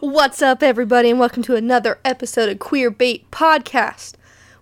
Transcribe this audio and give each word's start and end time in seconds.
What's 0.00 0.42
up, 0.42 0.62
everybody, 0.62 1.10
and 1.10 1.20
welcome 1.20 1.42
to 1.44 1.54
another 1.54 2.00
episode 2.04 2.48
of 2.48 2.58
Queer 2.58 2.90
Bait 2.90 3.30
Podcast, 3.30 4.14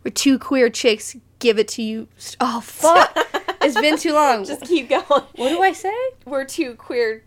where 0.03 0.13
two 0.13 0.39
queer 0.39 0.69
chicks 0.69 1.17
give 1.39 1.59
it 1.59 1.69
to 1.69 1.83
you. 1.83 2.09
Oh, 2.41 2.61
fuck! 2.61 3.13
it's 3.63 3.81
been 3.81 3.97
too 3.97 4.13
long. 4.13 4.45
Just 4.45 4.63
keep 4.63 4.89
going. 4.91 5.03
what 5.09 5.35
do 5.37 5.63
I 5.63 5.73
say? 5.73 5.95
We're 6.27 6.45
two 6.45 6.75
queer 6.75 7.23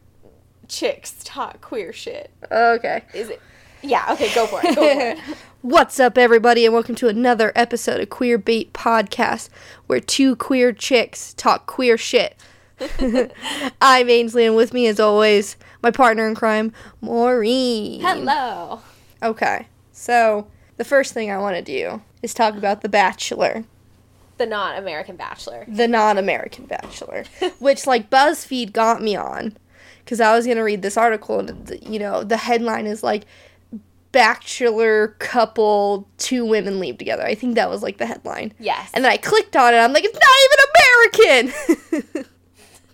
chicks 0.67 1.15
talk 1.23 1.61
queer 1.61 1.91
shit. 1.91 2.29
Okay. 2.51 3.03
Is 3.13 3.29
it? 3.29 3.41
Yeah. 3.81 4.05
Okay. 4.11 4.33
Go 4.35 4.45
for 4.45 4.59
it. 4.63 4.75
Go 4.75 4.93
for 4.93 5.01
it. 5.01 5.37
What's 5.61 5.99
up, 5.99 6.17
everybody, 6.17 6.65
and 6.65 6.73
welcome 6.73 6.95
to 6.95 7.07
another 7.07 7.51
episode 7.55 7.99
of 7.99 8.09
Queer 8.09 8.37
Bait 8.37 8.73
Podcast, 8.73 9.49
where 9.87 9.99
two 9.99 10.35
queer 10.35 10.71
chicks 10.71 11.33
talk 11.33 11.65
queer 11.65 11.97
shit. 11.97 12.35
I'm 13.81 14.09
Ainsley, 14.09 14.45
and 14.45 14.55
with 14.55 14.73
me, 14.73 14.87
as 14.87 14.99
always, 14.99 15.55
my 15.81 15.91
partner 15.91 16.27
in 16.27 16.35
crime, 16.35 16.73
Maureen. 17.01 18.01
Hello. 18.01 18.81
Okay, 19.23 19.67
so 19.91 20.47
the 20.77 20.85
first 20.85 21.13
thing 21.13 21.29
I 21.31 21.37
want 21.37 21.55
to 21.55 21.61
do 21.61 22.01
is 22.21 22.33
talk 22.33 22.55
about 22.55 22.81
The 22.81 22.89
Bachelor, 22.89 23.63
The 24.37 24.45
non-American 24.45 25.15
Bachelor. 25.15 25.65
the 25.67 25.87
non-American 25.87 26.65
Bachelor, 26.65 27.25
which 27.59 27.85
like 27.87 28.09
BuzzFeed 28.09 28.73
got 28.73 29.01
me 29.01 29.15
on 29.15 29.57
because 30.03 30.19
I 30.19 30.35
was 30.35 30.47
gonna 30.47 30.63
read 30.63 30.81
this 30.81 30.97
article, 30.97 31.39
and 31.39 31.79
you 31.85 31.99
know 31.99 32.23
the 32.23 32.37
headline 32.37 32.87
is 32.87 33.03
like 33.03 33.25
Bachelor 34.11 35.09
couple, 35.19 36.05
two 36.17 36.43
women 36.45 36.79
leave 36.81 36.97
together. 36.97 37.23
I 37.23 37.33
think 37.33 37.55
that 37.55 37.69
was 37.69 37.81
like 37.81 37.97
the 37.97 38.05
headline. 38.05 38.51
Yes. 38.59 38.89
And 38.93 39.05
then 39.05 39.11
I 39.11 39.15
clicked 39.17 39.55
on 39.55 39.73
it. 39.73 39.77
I'm 39.77 39.93
like, 39.93 40.03
it's 40.03 40.19
not 40.19 41.53
even 41.53 42.01
American. 42.03 42.25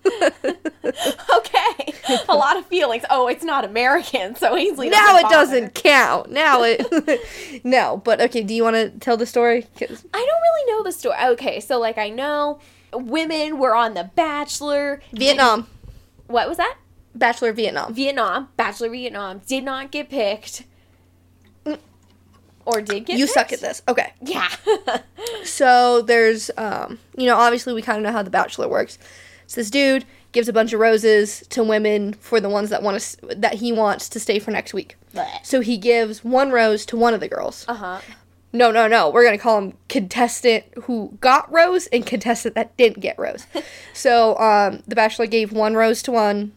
okay. 1.37 1.93
A 2.29 2.35
lot 2.35 2.57
of 2.57 2.65
feelings. 2.67 3.03
Oh, 3.09 3.27
it's 3.27 3.43
not 3.43 3.65
American, 3.65 4.35
so 4.35 4.57
easily. 4.57 4.89
now 4.89 5.17
it 5.17 5.29
doesn't 5.29 5.73
count. 5.75 6.31
Now 6.31 6.61
it. 6.63 7.61
no, 7.65 8.01
but 8.03 8.21
okay. 8.21 8.43
Do 8.43 8.53
you 8.53 8.63
want 8.63 8.75
to 8.75 8.89
tell 8.99 9.17
the 9.17 9.25
story? 9.25 9.67
'Cause- 9.77 10.05
I 10.13 10.17
don't 10.17 10.41
really 10.41 10.71
know 10.71 10.83
the 10.83 10.91
story. 10.91 11.15
Okay, 11.31 11.59
so 11.59 11.79
like 11.79 11.97
I 11.97 12.09
know 12.09 12.59
women 12.93 13.57
were 13.59 13.75
on 13.75 13.93
The 13.93 14.09
Bachelor. 14.15 15.01
Vietnam, 15.13 15.67
What 16.27 16.47
was 16.47 16.57
that? 16.57 16.77
Bachelor 17.15 17.51
Vietnam. 17.51 17.93
Vietnam. 17.93 18.49
Bachelor 18.57 18.89
Vietnam 18.89 19.41
did 19.47 19.63
not 19.63 19.91
get 19.91 20.09
picked. 20.09 20.63
Or 22.65 22.81
did 22.81 23.05
get 23.05 23.17
You 23.17 23.25
picked? 23.25 23.33
suck 23.33 23.53
at 23.53 23.61
this. 23.61 23.81
Okay. 23.87 24.13
Yeah. 24.21 24.49
So 25.43 26.01
there's, 26.01 26.51
um, 26.57 26.99
you 27.15 27.25
know, 27.25 27.37
obviously 27.37 27.73
we 27.73 27.81
kind 27.81 27.97
of 27.97 28.03
know 28.03 28.11
how 28.11 28.21
The 28.21 28.29
Bachelor 28.29 28.67
works. 28.67 28.97
So 29.47 29.61
this 29.61 29.69
dude 29.71 30.05
gives 30.33 30.47
a 30.47 30.53
bunch 30.53 30.73
of 30.73 30.79
roses 30.79 31.43
to 31.49 31.63
women 31.63 32.13
for 32.13 32.39
the 32.39 32.49
ones 32.49 32.69
that 32.69 32.83
want 32.83 32.99
to 32.99 33.35
that 33.35 33.55
he 33.55 33.71
wants 33.71 34.09
to 34.09 34.19
stay 34.19 34.39
for 34.39 34.51
next 34.51 34.73
week. 34.73 34.95
So 35.43 35.61
he 35.61 35.77
gives 35.77 36.23
one 36.23 36.51
rose 36.51 36.85
to 36.87 36.97
one 36.97 37.13
of 37.13 37.19
the 37.21 37.27
girls. 37.27 37.65
Uh 37.67 37.73
huh. 37.73 38.01
No, 38.53 38.71
no, 38.71 38.87
no. 38.87 39.09
We're 39.09 39.25
gonna 39.25 39.37
call 39.37 39.57
him 39.57 39.73
contestant 39.89 40.65
who 40.83 41.17
got 41.21 41.51
rose 41.51 41.87
and 41.87 42.05
contestant 42.05 42.55
that 42.55 42.75
didn't 42.77 42.99
get 43.01 43.17
rose. 43.17 43.45
so 43.93 44.37
um, 44.37 44.83
the 44.87 44.95
Bachelor 44.95 45.27
gave 45.27 45.51
one 45.51 45.75
rose 45.75 46.01
to 46.03 46.11
one, 46.11 46.51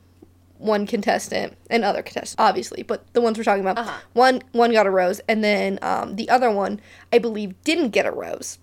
one 0.59 0.87
contestant, 0.87 1.57
and 1.69 1.85
other 1.85 2.03
contestant, 2.03 2.41
obviously, 2.41 2.83
but 2.83 3.13
the 3.13 3.21
ones 3.21 3.39
we're 3.39 3.45
talking 3.45 3.63
about, 3.63 3.79
Uh-huh. 3.79 3.99
one 4.13 4.43
one 4.53 4.73
got 4.73 4.87
a 4.87 4.91
rose, 4.91 5.21
and 5.29 5.43
then 5.45 5.79
um, 5.83 6.17
the 6.17 6.29
other 6.29 6.51
one, 6.51 6.81
I 7.13 7.19
believe, 7.19 7.55
didn't 7.65 7.91
get 7.91 8.07
a 8.07 8.13
rose. 8.13 8.59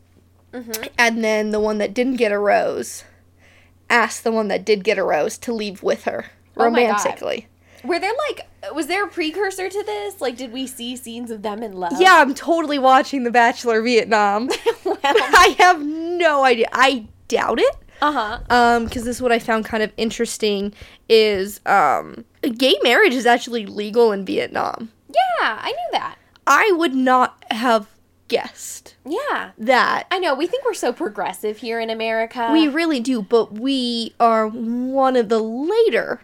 Mm-hmm. 0.53 0.83
And 0.97 1.23
then 1.23 1.51
the 1.51 1.59
one 1.59 1.77
that 1.79 1.93
didn't 1.93 2.15
get 2.15 2.31
a 2.31 2.39
rose 2.39 3.03
asked 3.89 4.23
the 4.23 4.31
one 4.31 4.47
that 4.49 4.65
did 4.65 4.83
get 4.83 4.97
a 4.97 5.03
rose 5.03 5.37
to 5.39 5.53
leave 5.53 5.83
with 5.83 6.03
her 6.05 6.25
romantically. 6.55 6.57
Oh 6.57 6.69
my 6.69 6.81
God. 6.81 6.87
romantically. 6.97 7.47
Were 7.83 7.99
there 7.99 8.13
like 8.27 8.47
was 8.73 8.87
there 8.87 9.05
a 9.05 9.07
precursor 9.07 9.69
to 9.69 9.83
this? 9.83 10.19
Like 10.19 10.35
did 10.35 10.51
we 10.51 10.67
see 10.67 10.95
scenes 10.95 11.31
of 11.31 11.41
them 11.41 11.61
in 11.63 11.73
love? 11.73 11.93
Yeah, 11.99 12.15
I'm 12.17 12.33
totally 12.33 12.79
watching 12.79 13.23
The 13.23 13.31
Bachelor 13.31 13.81
Vietnam. 13.81 14.49
well, 14.83 14.97
I 15.03 15.55
have 15.59 15.85
no 15.85 16.43
idea. 16.43 16.67
I 16.73 17.05
doubt 17.27 17.59
it. 17.59 17.75
uh-huh. 18.01 18.39
Um, 18.49 18.85
because 18.85 19.05
this 19.05 19.17
is 19.17 19.21
what 19.21 19.31
I 19.31 19.39
found 19.39 19.65
kind 19.65 19.83
of 19.83 19.91
interesting 19.97 20.73
is 21.07 21.61
um, 21.65 22.25
gay 22.57 22.75
marriage 22.83 23.13
is 23.13 23.25
actually 23.25 23.65
legal 23.65 24.11
in 24.11 24.25
Vietnam. 24.25 24.91
Yeah, 25.09 25.59
I 25.61 25.71
knew 25.71 25.89
that. 25.93 26.15
I 26.45 26.71
would 26.75 26.95
not 26.95 27.41
have 27.51 27.87
guessed 28.27 28.95
Yeah. 29.05 29.51
that. 29.57 30.07
I 30.11 30.19
know, 30.19 30.35
we 30.35 30.47
think 30.47 30.65
we're 30.65 30.73
so 30.73 30.91
progressive 30.93 31.57
here 31.57 31.79
in 31.79 31.89
America. 31.89 32.49
We 32.51 32.67
really 32.67 32.99
do, 32.99 33.21
but 33.21 33.53
we 33.53 34.13
are 34.19 34.47
one 34.47 35.15
of 35.15 35.29
the 35.29 35.39
later, 35.39 36.21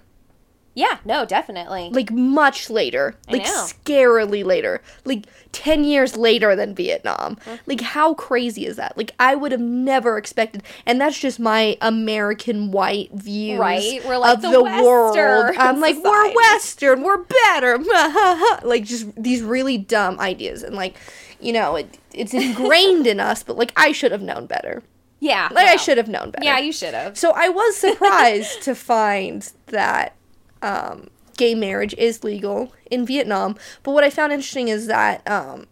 Yeah, 0.76 0.98
no, 1.06 1.24
definitely. 1.26 1.90
like 1.92 2.12
much 2.12 2.70
later, 2.70 3.16
I 3.30 3.34
like 3.34 3.44
know. 3.46 3.66
scarily 3.68 4.44
later, 4.44 4.82
like 5.06 5.26
10 5.52 5.84
years 5.84 6.18
later 6.18 6.56
than 6.56 6.74
Vietnam. 6.74 7.36
Mm-hmm. 7.36 7.56
Like, 7.68 7.82
how 7.82 8.16
crazy 8.16 8.66
is 8.66 8.76
that? 8.78 8.98
Like, 8.98 9.12
I 9.20 9.36
would 9.36 9.52
have 9.52 9.62
never 9.62 10.18
expected, 10.18 10.64
and 10.88 11.00
that's 11.00 11.20
just 11.20 11.40
my 11.40 11.78
American 11.80 12.72
white 12.72 13.12
view 13.14 13.60
Right? 13.60 14.02
We're 14.04 14.18
like 14.18 14.38
of 14.38 14.42
the 14.42 14.50
the, 14.50 14.64
world. 14.64 15.16
I'm 15.60 15.80
like, 15.80 15.96
we're. 16.04 16.34
Western, 16.34 17.04
we're 17.04 17.24
better. 17.24 17.78
like, 18.64 18.84
just 18.86 19.14
these 19.16 19.44
really 19.44 19.78
dumb 19.78 20.20
ideas. 20.20 20.64
And, 20.64 20.76
like, 20.76 20.96
you 21.44 21.54
know, 21.54 21.76
it, 21.76 21.98
it's 22.14 22.34
ingrained 22.34 23.08
in 23.08 23.20
us, 23.20 23.44
but, 23.44 23.58
like, 23.58 23.72
I 23.76 23.92
should 23.92 24.12
have 24.12 24.22
known 24.22 24.46
better. 24.46 24.84
yeah. 25.20 25.50
Like, 25.52 25.68
I 25.68 25.76
should 25.76 25.98
have 25.98 26.08
known 26.08 26.32
better. 26.32 26.44
Yeah, 26.46 26.60
you 26.60 26.72
should 26.72 26.94
have. 26.94 27.18
So 27.18 27.32
I 27.36 27.50
was 27.50 27.76
surprised 27.88 28.62
to 28.64 28.76
find 28.76 29.52
that 29.68 30.16
um, 30.62 31.08
gay 31.38 31.56
marriage 31.56 31.94
is 31.96 32.24
legal 32.24 32.74
in 32.90 33.06
Vietnam. 33.06 33.56
But 33.84 33.92
what 33.92 34.04
I 34.04 34.10
found 34.10 34.32
interesting 34.34 34.68
is 34.68 34.88
that 34.88 35.28
um, 35.30 35.68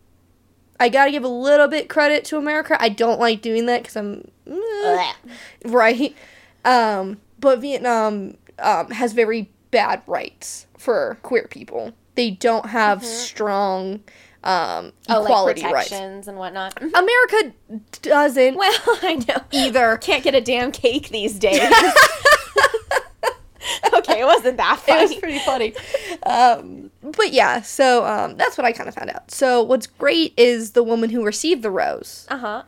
I 0.80 0.90
got 0.90 1.06
to 1.06 1.12
give 1.12 1.24
a 1.24 1.28
little 1.30 1.68
bit 1.68 1.90
credit 1.90 2.26
to 2.26 2.38
America. 2.38 2.76
I 2.80 2.90
don't 2.90 3.20
like 3.20 3.42
doing 3.42 3.66
that 3.68 3.84
because 3.84 3.96
I'm 3.96 4.30
eh, 4.48 5.14
right. 5.66 6.16
Um, 6.66 7.22
but 7.40 7.60
Vietnam 7.60 8.38
um, 8.60 8.90
has 8.92 9.14
very 9.14 9.50
bad 9.72 10.02
rights 10.08 10.68
for 10.78 11.18
queer 11.24 11.48
people. 11.48 11.94
They 12.16 12.32
don't 12.32 12.66
have 12.68 13.06
strong 13.06 14.02
um, 14.44 14.92
Oh, 15.10 15.20
like 15.20 15.24
equality 15.24 15.64
rights. 15.66 15.92
and 15.92 16.26
whatnot. 16.38 16.82
America 16.82 17.54
doesn't 18.02 18.56
Well, 18.56 18.74
I 19.02 19.24
know. 19.28 19.38
either. 19.52 19.98
Can't 20.02 20.24
get 20.24 20.34
a 20.36 20.42
damn 20.42 20.72
cake 20.72 21.10
these 21.10 21.38
days. 21.38 21.62
okay, 23.94 24.22
it 24.22 24.26
wasn't 24.26 24.58
that 24.58 24.80
funny. 24.80 25.00
it 25.04 25.10
was 25.10 25.16
pretty 25.16 25.40
funny. 25.40 25.74
Um, 26.24 26.92
but 27.02 27.32
yeah, 27.34 27.62
so 27.62 28.06
um, 28.06 28.36
that's 28.38 28.58
what 28.58 28.66
I 28.66 28.72
kind 28.72 28.90
of 28.90 28.96
found 28.96 29.10
out. 29.12 29.30
So 29.32 29.62
what's 29.62 29.88
great 29.88 30.34
is 30.38 30.72
the 30.72 30.84
woman 30.84 31.10
who 31.10 31.24
received 31.26 31.62
the 31.62 31.72
rose 31.72 32.26
Uh 32.30 32.38
huh. 32.38 32.64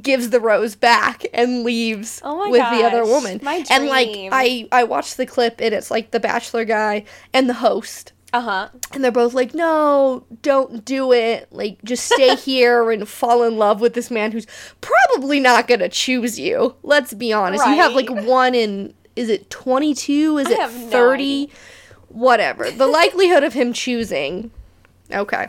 gives 0.00 0.30
the 0.30 0.40
rose 0.40 0.74
back 0.76 1.26
and 1.34 1.64
leaves 1.64 2.20
Oh 2.24 2.50
with 2.50 2.60
the 2.70 2.84
other 2.84 3.04
woman. 3.04 3.40
my 3.42 3.64
And 3.70 3.86
like. 3.86 4.08
I 4.32 4.68
I 4.72 4.84
watched 4.84 5.16
the 5.18 5.26
clip 5.26 5.60
and 5.60 5.74
it's 5.74 5.90
like 5.90 6.10
the 6.12 6.20
bachelor 6.20 6.64
guy 6.64 7.04
and 7.34 7.48
the 7.48 7.54
host. 7.54 8.12
Uh 8.32 8.40
huh. 8.40 8.68
And 8.92 9.02
they're 9.02 9.10
both 9.10 9.32
like, 9.32 9.54
no, 9.54 10.24
don't 10.42 10.84
do 10.84 11.12
it. 11.12 11.48
Like, 11.50 11.82
just 11.82 12.06
stay 12.06 12.36
here 12.36 12.90
and 12.90 13.08
fall 13.08 13.42
in 13.42 13.56
love 13.56 13.80
with 13.80 13.94
this 13.94 14.10
man 14.10 14.32
who's 14.32 14.46
probably 14.80 15.40
not 15.40 15.66
going 15.66 15.80
to 15.80 15.88
choose 15.88 16.38
you. 16.38 16.74
Let's 16.82 17.14
be 17.14 17.32
honest. 17.32 17.64
You 17.64 17.76
have 17.76 17.94
like 17.94 18.10
one 18.10 18.54
in, 18.54 18.92
is 19.16 19.28
it 19.30 19.48
22? 19.50 20.38
Is 20.38 20.46
I 20.46 20.50
it 20.50 20.58
have 20.58 20.74
no 20.74 20.90
30? 20.90 21.50
Whatever. 22.08 22.70
The 22.70 22.86
likelihood 22.86 23.44
of 23.44 23.54
him 23.54 23.72
choosing. 23.72 24.50
Okay. 25.10 25.48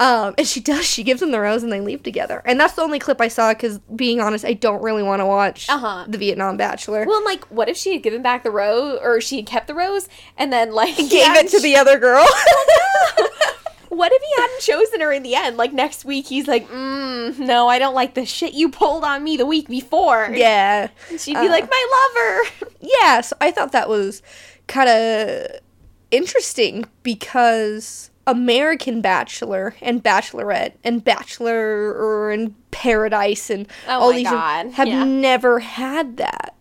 Um, 0.00 0.34
and 0.38 0.46
she 0.46 0.60
does. 0.60 0.84
She 0.86 1.02
gives 1.02 1.20
him 1.20 1.32
the 1.32 1.40
rose 1.40 1.64
and 1.64 1.72
they 1.72 1.80
leave 1.80 2.04
together. 2.04 2.40
And 2.44 2.58
that's 2.60 2.74
the 2.74 2.82
only 2.82 2.98
clip 3.00 3.20
I 3.20 3.26
saw 3.28 3.52
because, 3.52 3.78
being 3.96 4.20
honest, 4.20 4.44
I 4.44 4.52
don't 4.52 4.80
really 4.80 5.02
want 5.02 5.20
to 5.20 5.26
watch 5.26 5.68
Uh-huh. 5.68 6.04
the 6.06 6.18
Vietnam 6.18 6.56
Bachelor. 6.56 7.04
Well, 7.04 7.24
like, 7.24 7.44
what 7.46 7.68
if 7.68 7.76
she 7.76 7.94
had 7.94 8.02
given 8.04 8.22
back 8.22 8.44
the 8.44 8.50
rose, 8.52 9.00
or 9.02 9.20
she 9.20 9.36
had 9.36 9.46
kept 9.46 9.66
the 9.66 9.74
rose, 9.74 10.08
and 10.36 10.52
then 10.52 10.72
like 10.72 10.96
Gave 10.96 11.34
it 11.36 11.48
to 11.48 11.60
the 11.60 11.76
other 11.76 11.98
girl. 11.98 12.26
What 13.90 14.12
if 14.12 14.22
he 14.22 14.42
hadn't 14.42 14.60
chosen 14.60 15.00
her 15.00 15.10
in 15.12 15.22
the 15.24 15.34
end? 15.34 15.56
Like 15.56 15.72
next 15.72 16.04
week, 16.04 16.26
he's 16.26 16.46
like, 16.46 16.68
mm, 16.68 17.36
"No, 17.38 17.66
I 17.68 17.78
don't 17.80 17.94
like 17.94 18.14
the 18.14 18.24
shit 18.26 18.52
you 18.52 18.68
pulled 18.68 19.02
on 19.02 19.24
me 19.24 19.36
the 19.38 19.46
week 19.46 19.66
before." 19.66 20.28
yeah. 20.32 20.88
And 21.10 21.18
she'd 21.20 21.32
be 21.32 21.48
Uh, 21.48 21.50
like, 21.50 21.68
"My 21.68 22.44
lover." 22.60 22.70
yeah, 23.00 23.22
so 23.22 23.34
I 23.40 23.50
thought 23.50 23.72
that 23.72 23.88
was 23.88 24.22
kind 24.68 24.88
of 24.90 25.46
interesting 26.12 26.84
because 27.02 28.10
American 28.28 29.00
Bachelor 29.00 29.74
and 29.80 30.04
Bachelorette 30.04 30.74
and 30.84 31.02
Bachelor 31.02 32.30
and 32.30 32.54
Paradise 32.70 33.50
and 33.50 33.66
Oh 33.88 34.00
all 34.00 34.12
these 34.12 34.28
God, 34.28 34.72
have 34.72 34.86
yeah. 34.86 35.02
never 35.02 35.58
had 35.58 36.18
that, 36.18 36.54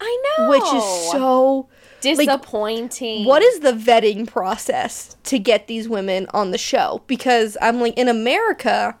I 0.00 0.22
know. 0.38 0.48
which 0.50 0.62
is 0.62 1.10
so. 1.10 1.68
disappointing. 2.00 3.24
What 3.24 3.42
is 3.42 3.60
the 3.60 3.72
vetting 3.72 4.26
process 4.26 5.16
to 5.24 5.38
get 5.38 5.66
these 5.66 5.88
women 5.88 6.26
on 6.32 6.52
the 6.52 6.58
show? 6.58 7.02
Because 7.06 7.56
I'm 7.60 7.80
like 7.80 7.98
in 7.98 8.08
America, 8.08 8.96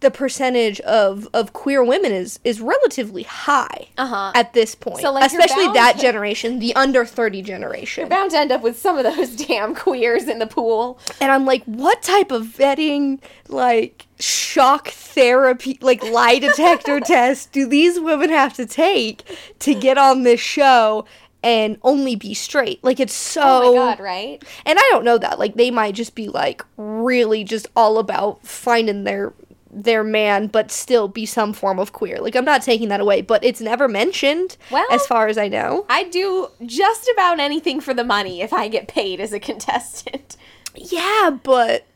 the 0.00 0.10
percentage 0.10 0.78
of 0.80 1.26
of 1.32 1.52
queer 1.52 1.82
women 1.84 2.12
is 2.12 2.38
is 2.44 2.60
relatively 2.60 3.22
high 3.22 3.88
Uh-huh. 3.96 4.32
at 4.34 4.52
this 4.52 4.74
point. 4.74 5.00
So, 5.00 5.10
like, 5.12 5.24
especially 5.24 5.66
that 5.72 5.98
generation, 5.98 6.58
the 6.58 6.74
under 6.76 7.04
30 7.04 7.42
generation. 7.42 8.02
You're 8.02 8.10
bound 8.10 8.30
to 8.32 8.38
end 8.38 8.52
up 8.52 8.62
with 8.62 8.78
some 8.78 8.98
of 8.98 9.04
those 9.04 9.36
damn 9.46 9.74
queers 9.74 10.24
in 10.28 10.38
the 10.38 10.46
pool. 10.46 10.98
And 11.20 11.32
I'm 11.32 11.46
like, 11.46 11.64
what 11.64 12.02
type 12.02 12.30
of 12.30 12.44
vetting, 12.46 13.20
like 13.48 14.06
shock 14.20 14.88
therapy, 14.88 15.78
like 15.80 16.02
lie 16.02 16.38
detector 16.38 17.00
test 17.04 17.52
do 17.52 17.66
these 17.66 17.98
women 18.00 18.30
have 18.30 18.54
to 18.54 18.66
take 18.66 19.22
to 19.60 19.74
get 19.74 19.98
on 19.98 20.22
this 20.22 20.40
show 20.40 21.04
and 21.42 21.78
only 21.82 22.16
be 22.16 22.34
straight? 22.34 22.82
Like, 22.84 22.98
it's 23.00 23.14
so. 23.14 23.40
Oh 23.44 23.74
my 23.76 23.94
god, 23.94 24.00
right? 24.00 24.42
And 24.64 24.78
I 24.78 24.88
don't 24.90 25.04
know 25.04 25.16
that. 25.18 25.38
Like, 25.38 25.54
they 25.54 25.70
might 25.70 25.94
just 25.94 26.14
be 26.14 26.28
like 26.28 26.62
really 26.76 27.44
just 27.44 27.66
all 27.76 27.98
about 27.98 28.44
finding 28.46 29.04
their 29.04 29.32
their 29.82 30.02
man 30.02 30.46
but 30.46 30.70
still 30.70 31.06
be 31.06 31.26
some 31.26 31.52
form 31.52 31.78
of 31.78 31.92
queer 31.92 32.18
like 32.18 32.34
i'm 32.34 32.44
not 32.46 32.62
taking 32.62 32.88
that 32.88 32.98
away 33.00 33.20
but 33.20 33.44
it's 33.44 33.60
never 33.60 33.86
mentioned 33.86 34.56
Well- 34.70 34.86
as 34.90 35.06
far 35.06 35.28
as 35.28 35.36
i 35.36 35.48
know 35.48 35.84
I'd 35.90 36.10
do 36.10 36.48
just 36.64 37.10
about 37.12 37.38
anything 37.40 37.80
for 37.80 37.92
the 37.92 38.04
money 38.04 38.40
if 38.40 38.52
I 38.52 38.68
get 38.68 38.88
paid 38.88 39.20
as 39.20 39.32
a 39.32 39.38
contestant. 39.40 40.36
Yeah, 40.74 41.30
but 41.42 41.86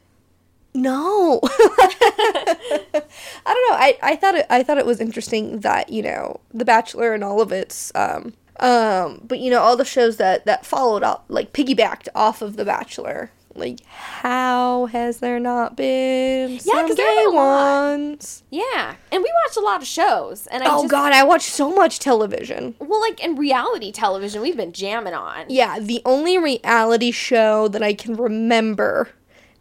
no. 0.74 1.40
I 1.42 3.00
don't 3.46 3.70
know. 3.70 3.76
I, 3.76 3.98
I 4.02 4.16
thought 4.16 4.34
it 4.36 4.46
I 4.50 4.62
thought 4.62 4.78
it 4.78 4.86
was 4.86 5.00
interesting 5.00 5.60
that, 5.60 5.90
you 5.90 6.02
know, 6.02 6.40
The 6.52 6.64
Bachelor 6.64 7.14
and 7.14 7.24
all 7.24 7.40
of 7.40 7.52
its 7.52 7.92
um 7.94 8.34
um 8.60 9.20
but 9.24 9.38
you 9.40 9.50
know, 9.50 9.60
all 9.60 9.76
the 9.76 9.84
shows 9.84 10.16
that 10.18 10.44
that 10.46 10.64
followed 10.66 11.02
up 11.02 11.24
like 11.28 11.52
piggybacked 11.52 12.08
off 12.14 12.42
of 12.42 12.56
The 12.56 12.64
Bachelor. 12.64 13.30
Like 13.54 13.84
how 13.84 14.86
has 14.86 15.18
there 15.18 15.40
not 15.40 15.76
been 15.76 16.52
Yeah, 16.52 16.58
some 16.60 16.86
gay 16.88 16.94
been 16.94 17.26
a 17.26 17.30
lot. 17.30 17.82
ones? 17.90 18.42
Yeah, 18.50 18.94
and 19.10 19.22
we 19.22 19.30
watch 19.46 19.56
a 19.56 19.60
lot 19.60 19.82
of 19.82 19.88
shows, 19.88 20.46
and 20.46 20.62
I 20.62 20.66
Oh 20.68 20.82
just, 20.82 20.90
god, 20.90 21.12
I 21.12 21.24
watch 21.24 21.42
so 21.42 21.74
much 21.74 21.98
television. 21.98 22.74
well, 22.78 23.00
like 23.00 23.22
in 23.22 23.34
reality 23.36 23.90
television, 23.92 24.40
we've 24.40 24.56
been 24.56 24.72
jamming 24.72 25.14
on. 25.14 25.46
Yeah, 25.48 25.78
the 25.80 26.00
only 26.04 26.38
reality 26.38 27.10
show 27.10 27.66
that 27.68 27.82
I 27.82 27.92
can 27.92 28.14
remember 28.16 29.08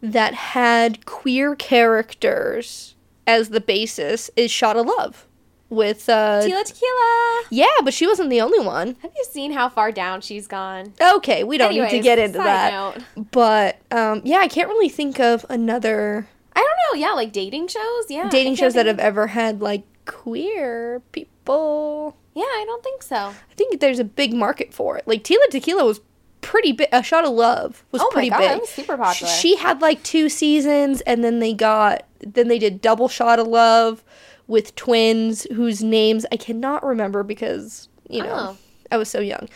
that 0.00 0.34
had 0.34 1.04
queer 1.04 1.54
characters 1.56 2.94
as 3.26 3.50
the 3.50 3.60
basis 3.60 4.30
is 4.36 4.50
Shot 4.50 4.76
of 4.76 4.86
Love 4.86 5.26
with 5.70 6.08
uh 6.08 6.40
Tila 6.42 6.64
Tequila. 6.64 7.42
Yeah, 7.50 7.66
but 7.84 7.94
she 7.94 8.06
wasn't 8.06 8.28
the 8.30 8.40
only 8.42 8.58
one. 8.64 8.96
Have 9.02 9.12
you 9.16 9.24
seen 9.30 9.52
how 9.52 9.68
far 9.68 9.90
down 9.92 10.20
she's 10.20 10.46
gone? 10.46 10.92
Okay, 11.00 11.44
we 11.44 11.56
don't 11.56 11.72
need 11.72 11.88
to 11.90 12.00
get 12.00 12.18
into 12.18 12.38
that. 12.38 12.72
note. 12.72 13.26
But 13.30 13.78
um 13.90 14.20
yeah, 14.24 14.38
I 14.38 14.48
can't 14.48 14.68
really 14.68 14.88
think 14.88 15.18
of 15.20 15.46
another 15.48 16.28
I 16.54 16.60
don't 16.60 16.98
know. 17.00 17.06
Yeah, 17.06 17.12
like 17.14 17.32
dating 17.32 17.68
shows. 17.68 18.04
Yeah, 18.10 18.28
dating 18.28 18.56
shows 18.56 18.74
that 18.74 18.86
have 18.86 18.98
ever 18.98 19.28
had 19.28 19.62
like 19.62 19.84
queer 20.04 21.00
people. 21.12 22.16
Yeah, 22.34 22.42
I 22.44 22.64
don't 22.66 22.82
think 22.82 23.02
so. 23.02 23.16
I 23.16 23.54
think 23.56 23.80
there's 23.80 23.98
a 23.98 24.04
big 24.04 24.32
market 24.34 24.74
for 24.74 24.96
it. 24.98 25.06
Like 25.06 25.22
Tila 25.24 25.48
Tequila 25.50 25.84
was 25.84 26.00
pretty 26.40 26.72
big. 26.72 26.88
A 26.92 27.02
Shot 27.02 27.24
of 27.24 27.32
Love 27.32 27.84
was 27.92 28.02
Oh 28.02 28.06
my 28.06 28.12
pretty 28.12 28.30
God, 28.30 28.38
big. 28.38 28.48
that 28.48 28.60
was 28.60 28.70
super 28.70 28.96
popular. 28.96 29.32
She 29.32 29.56
had 29.56 29.80
like 29.80 30.02
two 30.02 30.28
seasons, 30.28 31.00
and 31.02 31.22
then 31.24 31.38
they 31.38 31.52
got 31.54 32.04
then 32.20 32.48
they 32.48 32.58
did 32.58 32.80
Double 32.80 33.08
Shot 33.08 33.38
of 33.38 33.46
Love 33.46 34.02
with 34.50 34.74
twins 34.74 35.46
whose 35.54 35.82
names 35.82 36.26
I 36.30 36.36
cannot 36.36 36.84
remember 36.84 37.22
because 37.22 37.88
you 38.08 38.22
know 38.22 38.34
Oh. 38.34 38.56
I 38.92 38.96
was 38.96 39.08
so 39.08 39.20
young. 39.20 39.48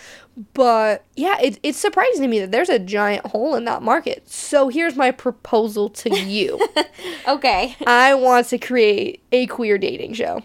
But 0.54 1.04
yeah, 1.16 1.40
it, 1.40 1.58
it's 1.64 1.76
surprising 1.78 2.22
to 2.22 2.28
me 2.28 2.38
that 2.40 2.52
there's 2.52 2.68
a 2.68 2.78
giant 2.78 3.26
hole 3.26 3.56
in 3.56 3.64
that 3.64 3.82
market. 3.82 4.28
So 4.30 4.68
here's 4.68 4.94
my 4.96 5.10
proposal 5.10 5.88
to 5.90 6.16
you. 6.18 6.58
Okay. 7.26 7.74
I 7.86 8.14
want 8.14 8.48
to 8.48 8.58
create 8.58 9.22
a 9.32 9.46
queer 9.46 9.78
dating 9.78 10.12
show. 10.14 10.42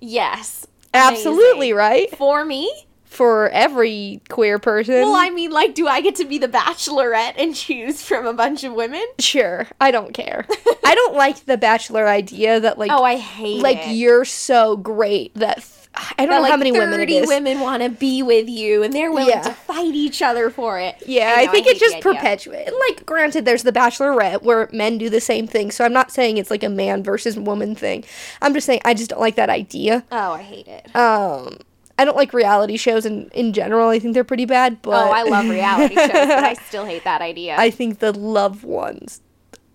yes. 0.00 0.66
Absolutely, 0.94 1.70
Amazing. 1.70 1.76
right? 1.76 2.16
For 2.16 2.44
me? 2.44 2.72
For 3.10 3.48
every 3.50 4.22
queer 4.28 4.58
person. 4.60 4.94
Well, 4.94 5.16
I 5.16 5.30
mean, 5.30 5.50
like, 5.50 5.74
do 5.74 5.88
I 5.88 6.00
get 6.00 6.14
to 6.16 6.24
be 6.24 6.38
the 6.38 6.46
bachelorette 6.48 7.34
and 7.36 7.54
choose 7.54 8.02
from 8.02 8.24
a 8.24 8.32
bunch 8.32 8.62
of 8.64 8.72
women? 8.72 9.04
Sure, 9.18 9.66
I 9.80 9.90
don't 9.90 10.14
care. 10.14 10.46
I 10.84 10.94
don't 10.94 11.16
like 11.16 11.44
the 11.44 11.56
bachelor 11.58 12.06
idea 12.06 12.60
that 12.60 12.78
like 12.78 12.90
Oh, 12.92 13.02
I 13.02 13.16
hate 13.16 13.58
it. 13.58 13.62
like 13.62 13.78
it. 13.78 13.94
you're 13.96 14.24
so 14.24 14.76
great 14.76 15.34
that 15.34 15.56
th- 15.56 15.66
I 15.92 16.14
don't 16.24 16.28
That, 16.28 16.36
know 16.36 16.42
like, 16.42 16.50
how 16.52 16.56
many 16.56 16.70
women 16.70 16.94
it 17.00 17.08
30 17.08 17.16
is. 17.16 17.28
women 17.28 17.58
want 17.60 17.82
to 17.82 17.88
be 17.88 18.22
with 18.22 18.48
you, 18.48 18.84
and 18.84 18.94
they're 18.94 19.10
willing 19.10 19.28
Yeah. 19.30 19.42
to 19.42 19.50
fight 19.52 19.92
each 19.92 20.22
other 20.22 20.48
for 20.48 20.78
it. 20.78 20.94
Yeah, 21.04 21.34
I, 21.36 21.46
know, 21.46 21.50
think 21.52 21.66
hate 21.66 21.76
it 21.76 21.80
just 21.80 22.00
perpetuates. 22.00 22.70
Like, 22.88 23.04
granted, 23.04 23.44
there's 23.44 23.64
the 23.64 23.72
Bachelorette 23.72 24.42
where 24.42 24.68
men 24.72 24.98
do 24.98 25.10
the 25.10 25.20
same 25.20 25.48
thing, 25.48 25.72
so 25.72 25.84
I'm 25.84 25.92
not 25.92 26.12
saying 26.12 26.36
it's 26.38 26.48
like 26.50 26.62
a 26.62 26.68
man 26.68 27.02
versus 27.02 27.36
woman 27.36 27.74
thing. 27.74 28.04
I'm 28.40 28.54
just 28.54 28.66
saying 28.68 28.82
I 28.84 28.94
just 28.94 29.10
don't 29.10 29.20
like 29.20 29.34
that 29.34 29.50
idea. 29.50 30.04
Oh, 30.12 30.32
I 30.34 30.42
hate 30.42 30.68
it. 30.68 30.94
Um, 30.94 31.58
I 32.00 32.04
don't 32.06 32.16
like 32.16 32.32
reality 32.32 32.78
shows 32.78 33.04
in 33.04 33.28
in 33.34 33.52
general. 33.52 33.90
I 33.90 33.98
think 33.98 34.14
they're 34.14 34.24
pretty 34.24 34.46
bad. 34.46 34.80
But 34.80 35.06
oh, 35.06 35.10
I 35.10 35.22
love 35.22 35.46
reality 35.46 35.94
shows, 35.94 36.08
but 36.08 36.44
I 36.44 36.54
still 36.68 36.86
hate 36.86 37.04
that 37.04 37.20
idea. 37.20 37.56
I 37.58 37.68
think 37.68 37.98
the 37.98 38.10
love 38.10 38.64
ones, 38.64 39.20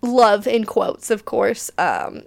love 0.02 0.48
in 0.48 0.64
quotes, 0.64 1.08
of 1.12 1.24
course, 1.24 1.70
um, 1.78 2.22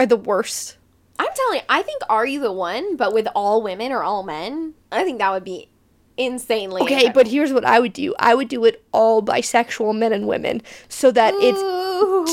are 0.00 0.06
the 0.06 0.16
worst. 0.16 0.78
I'm 1.20 1.28
telling 1.32 1.58
you, 1.58 1.64
I 1.68 1.82
think 1.82 2.02
Are 2.10 2.26
You 2.26 2.40
the 2.40 2.50
One, 2.50 2.96
but 2.96 3.14
with 3.14 3.28
all 3.36 3.62
women 3.62 3.92
or 3.92 4.02
all 4.02 4.24
men, 4.24 4.74
I 4.90 5.04
think 5.04 5.20
that 5.20 5.30
would 5.30 5.44
be 5.44 5.68
insanely. 6.16 6.82
Okay, 6.82 7.10
but 7.10 7.26
here's 7.28 7.52
what 7.52 7.64
I 7.64 7.78
would 7.80 7.92
do. 7.92 8.14
I 8.18 8.34
would 8.34 8.48
do 8.48 8.64
it 8.64 8.82
all 8.92 9.22
bisexual 9.22 9.96
men 9.96 10.12
and 10.12 10.26
women 10.26 10.62
so 10.88 11.10
that 11.12 11.34
it's 11.36 11.60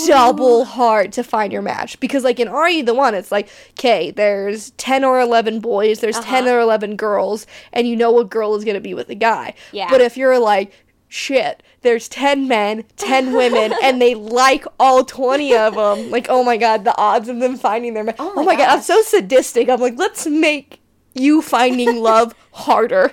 double 0.07 0.65
hard 0.65 1.11
to 1.13 1.23
find 1.23 1.53
your 1.53 1.61
match 1.61 1.99
because 1.99 2.23
like 2.23 2.39
in 2.39 2.47
Are 2.47 2.69
You 2.69 2.83
the 2.83 2.93
One 2.93 3.15
it's 3.15 3.31
like 3.31 3.47
okay 3.71 4.11
there's 4.11 4.71
10 4.71 5.03
or 5.03 5.19
11 5.21 5.59
boys 5.59 5.99
there's 5.99 6.19
10 6.19 6.45
Uh-huh. 6.45 6.55
or 6.55 6.59
11 6.59 6.95
girls 6.97 7.45
and 7.71 7.87
you 7.87 7.95
know 7.95 8.11
what 8.11 8.29
girl 8.29 8.55
is 8.55 8.63
going 8.65 8.75
to 8.75 8.81
be 8.81 8.93
with 8.93 9.07
the 9.07 9.15
guy 9.15 9.53
Yeah. 9.71 9.89
but 9.89 10.01
if 10.01 10.17
you're 10.17 10.39
like 10.39 10.71
shit 11.07 11.63
there's 11.81 12.09
10 12.09 12.47
men 12.47 12.83
10 12.97 13.33
women 13.33 13.73
and 13.83 14.01
they 14.01 14.15
like 14.15 14.65
all 14.79 15.03
20 15.05 15.55
of 15.55 15.75
them 15.75 16.09
like 16.11 16.27
oh 16.29 16.43
my 16.43 16.57
god 16.57 16.83
the 16.83 16.97
odds 16.97 17.29
of 17.29 17.39
them 17.39 17.55
finding 17.55 17.93
their 17.93 18.03
match 18.03 18.15
Oh 18.19 18.31
oh 18.35 18.43
my 18.43 18.53
my, 18.53 18.55
god 18.55 18.69
I'm 18.77 18.81
so 18.81 19.01
sadistic 19.01 19.69
I'm 19.69 19.79
like 19.79 19.97
let's 19.97 20.25
make 20.27 20.79
you 21.13 21.41
finding 21.41 21.97
love 21.97 22.33
harder 22.51 23.11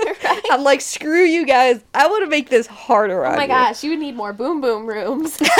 I'm 0.50 0.62
like 0.62 0.80
screw 0.80 1.22
you 1.24 1.46
guys 1.46 1.82
I 1.94 2.06
want 2.06 2.24
to 2.24 2.30
make 2.30 2.50
this 2.50 2.66
harder 2.66 3.24
Oh 3.24 3.36
my 3.36 3.46
gosh, 3.46 3.82
you 3.82 3.90
would 3.90 3.98
need 3.98 4.14
more 4.16 4.32
boom 4.32 4.60
boom 4.60 4.86
rooms. 4.86 5.40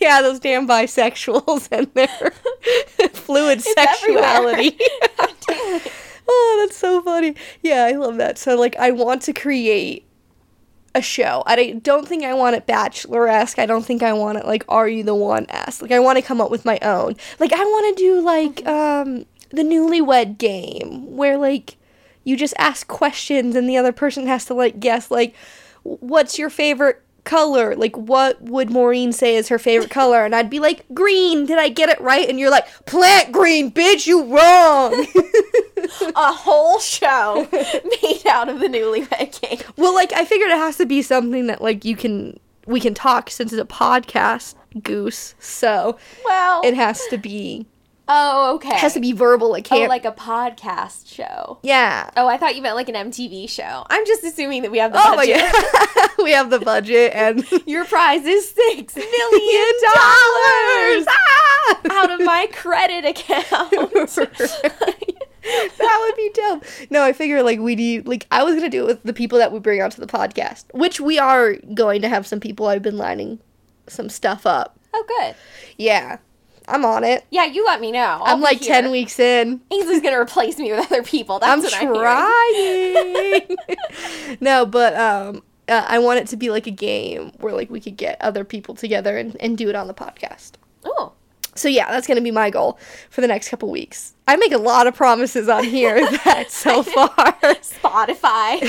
Yeah, 0.00 0.20
those 0.20 0.38
damn 0.38 0.68
bisexuals 0.68 1.68
and 1.72 1.86
their 1.94 2.32
fluid 3.14 3.62
sexuality. 3.62 4.76
Oh, 5.18 5.80
oh, 6.28 6.58
that's 6.60 6.76
so 6.76 7.00
funny. 7.00 7.36
Yeah, 7.62 7.84
I 7.84 7.92
love 7.92 8.16
that. 8.18 8.36
So, 8.36 8.54
like, 8.54 8.76
I 8.76 8.90
want 8.90 9.22
to 9.22 9.32
create 9.32 10.06
a 10.94 11.02
show. 11.02 11.42
I 11.46 11.72
don't- 11.82 12.06
think 12.06 12.24
I 12.24 12.34
want 12.34 12.56
it 12.56 12.66
bachelor 12.66 13.28
esque. 13.28 13.58
I 13.58 13.66
don't 13.66 13.84
think 13.84 14.02
I 14.02 14.12
want 14.12 14.38
it 14.38 14.46
like 14.46 14.64
Are 14.68 14.88
You 14.88 15.02
the 15.02 15.14
One 15.14 15.46
esque. 15.48 15.82
Like, 15.82 15.92
I 15.92 15.98
want 15.98 16.16
to 16.18 16.22
come 16.22 16.40
up 16.40 16.50
with 16.50 16.64
my 16.64 16.78
own. 16.82 17.16
Like, 17.40 17.52
I 17.52 17.64
want 17.64 17.96
to 17.96 18.02
do 18.02 18.20
like 18.20 18.66
um 18.66 19.26
the 19.50 19.62
Newlywed 19.62 20.38
Game, 20.38 21.16
where 21.16 21.36
like 21.36 21.76
you 22.24 22.36
just 22.36 22.54
ask 22.58 22.86
questions 22.88 23.54
and 23.54 23.68
the 23.68 23.76
other 23.76 23.92
person 23.92 24.26
has 24.26 24.44
to 24.46 24.54
like 24.54 24.80
guess 24.80 25.10
like 25.10 25.34
what's 25.82 26.38
your 26.38 26.50
favorite 26.50 27.02
color 27.24 27.74
like 27.74 27.96
what 27.96 28.40
would 28.42 28.70
maureen 28.70 29.12
say 29.12 29.36
is 29.36 29.48
her 29.48 29.58
favorite 29.58 29.90
color? 29.90 30.24
And 30.24 30.34
i'd 30.34 30.50
be 30.50 30.60
like 30.60 30.84
green 30.94 31.46
did 31.46 31.58
i 31.58 31.68
get 31.68 31.88
it 31.88 32.00
right? 32.00 32.28
And 32.28 32.38
you're 32.38 32.50
like 32.50 32.66
plant 32.86 33.32
green 33.32 33.70
bitch 33.70 34.06
you 34.06 34.24
wrong. 34.24 35.06
A 36.16 36.32
whole 36.32 36.78
show 36.78 37.46
made 37.52 38.26
out 38.26 38.48
of 38.48 38.60
the 38.60 38.68
newlywed 38.68 39.40
game. 39.40 39.58
well 39.76 39.94
like 39.94 40.12
i 40.12 40.24
figured 40.24 40.50
it 40.50 40.56
has 40.58 40.76
to 40.78 40.86
be 40.86 41.02
something 41.02 41.46
that 41.46 41.60
like 41.60 41.84
you 41.84 41.96
can 41.96 42.38
we 42.66 42.80
can 42.80 42.94
talk 42.94 43.30
since 43.30 43.52
it's 43.52 43.60
a 43.60 43.66
podcast 43.66 44.54
goose. 44.82 45.34
So 45.38 45.98
Well, 46.24 46.62
it 46.64 46.74
has 46.74 47.06
to 47.08 47.18
be 47.18 47.66
oh 48.08 48.54
okay. 48.56 48.68
it 48.70 48.76
has 48.76 48.94
to 48.94 49.00
be 49.00 49.12
verbal 49.12 49.54
it 49.54 49.60
oh, 49.66 49.76
can't 49.76 49.88
like 49.88 50.04
a 50.04 50.12
podcast 50.12 51.06
show. 51.12 51.58
yeah 51.62 52.10
Oh, 52.16 52.26
I 52.28 52.36
thought 52.36 52.54
you 52.56 52.62
meant 52.62 52.76
like 52.76 52.88
an 52.88 52.94
MTV 53.10 53.48
show. 53.48 53.84
I'm 53.88 54.04
just 54.06 54.22
assuming 54.24 54.62
that 54.62 54.70
we 54.70 54.78
have 54.78 54.92
the 54.92 54.98
oh 54.98 55.16
my 55.16 55.26
budget. 55.26 55.52
god 55.94 56.10
we 56.24 56.32
have 56.32 56.50
the 56.50 56.60
budget 56.60 57.12
and 57.14 57.44
Your 57.66 57.84
prize 57.84 58.24
is 58.26 58.50
six 58.50 58.94
million 58.96 59.10
million 59.32 59.72
dollars 59.82 61.06
Ah! 61.08 61.80
out 61.92 62.10
of 62.10 62.20
my 62.24 62.46
credit 62.52 63.04
account. 63.06 63.70
that 65.78 65.98
would 66.06 66.16
be 66.16 66.30
dope. 66.34 66.64
No, 66.90 67.02
I 67.02 67.12
figure 67.12 67.42
like 67.42 67.58
we 67.60 67.74
need 67.74 68.06
like 68.06 68.26
I 68.30 68.42
was 68.44 68.54
gonna 68.54 68.68
do 68.70 68.82
it 68.84 68.86
with 68.86 69.02
the 69.02 69.12
people 69.12 69.38
that 69.38 69.52
we 69.52 69.58
bring 69.60 69.82
onto 69.82 70.00
the 70.00 70.06
podcast, 70.06 70.64
which 70.72 71.00
we 71.00 71.18
are 71.18 71.54
going 71.74 72.02
to 72.02 72.08
have 72.08 72.26
some 72.26 72.40
people. 72.40 72.66
I've 72.66 72.82
been 72.82 72.96
lining 72.98 73.40
some 73.86 74.08
stuff 74.08 74.46
up. 74.46 74.78
oh, 74.94 75.04
good. 75.06 75.34
Yeah, 75.76 76.18
I'm 76.68 76.84
on 76.84 77.04
it. 77.04 77.24
Yeah, 77.30 77.44
you 77.44 77.64
let 77.64 77.80
me 77.80 77.92
know. 77.92 78.20
I'll 78.22 78.34
I'm 78.34 78.40
like 78.40 78.60
here. 78.60 78.74
ten 78.74 78.90
weeks 78.90 79.18
in. 79.18 79.60
Ainsley's 79.70 80.00
gonna 80.00 80.18
replace 80.20 80.58
me 80.58 80.72
with 80.72 80.86
other 80.90 81.02
people. 81.02 81.38
That's 81.38 81.74
I'm 81.74 81.88
what 81.88 81.98
I'm 81.98 83.46
trying. 83.46 84.38
no, 84.40 84.64
but 84.66 84.94
um, 84.94 85.42
uh, 85.68 85.84
I 85.86 85.98
want 85.98 86.20
it 86.20 86.28
to 86.28 86.36
be 86.36 86.50
like 86.50 86.66
a 86.66 86.72
game 86.72 87.32
where 87.38 87.52
like 87.52 87.70
we 87.70 87.80
could 87.80 87.96
get 87.96 88.20
other 88.20 88.44
people 88.44 88.74
together 88.74 89.16
and, 89.16 89.36
and 89.40 89.58
do 89.58 89.68
it 89.68 89.74
on 89.74 89.86
the 89.86 89.94
podcast. 89.94 90.52
Oh. 90.84 91.12
So 91.56 91.68
yeah, 91.68 91.88
that's 91.90 92.06
gonna 92.06 92.20
be 92.20 92.32
my 92.32 92.50
goal 92.50 92.78
for 93.10 93.20
the 93.20 93.28
next 93.28 93.48
couple 93.48 93.70
weeks. 93.70 94.14
I 94.26 94.36
make 94.36 94.52
a 94.52 94.58
lot 94.58 94.86
of 94.86 94.94
promises 94.94 95.48
on 95.48 95.64
here 95.64 96.00
that 96.24 96.50
so 96.50 96.82
far. 96.82 97.08
Spotify. 97.62 98.60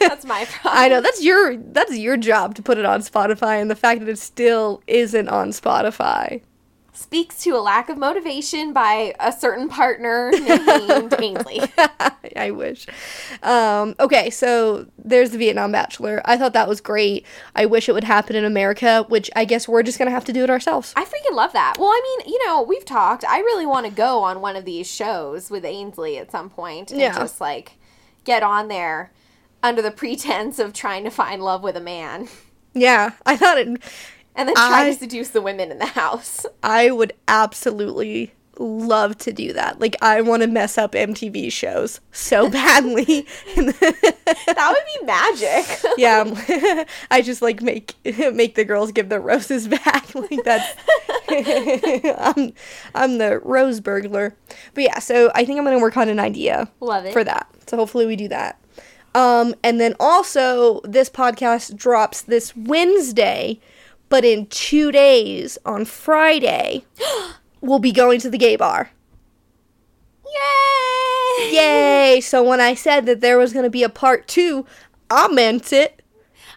That's 0.00 0.24
my 0.24 0.44
problem. 0.46 0.82
I 0.82 0.88
know 0.88 1.00
that's 1.00 1.22
your 1.22 1.56
that's 1.56 1.96
your 1.96 2.16
job 2.16 2.56
to 2.56 2.62
put 2.62 2.78
it 2.78 2.84
on 2.84 3.02
Spotify, 3.02 3.60
and 3.60 3.70
the 3.70 3.76
fact 3.76 4.00
that 4.00 4.08
it 4.08 4.18
still 4.18 4.82
isn't 4.86 5.28
on 5.28 5.50
Spotify. 5.50 6.40
Speaks 7.02 7.42
to 7.42 7.50
a 7.50 7.58
lack 7.60 7.88
of 7.88 7.98
motivation 7.98 8.72
by 8.72 9.12
a 9.18 9.32
certain 9.32 9.68
partner 9.68 10.30
named 10.32 11.12
Ainsley. 11.20 11.60
I 12.36 12.50
wish. 12.52 12.86
Um, 13.42 13.94
okay, 13.98 14.30
so 14.30 14.86
there's 14.96 15.32
the 15.32 15.38
Vietnam 15.38 15.72
Bachelor. 15.72 16.22
I 16.24 16.36
thought 16.38 16.52
that 16.52 16.68
was 16.68 16.80
great. 16.80 17.26
I 17.56 17.66
wish 17.66 17.88
it 17.88 17.92
would 17.92 18.04
happen 18.04 18.36
in 18.36 18.44
America, 18.44 19.04
which 19.08 19.28
I 19.34 19.44
guess 19.44 19.66
we're 19.66 19.82
just 19.82 19.98
gonna 19.98 20.12
have 20.12 20.24
to 20.26 20.32
do 20.32 20.44
it 20.44 20.48
ourselves. 20.50 20.94
I 20.96 21.04
freaking 21.04 21.34
love 21.34 21.52
that. 21.54 21.74
Well, 21.78 21.88
I 21.88 22.00
mean, 22.24 22.32
you 22.32 22.46
know, 22.46 22.62
we've 22.62 22.84
talked. 22.84 23.24
I 23.24 23.40
really 23.40 23.66
want 23.66 23.84
to 23.86 23.92
go 23.92 24.22
on 24.22 24.40
one 24.40 24.54
of 24.56 24.64
these 24.64 24.90
shows 24.90 25.50
with 25.50 25.64
Ainsley 25.64 26.18
at 26.18 26.30
some 26.30 26.48
point 26.48 26.92
and 26.92 27.00
Yeah. 27.00 27.14
just 27.18 27.40
like 27.40 27.72
get 28.24 28.42
on 28.44 28.68
there 28.68 29.10
under 29.62 29.82
the 29.82 29.90
pretense 29.90 30.58
of 30.60 30.72
trying 30.72 31.02
to 31.04 31.10
find 31.10 31.42
love 31.42 31.62
with 31.64 31.76
a 31.76 31.80
man 31.80 32.28
Yeah, 32.74 33.10
I 33.26 33.36
thought 33.36 33.58
it. 33.58 33.82
And 34.34 34.48
then 34.48 34.54
try 34.54 34.84
I- 34.86 34.90
to 34.90 34.94
seduce 34.98 35.30
the 35.30 35.40
women 35.42 35.70
in 35.70 35.78
the 35.78 35.86
house. 35.86 36.44
I 36.62 36.90
would 36.90 37.12
absolutely 37.28 38.32
love 38.58 39.16
to 39.18 39.32
do 39.32 39.52
that. 39.54 39.80
Like, 39.80 39.96
I 40.02 40.20
want 40.20 40.42
to 40.42 40.46
mess 40.46 40.76
up 40.76 40.92
MTV 40.92 41.50
shows 41.50 42.00
so 42.12 42.48
badly. 42.50 43.26
That 44.54 44.74
would 44.74 45.00
be 45.00 45.06
magic. 45.06 45.94
yeah, 45.98 46.84
I 47.10 47.22
just 47.22 47.42
like 47.42 47.62
make 47.62 47.94
make 48.34 48.54
the 48.54 48.64
girls 48.64 48.92
give 48.92 49.08
their 49.08 49.20
roses 49.20 49.66
back. 49.68 50.14
Like 50.14 50.44
that's 50.44 50.76
I'm 51.28 52.52
I'm 52.94 53.18
the 53.18 53.40
rose 53.42 53.80
burglar. 53.80 54.34
But 54.74 54.84
yeah, 54.84 54.98
so 54.98 55.30
I 55.34 55.44
think 55.44 55.58
I'm 55.58 55.64
gonna 55.64 55.78
work 55.78 55.96
on 55.96 56.08
an 56.08 56.20
idea 56.20 56.70
Love 56.80 57.06
it. 57.06 57.12
for 57.12 57.24
that. 57.24 57.48
So 57.66 57.76
hopefully 57.76 58.06
we 58.06 58.16
do 58.16 58.28
that. 58.28 58.58
Um, 59.14 59.54
and 59.62 59.80
then 59.80 59.94
also 60.00 60.80
this 60.84 61.08
podcast 61.10 61.76
drops 61.76 62.22
this 62.22 62.54
Wednesday, 62.56 63.60
but 64.12 64.26
in 64.26 64.44
two 64.48 64.92
days 64.92 65.56
on 65.64 65.86
Friday, 65.86 66.84
we'll 67.62 67.78
be 67.78 67.92
going 67.92 68.20
to 68.20 68.28
the 68.28 68.36
gay 68.36 68.56
bar. 68.56 68.90
Yay! 70.26 71.54
Yay! 71.54 72.20
So 72.20 72.42
when 72.42 72.60
I 72.60 72.74
said 72.74 73.06
that 73.06 73.22
there 73.22 73.38
was 73.38 73.54
gonna 73.54 73.70
be 73.70 73.82
a 73.82 73.88
part 73.88 74.28
two, 74.28 74.66
I 75.10 75.28
meant 75.28 75.72
it. 75.72 76.02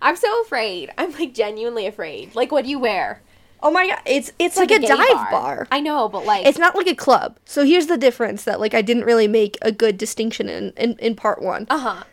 I'm 0.01 0.17
so 0.17 0.41
afraid. 0.41 0.91
I'm 0.97 1.13
like 1.13 1.33
genuinely 1.33 1.87
afraid. 1.87 2.35
Like, 2.35 2.51
what 2.51 2.65
do 2.65 2.69
you 2.69 2.77
wear? 2.77 3.21
Oh 3.63 3.71
my 3.71 3.87
god, 3.87 4.01
it's 4.05 4.33
it's, 4.37 4.57
like, 4.57 4.69
a, 4.69 4.79
gay 4.79 4.87
dive 4.87 5.31
bar. 5.31 5.65
I 5.71 5.79
know, 5.79 6.09
but 6.09 6.25
like, 6.25 6.45
It's 6.45 6.59
not 6.59 6.75
like 6.75 6.87
a 6.87 6.93
club. 6.93 7.39
So 7.45 7.63
here's 7.63 7.87
the 7.87 7.97
difference 7.97 8.43
that 8.43 8.59
like 8.59 8.73
I 8.73 8.81
didn't 8.81 9.05
really 9.05 9.29
make 9.29 9.57
a 9.61 9.71
good 9.71 9.97
distinction 9.97 10.49
in 10.49 10.73
in, 10.75 10.97
in 10.99 11.15
part 11.15 11.41
one, 11.41 11.67
uh 11.69 11.77
huh. 11.77 12.03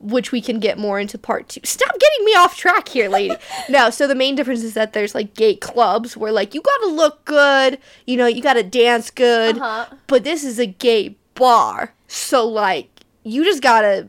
Which 0.00 0.30
we 0.32 0.40
can 0.40 0.58
get 0.60 0.78
more 0.78 0.98
into 1.00 1.18
part 1.18 1.48
two. 1.48 1.60
Stop 1.64 1.98
getting 1.98 2.24
me 2.24 2.32
off 2.34 2.56
track 2.56 2.88
here, 2.88 3.08
lady. 3.08 3.36
no, 3.68 3.90
so 3.90 4.06
the 4.06 4.14
main 4.14 4.34
difference 4.34 4.62
is 4.62 4.74
that 4.74 4.92
there's 4.92 5.14
like 5.14 5.34
gay 5.34 5.56
clubs 5.56 6.16
where 6.16 6.32
like 6.32 6.54
you 6.54 6.60
gotta 6.62 6.88
look 6.88 7.24
good, 7.24 7.78
you 8.06 8.16
know, 8.16 8.26
you 8.26 8.40
gotta 8.42 8.62
dance 8.62 9.10
good. 9.10 9.58
Uh-huh. 9.58 9.86
But 10.06 10.24
this 10.24 10.44
is 10.44 10.58
a 10.58 10.66
gay 10.66 11.16
bar, 11.34 11.94
so 12.06 12.46
like 12.46 12.88
you 13.24 13.44
just 13.44 13.62
gotta 13.62 14.08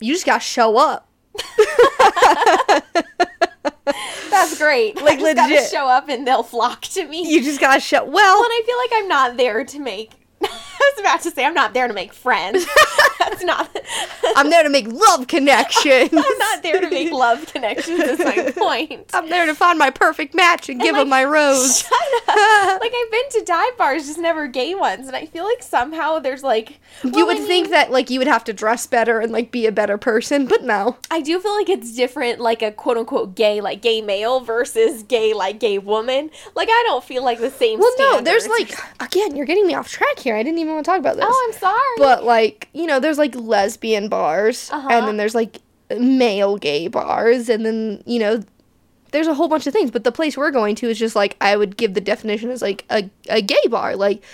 you 0.00 0.12
just 0.12 0.26
gotta 0.26 0.40
show 0.40 0.76
up. 0.76 1.08
That's 4.30 4.58
great. 4.58 4.96
Like, 5.04 5.18
I 5.18 5.48
legit. 5.48 5.70
show 5.70 5.86
up 5.86 6.08
and 6.08 6.26
they'll 6.26 6.42
flock 6.42 6.82
to 6.82 7.06
me. 7.06 7.28
You 7.30 7.42
just 7.42 7.60
gotta 7.60 7.80
show. 7.80 8.04
Well, 8.04 8.12
Well, 8.12 8.36
and 8.44 8.50
I 8.50 8.62
feel 8.64 8.76
like 8.78 8.90
I'm 9.02 9.08
not 9.08 9.36
there 9.36 9.64
to 9.64 9.78
make. 9.78 10.10
I 10.84 10.92
was 10.94 11.00
about 11.00 11.20
to 11.22 11.30
say 11.30 11.44
I'm 11.44 11.54
not 11.54 11.74
there 11.74 11.88
to 11.88 11.94
make 11.94 12.12
friends. 12.12 12.66
That's 13.18 13.42
not. 13.44 13.74
I'm 14.36 14.50
there 14.50 14.62
to 14.62 14.68
make 14.68 14.86
love 14.88 15.26
connections. 15.26 16.10
I'm 16.12 16.38
not 16.38 16.62
there 16.62 16.80
to 16.80 16.90
make 16.90 17.12
love 17.12 17.46
connections. 17.46 18.00
Is 18.00 18.18
my 18.18 18.52
point. 18.56 19.10
I'm 19.14 19.28
there 19.28 19.46
to 19.46 19.54
find 19.54 19.78
my 19.78 19.90
perfect 19.90 20.34
match 20.34 20.68
and, 20.68 20.80
give 20.80 20.94
like, 20.94 21.02
him 21.02 21.08
my 21.08 21.24
rose. 21.24 21.80
Shut 21.80 22.28
up. 22.28 22.80
like 22.80 22.92
I've 22.94 23.10
been 23.10 23.28
to 23.30 23.42
dive 23.44 23.76
bars, 23.78 24.06
just 24.06 24.18
never 24.18 24.46
gay 24.46 24.74
ones, 24.74 25.06
and 25.06 25.16
I 25.16 25.26
feel 25.26 25.44
like 25.44 25.62
somehow 25.62 26.18
there's 26.18 26.42
like. 26.42 26.80
you 27.02 27.26
would 27.26 27.38
I 27.38 27.40
think 27.40 27.70
that 27.70 27.90
like 27.90 28.10
you 28.10 28.18
would 28.18 28.28
have 28.28 28.44
to 28.44 28.52
dress 28.52 28.86
better 28.86 29.20
and 29.20 29.32
like 29.32 29.50
be 29.50 29.66
a 29.66 29.72
better 29.72 29.98
person, 29.98 30.46
but 30.46 30.64
no. 30.64 30.98
I 31.10 31.20
do 31.20 31.40
feel 31.40 31.54
like 31.54 31.68
it's 31.68 31.94
different, 31.94 32.40
like 32.40 32.62
a 32.62 32.72
quote 32.72 32.98
unquote 32.98 33.34
gay, 33.34 33.60
like 33.60 33.82
gay 33.82 34.00
male 34.00 34.40
versus 34.40 35.02
gay, 35.02 35.32
like 35.32 35.60
gay 35.60 35.78
woman. 35.78 36.30
Like 36.54 36.68
I 36.68 36.84
don't 36.86 37.04
feel 37.04 37.24
like 37.24 37.40
the 37.40 37.50
same. 37.50 37.78
Well, 37.78 37.92
no, 37.98 38.20
there's 38.20 38.48
like 38.48 38.74
again, 39.00 39.36
you're 39.36 39.46
getting 39.46 39.66
me 39.66 39.74
off 39.74 39.88
track 39.88 40.18
here. 40.18 40.33
I 40.34 40.42
didn't 40.42 40.58
even 40.58 40.74
want 40.74 40.84
to 40.84 40.90
talk 40.90 40.98
about 41.00 41.16
this. 41.16 41.24
Oh, 41.28 41.46
I'm 41.52 41.58
sorry. 41.58 41.96
but 41.98 42.24
like 42.24 42.68
you 42.72 42.86
know, 42.86 43.00
there's 43.00 43.18
like 43.18 43.34
lesbian 43.34 44.08
bars, 44.08 44.70
Uh-huh. 44.72 44.88
and 44.90 45.06
then 45.06 45.16
there's 45.16 45.34
like 45.34 45.58
male 45.98 46.56
gay 46.56 46.88
bars, 46.88 47.48
and 47.48 47.64
then 47.64 48.02
you 48.06 48.18
know. 48.18 48.42
There's 49.10 49.28
a 49.28 49.34
whole 49.34 49.46
bunch 49.46 49.68
of 49.68 49.72
things, 49.72 49.92
but 49.92 50.02
the 50.02 50.10
place 50.10 50.36
we're 50.36 50.50
going 50.50 50.74
to 50.74 50.90
is 50.90 50.98
just 50.98 51.14
like 51.14 51.36
I 51.40 51.56
would 51.56 51.76
give 51.76 51.94
the 51.94 52.00
definition 52.00 52.50
as 52.50 52.60
like 52.60 52.84
a, 52.90 53.08
a 53.28 53.40
gay 53.40 53.62
bar. 53.70 53.94
Like 53.94 54.24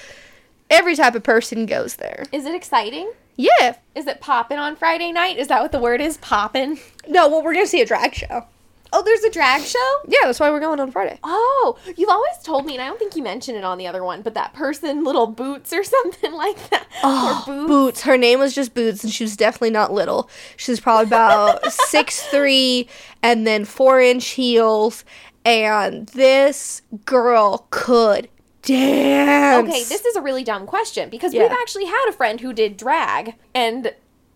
every 0.71 0.97
type 0.97 1.15
of 1.15 1.23
person 1.23 1.67
goes 1.67 1.97
there. 1.97 2.25
Is 2.33 2.47
it 2.47 2.55
exciting? 2.55 3.13
Yeah. 3.37 3.77
Is 3.95 4.07
it 4.07 4.23
popping 4.23 4.57
on 4.57 4.77
Friday 4.77 5.13
night? 5.13 5.37
Is 5.37 5.49
that 5.49 5.61
what 5.61 5.73
the 5.73 5.81
word 5.81 6.01
is? 6.01 6.17
Popping? 6.17 6.79
No, 7.07 7.29
well, 7.29 7.43
we're 7.43 7.53
gonna 7.53 7.67
see 7.67 7.83
a 7.83 7.87
drag 7.87 8.15
show. 8.15 8.47
Oh, 8.93 9.03
there's 9.03 9.23
a 9.25 9.31
drag 9.31 9.63
show? 9.63 9.95
Yeah, 10.09 10.19
that's 10.25 10.41
why 10.41 10.51
we're 10.51 10.61
going 10.61 10.81
on 10.81 10.91
Friday. 10.91 11.19
Oh, 11.23 11.79
you've 11.97 12.09
always 12.09 12.33
told 12.43 12.67
me, 12.67 12.75
and 12.75 12.83
I 12.83 12.87
don't 12.87 12.99
think 12.99 13.15
you 13.17 13.23
mentioned 13.23 13.57
it 13.57 13.65
on 13.65 13.79
the 13.79 13.87
other 13.87 14.03
one, 14.05 14.23
but 14.23 14.35
that 14.35 14.53
person, 14.53 15.05
little 15.05 15.27
boots 15.27 15.73
or 15.73 15.85
something 15.85 16.33
like 16.33 16.71
that. 16.71 16.87
Oh, 17.03 17.43
boots. 17.47 17.69
Boots. 17.69 18.03
Her 18.03 18.17
name 18.17 18.39
was 18.41 18.55
just 18.55 18.75
Boots, 18.75 19.05
and 19.05 19.13
she 19.13 19.25
was 19.25 19.37
definitely 19.37 19.71
not 19.71 19.93
little. 19.93 20.29
She 20.57 20.73
was 20.73 20.81
probably 20.81 21.05
about 21.07 21.73
six 21.73 22.23
three, 22.23 22.89
and 23.23 23.47
then 23.47 23.65
four 23.65 24.01
inch 24.01 24.27
heels. 24.29 25.05
And 25.45 26.07
this 26.09 26.83
girl 27.07 27.67
could 27.71 28.29
dance. 28.63 29.69
Okay, 29.69 29.85
this 29.85 30.05
is 30.05 30.17
a 30.17 30.21
really 30.21 30.45
dumb 30.45 30.67
question 30.67 31.09
because 31.09 31.33
Yeah. 31.33 31.43
we've 31.43 31.53
actually 31.53 31.87
had 31.87 32.07
a 32.09 32.13
friend 32.13 32.41
who 32.41 32.53
did 32.53 32.77
drag, 32.77 33.35
and 33.55 33.95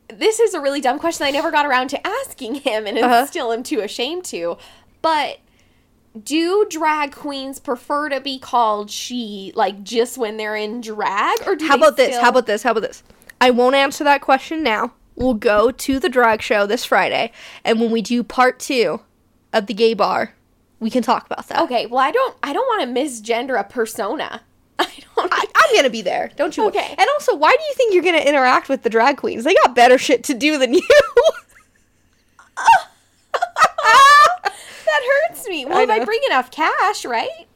this 0.08 0.40
is 0.40 0.54
a 0.54 0.60
really 0.60 0.80
dumb 0.80 0.98
question 0.98 1.26
I 1.26 1.30
never 1.30 1.50
got 1.50 1.66
around 1.66 1.88
to 1.88 2.06
asking 2.06 2.56
him, 2.56 2.86
and 2.86 2.98
Uh-huh. 2.98 3.26
still 3.26 3.52
am 3.52 3.62
too 3.62 3.80
ashamed 3.80 4.24
to. 4.26 4.56
But 5.02 5.38
do 6.22 6.66
drag 6.70 7.12
queens 7.12 7.58
prefer 7.58 8.08
to 8.08 8.20
be 8.20 8.38
called 8.38 8.90
she, 8.90 9.52
like 9.54 9.82
just 9.82 10.16
when 10.16 10.36
they're 10.36 10.56
in 10.56 10.80
drag, 10.80 11.38
or 11.46 11.56
do 11.56 11.66
How 11.66 11.76
about 11.76 11.96
this? 11.96 12.16
How 12.16 12.28
about 12.28 12.46
this? 12.46 12.62
How 12.62 12.70
about 12.70 12.82
this? 12.82 13.02
I 13.40 13.50
won't 13.50 13.74
answer 13.74 14.04
that 14.04 14.20
question 14.20 14.62
now. 14.62 14.92
We'll 15.16 15.34
go 15.34 15.70
to 15.70 15.98
the 15.98 16.08
drag 16.08 16.42
show 16.42 16.66
this 16.66 16.84
Friday, 16.84 17.32
and 17.64 17.80
when 17.80 17.90
we 17.90 18.02
do 18.02 18.22
part 18.22 18.58
two 18.58 19.00
of 19.52 19.66
the 19.66 19.74
gay 19.74 19.94
bar, 19.94 20.34
we 20.80 20.90
can 20.90 21.02
talk 21.02 21.26
about 21.26 21.48
that. 21.48 21.60
Okay, 21.62 21.86
well, 21.86 22.00
I 22.00 22.10
don't, 22.10 22.36
I 22.42 22.52
don't 22.52 22.66
want 22.66 22.82
to 22.82 23.00
misgender 23.00 23.58
a 23.58 23.64
persona. 23.64 24.42
I 24.78 24.88
don't. 25.16 25.32
I, 25.32 25.44
I'm 25.54 25.76
gonna 25.76 25.90
be 25.90 26.02
there. 26.02 26.30
Don't 26.36 26.56
you? 26.56 26.66
Okay. 26.68 26.94
And 26.98 27.08
also, 27.14 27.36
why 27.36 27.50
do 27.50 27.62
you 27.64 27.74
think 27.74 27.94
you're 27.94 28.02
gonna 28.02 28.18
interact 28.18 28.68
with 28.68 28.82
the 28.82 28.90
drag 28.90 29.16
queens? 29.16 29.44
They 29.44 29.54
got 29.64 29.74
better 29.74 29.98
shit 29.98 30.24
to 30.24 30.34
do 30.34 30.58
than 30.58 30.74
you. 30.74 30.82
that 33.32 35.02
hurts 35.30 35.48
me. 35.48 35.64
Well, 35.64 35.78
I 35.78 35.82
if 35.82 35.90
I 35.90 36.04
bring 36.04 36.20
enough 36.26 36.50
cash, 36.50 37.04
right? 37.04 37.46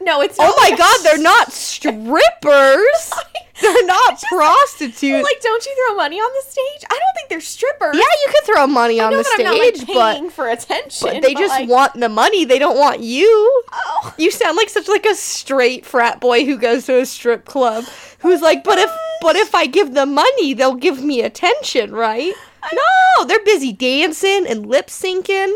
No, 0.00 0.20
it's 0.20 0.36
oh 0.38 0.54
my 0.56 0.76
god, 0.76 0.98
they're 1.02 1.18
not 1.18 1.52
strippers. 1.52 3.12
they're 3.60 3.86
not 3.86 4.22
prostitutes. 4.28 5.24
Like, 5.24 5.40
don't 5.40 5.66
you 5.66 5.86
throw 5.86 5.96
money 5.96 6.18
on 6.18 6.30
the 6.32 6.50
stage? 6.50 6.84
I 6.88 6.94
don't 6.94 7.14
think 7.16 7.28
they're 7.28 7.40
strippers. 7.40 7.94
yeah, 7.94 8.00
you 8.02 8.32
could 8.32 8.44
throw 8.54 8.66
money 8.66 9.00
I 9.00 9.06
on 9.06 9.12
the 9.12 9.24
stage, 9.24 9.44
not 9.44 9.58
like 9.58 9.86
paying 9.86 10.24
but 10.26 10.32
for 10.32 10.48
attention. 10.48 11.08
but 11.08 11.22
they 11.22 11.34
just 11.34 11.50
like, 11.50 11.68
want 11.68 11.94
the 11.94 12.08
money. 12.08 12.44
They 12.44 12.58
don't 12.58 12.78
want 12.78 13.00
you. 13.00 13.62
Oh. 13.72 14.14
You 14.16 14.30
sound 14.30 14.56
like 14.56 14.68
such 14.68 14.88
like 14.88 15.06
a 15.06 15.14
straight 15.14 15.84
frat 15.84 16.20
boy 16.20 16.44
who 16.44 16.56
goes 16.56 16.86
to 16.86 17.00
a 17.00 17.06
strip 17.06 17.44
club 17.44 17.84
who's 18.20 18.40
like, 18.40 18.62
but 18.64 18.78
if 18.78 18.90
oh 18.90 19.08
but 19.20 19.36
if 19.36 19.54
I 19.54 19.66
give 19.66 19.94
them 19.94 20.14
money, 20.14 20.54
they'll 20.54 20.74
give 20.74 21.02
me 21.02 21.22
attention, 21.22 21.92
right? 21.92 22.34
No, 22.72 23.24
they're 23.24 23.44
busy 23.44 23.72
dancing 23.72 24.46
and 24.46 24.66
lip 24.66 24.88
syncing. 24.88 25.54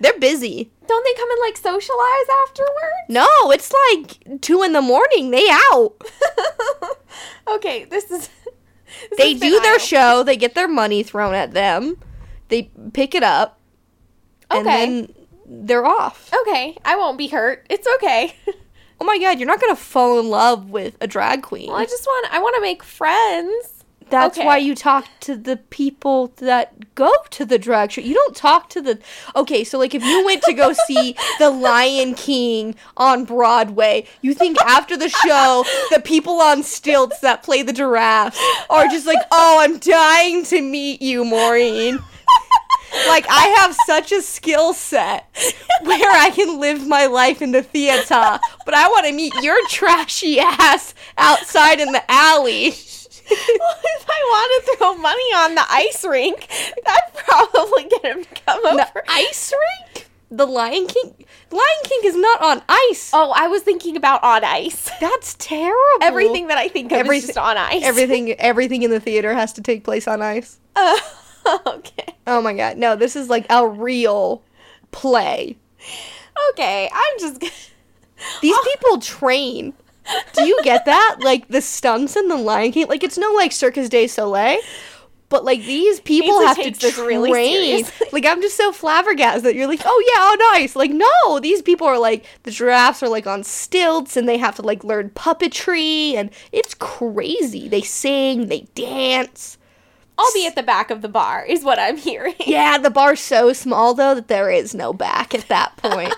They're 0.00 0.18
busy. 0.18 0.70
Don't 0.88 1.04
they 1.04 1.14
come 1.14 1.30
and 1.30 1.40
like 1.40 1.56
socialize 1.56 2.28
afterwards? 2.42 3.08
No, 3.08 3.26
it's 3.52 3.72
like 3.92 4.40
two 4.40 4.62
in 4.62 4.72
the 4.72 4.82
morning. 4.82 5.30
They 5.30 5.46
out. 5.72 5.94
okay, 7.48 7.84
this 7.84 8.10
is. 8.10 8.28
this 9.10 9.18
They 9.18 9.34
do 9.34 9.60
their 9.60 9.78
show. 9.78 10.22
They 10.22 10.36
get 10.36 10.54
their 10.54 10.66
money 10.68 11.02
thrown 11.02 11.34
at 11.34 11.52
them. 11.52 11.98
They 12.48 12.70
pick 12.94 13.14
it 13.14 13.22
up, 13.22 13.60
and 14.50 14.66
Okay. 14.66 14.70
then 14.86 15.14
they're 15.46 15.84
off. 15.86 16.30
Okay, 16.42 16.76
I 16.84 16.96
won't 16.96 17.18
be 17.18 17.28
hurt. 17.28 17.66
It's 17.70 17.86
okay. 17.96 18.34
Oh 19.00 19.04
my 19.04 19.18
god, 19.18 19.38
you're 19.38 19.46
not 19.46 19.60
gonna 19.60 19.76
fall 19.76 20.18
in 20.18 20.28
love 20.28 20.70
with 20.70 20.96
a 21.00 21.06
drag 21.06 21.42
queen. 21.42 21.68
well, 21.68 21.76
I 21.76 21.84
just 21.84 22.04
want. 22.06 22.34
I 22.34 22.40
want 22.40 22.56
to 22.56 22.62
make 22.62 22.82
friends. 22.82 23.77
That's 24.10 24.38
Okay. 24.38 24.46
why 24.46 24.56
you 24.58 24.74
talk 24.74 25.06
to 25.20 25.36
the 25.36 25.56
people 25.56 26.32
that 26.36 26.94
go 26.94 27.12
to 27.30 27.44
the 27.44 27.58
drag 27.58 27.92
show. 27.92 28.00
You 28.00 28.14
don't 28.14 28.34
talk 28.36 28.68
to 28.70 28.80
the. 28.80 28.98
Okay, 29.36 29.64
so 29.64 29.78
like 29.78 29.94
if 29.94 30.02
you 30.04 30.24
went 30.24 30.42
to 30.44 30.52
go 30.52 30.72
see 30.86 31.14
The 31.38 31.50
Lion 31.50 32.14
King 32.14 32.74
on 32.96 33.24
Broadway, 33.24 34.06
you 34.22 34.34
think 34.34 34.60
after 34.62 34.96
the 34.96 35.08
show, 35.08 35.64
the 35.90 36.00
people 36.00 36.40
on 36.40 36.62
stilts 36.62 37.20
that 37.20 37.42
play 37.42 37.62
the 37.62 37.72
giraffes 37.72 38.38
are 38.70 38.86
just 38.88 39.06
like, 39.06 39.18
oh, 39.30 39.58
I'm 39.60 39.78
dying 39.78 40.44
to 40.44 40.60
meet 40.62 41.02
you, 41.02 41.24
Maureen. 41.24 41.98
Like 43.06 43.26
I 43.28 43.54
have 43.58 43.76
such 43.86 44.12
a 44.12 44.22
skill 44.22 44.72
set 44.72 45.26
where 45.82 46.10
I 46.10 46.30
can 46.30 46.58
live 46.58 46.86
my 46.86 47.04
life 47.06 47.42
in 47.42 47.52
the 47.52 47.62
theater, 47.62 48.38
but 48.64 48.74
I 48.74 48.88
want 48.88 49.06
to 49.06 49.12
meet 49.12 49.34
your 49.42 49.58
trashy 49.68 50.40
ass 50.40 50.94
outside 51.18 51.80
in 51.80 51.92
the 51.92 52.02
alley. 52.10 52.74
if 53.30 54.06
I 54.08 54.20
want 54.30 54.64
to 54.66 54.76
throw 54.76 54.94
money 54.96 55.22
on 55.36 55.54
the 55.54 55.64
ice 55.70 56.04
rink, 56.04 56.48
that'd 56.84 57.14
probably 57.14 57.84
get 57.84 58.04
him 58.04 58.24
to 58.24 58.42
come 58.46 58.66
over. 58.66 58.76
The 58.76 59.02
ice 59.08 59.52
rink? 59.52 60.08
The 60.30 60.46
Lion 60.46 60.86
King? 60.86 61.14
Lion 61.50 61.82
King 61.84 62.00
is 62.04 62.16
not 62.16 62.42
on 62.42 62.62
ice. 62.68 63.10
Oh, 63.14 63.32
I 63.34 63.48
was 63.48 63.62
thinking 63.62 63.96
about 63.96 64.22
on 64.22 64.44
ice. 64.44 64.90
That's 65.00 65.34
terrible. 65.38 65.76
Everything 66.02 66.48
that 66.48 66.58
I 66.58 66.68
think 66.68 66.92
of 66.92 66.98
Everything- 66.98 67.18
is 67.30 67.34
just 67.34 67.38
on 67.38 67.56
ice. 67.56 67.82
everything 67.82 68.32
everything 68.34 68.82
in 68.82 68.90
the 68.90 69.00
theater 69.00 69.32
has 69.32 69.52
to 69.54 69.62
take 69.62 69.84
place 69.84 70.06
on 70.06 70.20
ice. 70.20 70.58
Uh, 70.76 70.98
okay. 71.66 72.14
Oh 72.26 72.42
my 72.42 72.52
god. 72.52 72.76
No, 72.76 72.94
this 72.94 73.16
is 73.16 73.28
like 73.30 73.46
a 73.50 73.66
real 73.66 74.42
play. 74.90 75.56
Okay. 76.50 76.90
I'm 76.92 77.18
just. 77.20 77.40
g- 77.40 77.50
These 78.42 78.54
Oh. 78.54 78.74
people 78.76 79.00
train. 79.00 79.72
Do 80.34 80.44
you 80.44 80.58
get 80.62 80.84
that? 80.86 81.18
Like 81.20 81.48
the 81.48 81.60
stunts 81.60 82.16
in 82.16 82.28
the 82.28 82.36
Lion 82.36 82.72
King, 82.72 82.88
like 82.88 83.04
it's 83.04 83.18
no 83.18 83.32
like 83.32 83.52
Cirque 83.52 83.74
du 83.74 84.08
Soleil, 84.08 84.58
but 85.28 85.44
like 85.44 85.60
these 85.60 86.00
people 86.00 86.40
have 86.40 86.56
to 86.56 86.70
train. 86.70 87.20
really 87.20 87.84
like 88.12 88.24
I'm 88.24 88.40
just 88.40 88.56
so 88.56 88.72
flabbergasted 88.72 89.44
that 89.44 89.54
you're 89.54 89.66
like, 89.66 89.82
oh 89.84 90.04
yeah, 90.14 90.20
oh 90.20 90.52
nice. 90.54 90.74
Like 90.74 90.90
no, 90.90 91.38
these 91.40 91.60
people 91.62 91.86
are 91.86 91.98
like 91.98 92.24
the 92.44 92.50
giraffes 92.50 93.02
are 93.02 93.08
like 93.08 93.26
on 93.26 93.44
stilts 93.44 94.16
and 94.16 94.28
they 94.28 94.38
have 94.38 94.56
to 94.56 94.62
like 94.62 94.84
learn 94.84 95.10
puppetry 95.10 96.14
and 96.14 96.30
it's 96.52 96.74
crazy. 96.74 97.68
They 97.68 97.82
sing, 97.82 98.46
they 98.46 98.62
dance. 98.74 99.57
I'll 100.18 100.32
be 100.34 100.46
at 100.46 100.56
the 100.56 100.62
back 100.64 100.90
of 100.90 101.00
the 101.00 101.08
bar, 101.08 101.44
is 101.44 101.62
what 101.64 101.78
I'm 101.78 101.96
hearing. 101.96 102.34
Yeah, 102.46 102.76
the 102.78 102.90
bar's 102.90 103.20
so 103.20 103.52
small 103.52 103.94
though 103.94 104.14
that 104.16 104.28
there 104.28 104.50
is 104.50 104.74
no 104.74 104.92
back 104.92 105.34
at 105.34 105.46
that 105.48 105.76
point. 105.78 106.14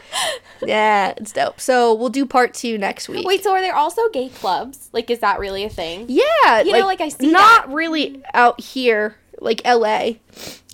yeah, 0.64 1.14
it's 1.16 1.33
dope. 1.33 1.61
So 1.61 1.95
we'll 1.95 2.09
do 2.09 2.25
part 2.26 2.54
two 2.54 2.78
next 2.78 3.09
week. 3.09 3.26
Wait, 3.26 3.42
so 3.42 3.52
are 3.52 3.61
there 3.61 3.75
also 3.75 4.09
gay 4.11 4.28
clubs? 4.28 4.88
Like, 4.92 5.11
is 5.11 5.19
that 5.21 5.38
really 5.38 5.64
a 5.64 5.69
thing? 5.71 6.07
Yeah, 6.09 6.62
You 6.62 6.73
know, 6.73 6.87
like, 6.87 7.00
I 7.00 7.09
see 7.09 7.30
not 7.30 7.66
that. 7.66 7.75
really 7.75 8.23
out 8.35 8.61
here, 8.61 9.16
like 9.40 9.61
L.A. 9.64 10.21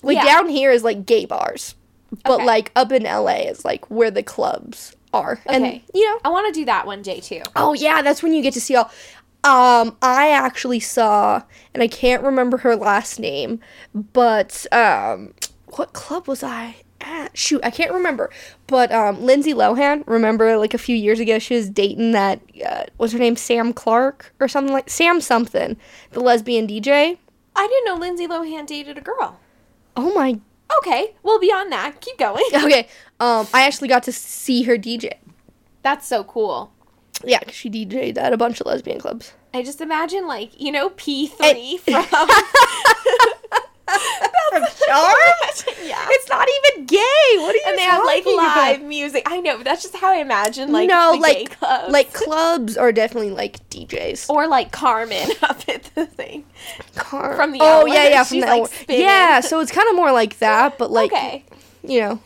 Like 0.03 0.17
Yeah. 0.17 0.25
down 0.25 0.49
here 0.49 0.71
is 0.71 0.85
like 0.85 1.05
gay 1.07 1.25
bars, 1.25 1.75
but 2.25 2.35
Okay. 2.35 2.45
like 2.45 2.71
up 2.77 2.93
in 2.93 3.07
L.A. 3.07 3.47
is 3.49 3.65
like 3.65 3.91
where 3.91 4.11
the 4.11 4.23
clubs 4.23 4.95
are, 5.13 5.41
and 5.47 5.65
Okay. 5.65 5.83
you 5.95 6.09
know, 6.09 6.21
I 6.25 6.29
want 6.29 6.53
to 6.53 6.61
do 6.61 6.65
that 6.67 6.87
one 6.87 7.03
day 7.03 7.21
too. 7.21 7.43
oh 7.57 7.73
yeah, 7.73 8.03
that's 8.03 8.23
when 8.23 8.33
you 8.35 8.43
get 8.43 8.55
to 8.55 8.61
see 8.61 8.77
all. 8.77 8.91
Um, 9.47 9.97
I 10.03 10.31
actually 10.31 10.81
saw, 10.81 11.43
and 11.73 11.81
I 11.81 11.87
can't 11.87 12.25
remember 12.25 12.57
her 12.59 12.75
last 12.75 13.21
name, 13.21 13.61
but 13.95 14.67
um, 14.73 15.35
what 15.77 15.93
club 15.93 16.27
was 16.27 16.43
I 16.43 16.79
at? 17.01 17.39
Shoot, 17.39 17.61
I 17.63 17.71
can't 17.71 17.93
remember. 17.93 18.29
But 18.67 18.91
um, 18.91 19.23
Lindsay 19.23 19.55
Lohan, 19.55 20.03
remember 20.09 20.57
like 20.57 20.75
a 20.75 20.79
few 20.79 20.97
years 20.97 21.21
ago, 21.21 21.39
she 21.39 21.55
was 21.55 21.71
dating 21.71 22.11
that 22.11 22.41
uh, 22.69 22.87
what's 22.97 23.13
her 23.13 23.21
name, 23.21 23.37
Sam 23.37 23.73
Clark 23.73 24.35
or 24.41 24.49
something 24.49 24.73
like 24.73 24.91
Sam 24.91 25.21
something, 25.21 25.77
the 26.11 26.21
lesbian 26.21 26.67
DJ. 26.67 27.17
I 27.55 27.67
didn't 27.69 27.85
know 27.85 27.95
Lindsay 27.95 28.27
Lohan 28.27 28.67
dated 28.67 28.99
a 28.99 29.01
girl. 29.01 29.39
Oh 29.97 30.13
my. 30.13 30.41
Okay, 30.79 31.15
well, 31.23 31.39
beyond 31.39 31.71
that, 31.71 32.01
keep 32.01 32.19
going. 32.19 32.45
Okay. 32.53 32.89
Um, 33.21 33.47
I 33.55 33.65
actually 33.65 33.87
got 33.87 34.03
to 34.03 34.13
see 34.13 34.65
her 34.65 34.77
DJ. 34.77 35.13
That's 35.83 36.05
so 36.05 36.25
cool. 36.25 36.73
Yeah, 37.25 37.39
'cause 37.41 37.55
she 37.55 37.71
DJ'd 37.71 38.19
at 38.19 38.33
a 38.33 38.37
bunch 38.37 38.61
of 38.61 38.67
lesbian 38.67 39.01
clubs. 39.01 39.33
I 39.55 39.63
just 39.63 39.81
imagine, 39.81 40.27
like, 40.29 40.61
you 40.61 40.71
know, 40.71 40.91
P3 40.91 41.79
from. 41.81 42.29
From 44.51 44.63
Charmed? 44.87 45.65
yeah. 45.85 46.07
It's 46.11 46.29
not 46.29 46.47
even 46.49 46.87
gay. 46.87 46.99
What 47.39 47.55
are 47.55 47.59
you 47.59 47.63
and 47.67 47.79
they 47.79 47.83
have 47.83 48.05
like 48.05 48.25
talking 48.25 48.39
about? 48.39 48.57
live 48.57 48.83
music. 48.83 49.23
I 49.27 49.41
know, 49.41 49.57
but 49.57 49.65
that's 49.65 49.83
just 49.83 49.97
how 49.97 50.11
I 50.13 50.17
imagine 50.17 50.73
like 50.73 50.89
no, 50.89 51.17
like 51.21 51.59
clubs. 51.59 51.93
like 51.93 52.13
clubs 52.13 52.77
are 52.77 52.91
definitely 52.93 53.31
like 53.31 53.69
DJs. 53.71 54.29
or 54.31 54.47
like 54.49 54.73
Carmen 54.73 55.31
up 55.43 55.61
at 55.69 55.85
the 55.95 56.07
thing. 56.07 56.45
Car- 56.97 57.37
from 57.37 57.53
the 57.53 57.59
oh 57.61 57.87
yeah 57.87 58.09
yeah 58.09 58.25
from 58.25 58.41
the 58.41 58.47
like, 58.47 58.71
yeah. 58.89 59.41
So 59.41 59.61
it's 59.61 59.73
kind 59.73 59.89
of 59.89 59.95
more 59.97 60.13
like 60.13 60.39
that, 60.39 60.79
but 60.79 60.91
like 60.91 61.13
okay, 61.13 61.45
you 61.83 62.01
know 62.01 62.21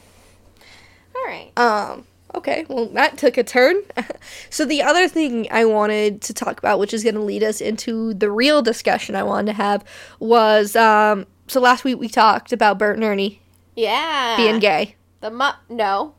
all 1.15 1.25
right. 1.27 1.51
um. 1.59 2.05
Okay, 2.35 2.65
well, 2.69 2.87
that 2.87 3.19
took 3.19 3.37
a 3.37 3.43
turn. 3.43 3.83
so, 4.51 4.65
the 4.65 4.83
other 4.83 5.09
thing 5.09 5.49
I 5.51 5.65
wanted 5.65 6.23
to 6.23 6.35
talk 6.35 6.59
about, 6.59 6.79
which 6.79 6.95
is 6.95 7.03
going 7.03 7.17
to 7.17 7.21
lead 7.21 7.43
us 7.43 7.61
into 7.61 8.15
the 8.15 8.31
real 8.31 8.63
discussion 8.63 9.17
I 9.17 9.23
wanted 9.25 9.47
to 9.47 9.53
have, 9.55 9.85
was 10.21 10.77
um, 10.77 11.27
so 11.51 11.61
last 11.61 11.83
week 11.83 11.99
we 11.99 12.09
talked 12.09 12.53
about 12.53 12.79
Bert 12.79 12.95
and 12.95 13.05
Ernie 13.05 13.43
Yeah, 13.75 14.37
being 14.37 14.61
gay. 14.61 14.95
The 15.21 15.31
mu 15.31 15.51
no, 15.69 16.15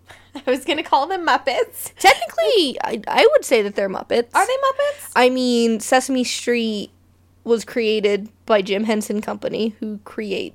I 0.46 0.50
was 0.50 0.64
gonna 0.64 0.82
call 0.82 1.06
them 1.06 1.26
Muppets. 1.26 1.94
Technically, 1.98 2.76
I, 2.82 3.00
I 3.06 3.28
would 3.32 3.44
say 3.44 3.62
that 3.62 3.76
they're 3.76 3.88
Muppets. 3.88 4.34
Are 4.34 4.46
they 4.46 4.56
Muppets? 4.56 5.12
I 5.14 5.30
mean, 5.30 5.78
Sesame 5.78 6.24
Street 6.24 6.90
was 7.44 7.64
created 7.64 8.28
by 8.44 8.60
Jim 8.62 8.84
Henson 8.84 9.20
Company, 9.20 9.76
who 9.78 9.98
create 10.04 10.54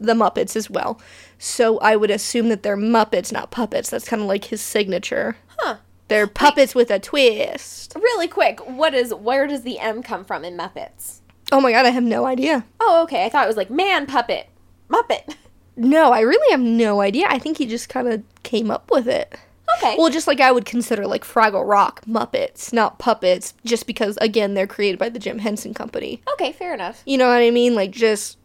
the 0.00 0.14
Muppets 0.14 0.56
as 0.56 0.68
well. 0.70 1.00
So 1.38 1.78
I 1.78 1.96
would 1.96 2.10
assume 2.10 2.48
that 2.48 2.62
they're 2.62 2.76
Muppets, 2.76 3.32
not 3.32 3.50
puppets. 3.50 3.90
That's 3.90 4.08
kind 4.08 4.22
of 4.22 4.28
like 4.28 4.46
his 4.46 4.60
signature. 4.60 5.36
Huh. 5.58 5.76
They're 6.08 6.26
puppets 6.26 6.74
with 6.74 6.90
a 6.90 6.98
twist. 6.98 7.92
Really 7.94 8.28
quick, 8.28 8.60
what 8.66 8.94
is 8.94 9.14
where 9.14 9.46
does 9.46 9.62
the 9.62 9.78
M 9.78 10.02
come 10.02 10.24
from 10.24 10.44
in 10.44 10.56
Muppets? 10.56 11.20
Oh 11.52 11.60
my 11.60 11.72
god, 11.72 11.86
I 11.86 11.90
have 11.90 12.04
no 12.04 12.26
idea. 12.26 12.64
Oh, 12.80 13.02
okay. 13.04 13.24
I 13.24 13.28
thought 13.28 13.44
it 13.44 13.48
was 13.48 13.56
like 13.56 13.70
man 13.70 14.06
puppet, 14.06 14.48
Muppet. 14.88 15.34
No, 15.76 16.12
I 16.12 16.20
really 16.20 16.50
have 16.50 16.60
no 16.60 17.00
idea. 17.00 17.26
I 17.28 17.38
think 17.38 17.56
he 17.58 17.64
just 17.66 17.88
kind 17.88 18.08
of 18.08 18.22
came 18.42 18.70
up 18.70 18.90
with 18.90 19.08
it. 19.08 19.34
Okay. 19.78 19.94
Well, 19.96 20.10
just 20.10 20.26
like 20.26 20.40
I 20.40 20.50
would 20.52 20.64
consider 20.64 21.06
like 21.06 21.24
Fraggle 21.24 21.66
Rock 21.66 22.02
Muppets, 22.06 22.72
not 22.72 22.98
puppets, 22.98 23.54
just 23.64 23.86
because 23.86 24.18
again 24.20 24.54
they're 24.54 24.66
created 24.66 24.98
by 24.98 25.08
the 25.08 25.20
Jim 25.20 25.38
Henson 25.38 25.72
Company. 25.72 26.20
okay, 26.32 26.52
fair 26.52 26.74
enough. 26.74 27.02
You 27.06 27.18
know 27.18 27.28
what 27.28 27.38
I 27.38 27.50
mean? 27.50 27.74
Like 27.76 27.92
just 27.92 28.36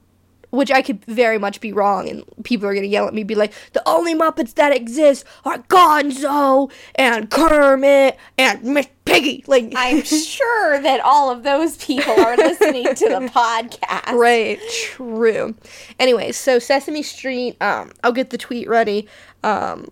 which 0.56 0.72
I 0.72 0.82
could 0.82 1.04
very 1.06 1.38
much 1.38 1.62
be 1.62 1.72
wrong 1.72 2.10
and 2.10 2.24
people 2.44 2.68
are 2.68 2.74
gonna 2.74 2.88
yell 2.88 3.08
at 3.08 3.14
me 3.14 3.24
be 3.24 3.36
like, 3.36 3.54
the 3.74 3.88
only 3.88 4.16
Muppets 4.16 4.54
that 4.56 4.76
exist 4.76 5.26
are 5.44 5.60
Gonzo 5.60 6.72
and 6.96 7.30
Kermit 7.30 8.18
and 8.38 8.64
Miss 8.64 8.88
Piggy. 9.06 9.44
Like 9.48 9.74
I'm 9.76 10.02
sure 10.04 10.82
that 10.82 11.00
all 11.02 11.32
of 11.32 11.44
those 11.44 11.78
people 11.78 12.14
are 12.20 12.38
listening 12.38 12.96
to 12.96 13.10
the 13.10 13.30
podcast. 13.34 14.14
Right, 14.14 14.60
true. 14.72 15.56
Anyway, 16.00 16.32
so 16.32 16.60
Sesame 16.60 17.04
Street, 17.04 17.62
um, 17.62 17.92
I'll 18.04 18.12
get 18.12 18.30
the 18.30 18.38
tweet 18.38 18.68
ready. 18.68 19.08
Um, 19.44 19.90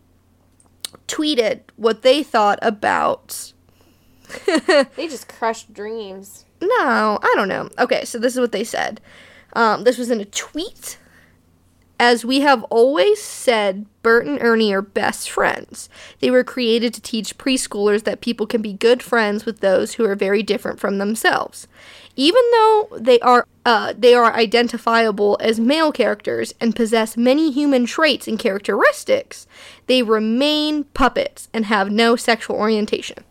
tweeted 1.07 1.61
what 1.75 2.01
they 2.01 2.23
thought 2.23 2.59
about. 2.61 3.53
They 4.95 5.07
just 5.07 5.27
crushed 5.27 5.73
dreams. 5.73 6.45
No, 6.61 7.19
I 7.21 7.33
don't 7.35 7.49
know. 7.49 7.69
Okay, 7.77 8.05
so 8.05 8.17
this 8.17 8.33
is 8.33 8.39
what 8.39 8.51
they 8.51 8.63
said. 8.63 9.01
Um, 9.53 9.83
this 9.83 9.97
was 9.97 10.09
in 10.09 10.19
a 10.19 10.25
tweet. 10.25 10.97
As 11.99 12.25
we 12.25 12.41
have 12.41 12.63
always 12.65 13.21
said, 13.21 13.85
Bert 14.01 14.25
and 14.25 14.41
Ernie 14.41 14.73
are 14.73 14.81
best 14.81 15.29
friends. 15.29 15.87
They 16.19 16.31
were 16.31 16.43
created 16.43 16.93
to 16.95 17.01
teach 17.01 17.37
preschoolers 17.37 18.03
that 18.03 18.19
people 18.19 18.45
can 18.45 18.61
be 18.61 18.73
good 18.73 19.01
friends 19.01 19.45
with 19.45 19.59
those 19.61 19.93
who 19.93 20.03
are 20.05 20.15
very 20.15 20.43
different 20.43 20.79
from 20.79 20.97
themselves. 20.97 21.67
Even 22.15 22.41
though 22.51 22.89
they 22.99 23.19
are 23.21 23.47
uh, 23.65 23.93
they 23.97 24.13
are 24.13 24.33
identifiable 24.33 25.37
as 25.39 25.59
male 25.59 25.93
characters 25.93 26.53
and 26.59 26.75
possess 26.75 27.15
many 27.15 27.51
human 27.51 27.85
traits 27.85 28.27
and 28.27 28.37
characteristics, 28.37 29.47
they 29.87 30.03
remain 30.03 30.83
puppets 30.83 31.47
and 31.53 31.65
have 31.65 31.89
no 31.89 32.17
sexual 32.17 32.57
orientation. 32.57 33.23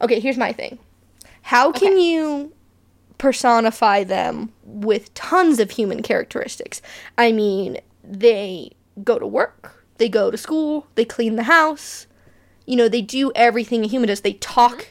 Okay, 0.00 0.20
here's 0.20 0.36
my 0.38 0.52
thing. 0.52 0.78
How 1.42 1.72
can 1.72 1.94
Okay. 1.94 2.00
you 2.12 2.52
personify 3.18 4.04
them 4.04 4.52
with 4.64 5.12
tons 5.14 5.60
of 5.60 5.72
human 5.72 6.02
characteristics? 6.02 6.80
I 7.16 7.32
mean, 7.32 7.78
they 8.02 8.72
go 9.02 9.18
to 9.18 9.26
work, 9.26 9.84
they 9.98 10.08
go 10.08 10.30
to 10.30 10.36
school, 10.36 10.86
they 10.94 11.04
clean 11.04 11.36
the 11.36 11.44
house. 11.44 12.06
You 12.66 12.76
know, 12.76 12.88
they 12.88 13.02
do 13.02 13.30
everything 13.34 13.84
a 13.84 13.88
human 13.88 14.08
does. 14.08 14.22
They 14.22 14.34
talk. 14.34 14.88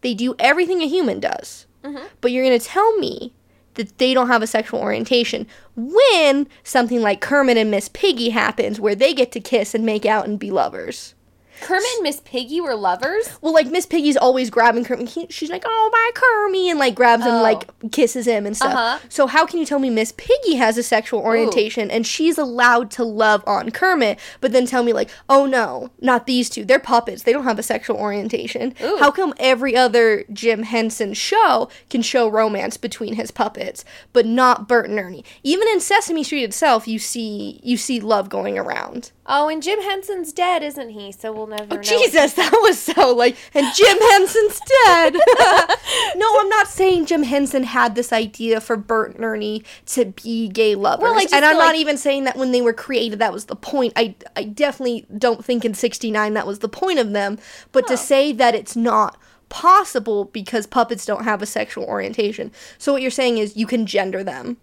They 0.00 0.14
do 0.14 0.34
everything 0.38 0.80
a 0.80 0.86
human 0.88 1.20
does. 1.20 1.66
Mhm. 1.84 2.02
But 2.20 2.32
you're 2.32 2.44
going 2.44 2.58
to 2.58 2.64
tell 2.64 2.96
me 2.96 3.34
that 3.74 3.98
they 3.98 4.14
don't 4.14 4.28
have 4.28 4.42
a 4.42 4.46
sexual 4.46 4.80
orientation 4.80 5.46
when 5.76 6.48
something 6.64 7.02
like 7.02 7.20
Kermit 7.20 7.56
and 7.56 7.70
Miss 7.70 7.88
Piggy 7.88 8.30
happens 8.30 8.80
where 8.80 8.94
they 8.94 9.12
get 9.14 9.30
to 9.32 9.40
kiss 9.40 9.74
and 9.74 9.84
make 9.84 10.06
out 10.06 10.26
and 10.26 10.38
be 10.38 10.50
lovers. 10.50 11.14
Kermit 11.60 11.84
and 11.96 12.02
Miss 12.02 12.20
Piggy 12.24 12.60
were 12.60 12.74
lovers. 12.74 13.28
Well, 13.40 13.52
like 13.52 13.66
Miss 13.68 13.86
Piggy's 13.86 14.16
always 14.16 14.50
grabbing 14.50 14.84
Kermit. 14.84 15.08
He- 15.10 15.26
she's 15.30 15.50
like, 15.50 15.62
"Oh 15.66 15.90
my 15.92 16.10
Kermit," 16.14 16.70
and 16.70 16.78
like 16.78 16.94
grabs 16.94 17.24
him, 17.24 17.34
Oh. 17.34 17.42
like 17.42 17.68
kisses 17.92 18.26
him 18.26 18.46
and 18.46 18.56
stuff. 18.56 18.74
Uh-huh. 18.74 18.98
So 19.08 19.26
how 19.26 19.46
can 19.46 19.58
you 19.58 19.66
tell 19.66 19.78
me 19.78 19.90
Miss 19.90 20.12
Piggy 20.16 20.56
has 20.56 20.76
a 20.78 20.82
sexual 20.82 21.20
orientation 21.20 21.90
and 21.90 22.06
she's 22.06 22.38
allowed 22.38 22.90
to 22.92 23.04
love 23.04 23.42
on 23.46 23.70
Kermit, 23.70 24.18
but 24.40 24.52
then 24.52 24.66
tell 24.66 24.82
me 24.82 24.92
like, 24.92 25.10
"Oh 25.28 25.46
no, 25.46 25.90
not 26.00 26.26
these 26.26 26.48
two. 26.50 26.64
They're 26.64 26.78
puppets. 26.78 27.22
They 27.22 27.32
don't 27.32 27.44
have 27.44 27.58
a 27.58 27.62
sexual 27.62 27.96
orientation." 27.96 28.74
Ooh. 28.82 28.96
How 28.98 29.10
come 29.10 29.34
every 29.38 29.76
other 29.76 30.24
Jim 30.32 30.62
Henson 30.64 31.14
show 31.14 31.68
can 31.88 32.02
show 32.02 32.28
romance 32.28 32.76
between 32.76 33.14
his 33.14 33.30
puppets, 33.30 33.84
but 34.12 34.26
not 34.26 34.68
Bert 34.68 34.88
and 34.88 34.98
Ernie? 34.98 35.24
Even 35.42 35.68
in 35.68 35.80
Sesame 35.80 36.22
Street 36.24 36.44
itself, 36.44 36.86
you 36.88 36.98
see 36.98 37.60
you 37.62 37.76
see 37.76 38.00
love 38.00 38.28
going 38.28 38.58
around. 38.58 39.12
Oh, 39.32 39.48
and 39.48 39.62
Jim 39.62 39.80
Henson's 39.82 40.32
dead, 40.32 40.62
isn't 40.62 40.90
he? 40.90 41.12
So 41.12 41.32
we'll 41.32 41.46
never 41.50 41.64
oh, 41.64 41.74
know. 41.74 41.80
Oh, 41.80 41.82
Jesus, 41.82 42.32
that 42.34 42.58
was 42.62 42.78
so 42.78 43.14
like, 43.14 43.36
and 43.54 43.66
Jim 43.74 43.98
Henson's 44.00 44.60
dead. 44.84 45.14
no, 46.16 46.40
I'm 46.40 46.48
not 46.48 46.68
saying 46.68 47.06
Jim 47.06 47.22
Henson 47.22 47.64
had 47.64 47.94
this 47.94 48.12
idea 48.12 48.60
for 48.60 48.76
Bert 48.76 49.14
and 49.14 49.24
Ernie 49.24 49.64
to 49.86 50.06
be 50.06 50.48
gay 50.48 50.74
lovers, 50.74 51.02
Well, 51.02 51.18
and 51.18 51.44
I'm 51.44 51.56
feel 51.56 51.60
not 51.60 51.74
even 51.74 51.96
saying 51.96 52.24
that 52.24 52.36
when 52.36 52.52
they 52.52 52.62
were 52.62 52.72
created 52.72 53.18
that 53.18 53.32
was 53.32 53.46
the 53.46 53.56
point. 53.56 53.92
I 53.96 54.14
I 54.36 54.44
definitely 54.44 55.06
don't 55.16 55.44
think 55.44 55.64
in 55.64 55.74
'69 55.74 56.34
that 56.34 56.46
was 56.46 56.60
the 56.60 56.68
point 56.68 56.98
of 56.98 57.12
them. 57.12 57.38
But 57.72 57.86
to 57.88 57.94
Oh. 57.94 57.96
say 57.96 58.32
that 58.32 58.54
it's 58.54 58.76
not 58.76 59.18
possible 59.48 60.26
because 60.26 60.66
puppets 60.66 61.04
don't 61.04 61.24
have 61.24 61.42
a 61.42 61.46
sexual 61.46 61.84
orientation. 61.84 62.52
So 62.78 62.92
what 62.92 63.02
you're 63.02 63.10
saying 63.10 63.38
is 63.38 63.56
you 63.56 63.66
can 63.66 63.84
gender 63.84 64.24
them, 64.24 64.56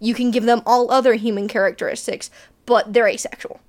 you 0.00 0.14
can 0.14 0.30
give 0.30 0.44
them 0.44 0.62
all 0.66 0.90
other 0.90 1.14
human 1.14 1.46
characteristics, 1.46 2.30
but 2.66 2.92
they're 2.92 3.06
asexual. 3.08 3.60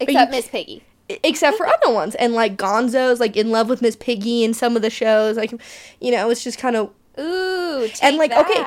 Except 0.00 0.30
Miss 0.30 0.48
Piggy. 0.48 0.82
Except 1.08 1.56
for 1.56 1.66
other 1.66 1.92
ones 1.92 2.14
and 2.14 2.32
like 2.32 2.56
gonzo's 2.56 3.20
like 3.20 3.36
in 3.36 3.50
love 3.50 3.68
with 3.68 3.82
miss 3.82 3.96
piggy 3.96 4.42
in 4.42 4.54
some 4.54 4.74
of 4.74 4.82
the 4.82 4.88
shows 4.90 5.36
like 5.36 5.52
you 6.00 6.10
know 6.10 6.30
it's 6.30 6.42
just 6.42 6.58
kind 6.58 6.76
of 6.76 6.90
Ooh, 7.20 7.86
take 7.88 8.02
and 8.02 8.16
like 8.16 8.32
okay 8.32 8.64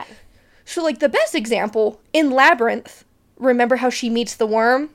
so 0.66 0.84
like 0.84 1.00
the 1.00 1.10
best 1.10 1.34
example 1.34 2.00
in 2.14 2.30
labyrinth 2.30 3.04
remember 3.40 3.78
how 3.78 3.90
she 3.90 4.10
meets 4.10 4.36
the 4.36 4.48
worm? 4.48 4.90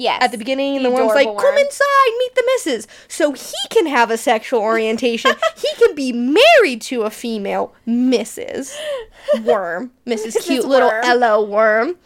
Yes. 0.00 0.22
at 0.22 0.30
the 0.30 0.38
beginning 0.38 0.76
and 0.76 0.84
the, 0.84 0.90
The 0.90 0.94
worm's 0.94 1.08
like 1.08 1.26
adorable 1.26 1.42
come 1.42 1.58
inside 1.58 2.10
meet 2.20 2.34
the 2.36 2.44
missus. 2.46 2.86
So 3.08 3.32
he 3.32 3.52
can 3.70 3.86
have 3.86 4.12
a 4.12 4.16
sexual 4.16 4.60
orientation. 4.60 5.32
He 5.56 5.68
can 5.74 5.96
be 5.96 6.12
married 6.12 6.82
to 6.82 7.02
a 7.02 7.10
female 7.10 7.74
mrs 7.84 8.76
worm. 9.42 9.90
Mrs 10.06 10.44
cute 10.46 10.64
little 10.64 10.88
Worm. 10.88 11.04
elo 11.04 11.44
worm 11.44 11.96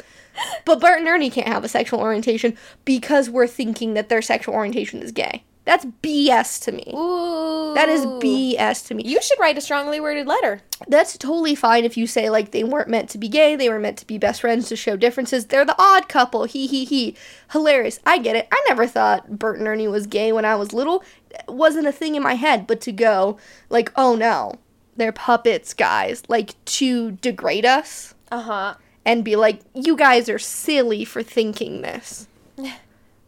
but 0.65 0.81
bert 0.81 0.99
and 0.99 1.09
ernie 1.09 1.31
can't 1.31 1.49
have 1.49 1.65
a 1.65 1.69
sexual 1.69 2.01
orientation 2.01 2.57
because 2.85 3.29
we're 3.31 3.47
thinking 3.47 3.95
that 3.95 4.09
their 4.09 4.23
sexual 4.23 4.55
orientation 4.55 5.03
is 5.03 5.13
gay 5.13 5.45
that's 5.65 5.85
bs 6.03 6.63
to 6.65 6.73
me 6.73 6.93
Ooh. 6.95 7.75
that 7.75 7.89
is 7.89 8.05
BS 8.23 8.87
to 8.87 8.95
me. 8.95 9.03
You 9.05 9.21
should 9.21 9.39
write 9.41 9.59
a 9.59 9.61
strongly 9.61 10.01
worded 10.01 10.27
letter. 10.27 10.61
That's 10.89 11.17
totally 11.17 11.55
fine 11.55 11.85
if 11.85 11.97
you 11.97 12.07
say 12.07 12.31
like 12.31 12.51
they 12.51 12.65
weren't 12.65 12.89
meant 12.89 13.11
to 13.11 13.19
be 13.19 13.29
gay, 13.29 13.57
they 13.57 13.69
were 13.69 13.79
meant 13.79 13.99
to 13.99 14.07
be 14.07 14.19
best 14.19 14.41
friends 14.41 14.69
to 14.69 14.77
show 14.77 14.97
differences. 14.97 15.47
They're 15.47 15.65
the 15.65 15.81
odd 15.81 16.09
couple. 16.09 16.45
He 16.45 16.67
he 16.67 16.85
he. 16.85 17.17
Hilarious. 17.51 17.99
I 18.07 18.19
get 18.19 18.37
it. 18.37 18.49
I 18.53 18.65
never 18.69 18.87
thought 18.87 19.39
Bert 19.39 19.59
and 19.59 19.67
Ernie 19.67 19.89
was 19.89 20.07
gay 20.07 20.33
when 20.33 20.45
I 20.45 20.55
was 20.55 20.73
little. 20.73 21.03
It 21.31 21.45
wasn't 21.49 21.87
a 21.87 21.93
thing 21.93 22.15
in 22.15 22.23
my 22.23 22.35
head, 22.35 22.67
but 22.67 22.81
to 22.83 22.93
go 22.93 23.39
like, 23.71 23.91
"Oh 23.97 24.15
no, 24.15 24.55
they're 24.97 25.13
puppets, 25.13 25.75
guys." 25.75 26.23
Like 26.29 26.63
to 26.67 27.13
degrade 27.13 27.65
us 27.65 28.15
Uh 28.31 28.43
huh. 28.43 28.75
And 29.05 29.25
be 29.25 29.37
like, 29.37 29.61
"You 29.75 29.97
guys 29.97 30.29
are 30.29 30.39
silly 30.39 31.05
for 31.05 31.23
thinking 31.23 31.83
this." 31.83 32.27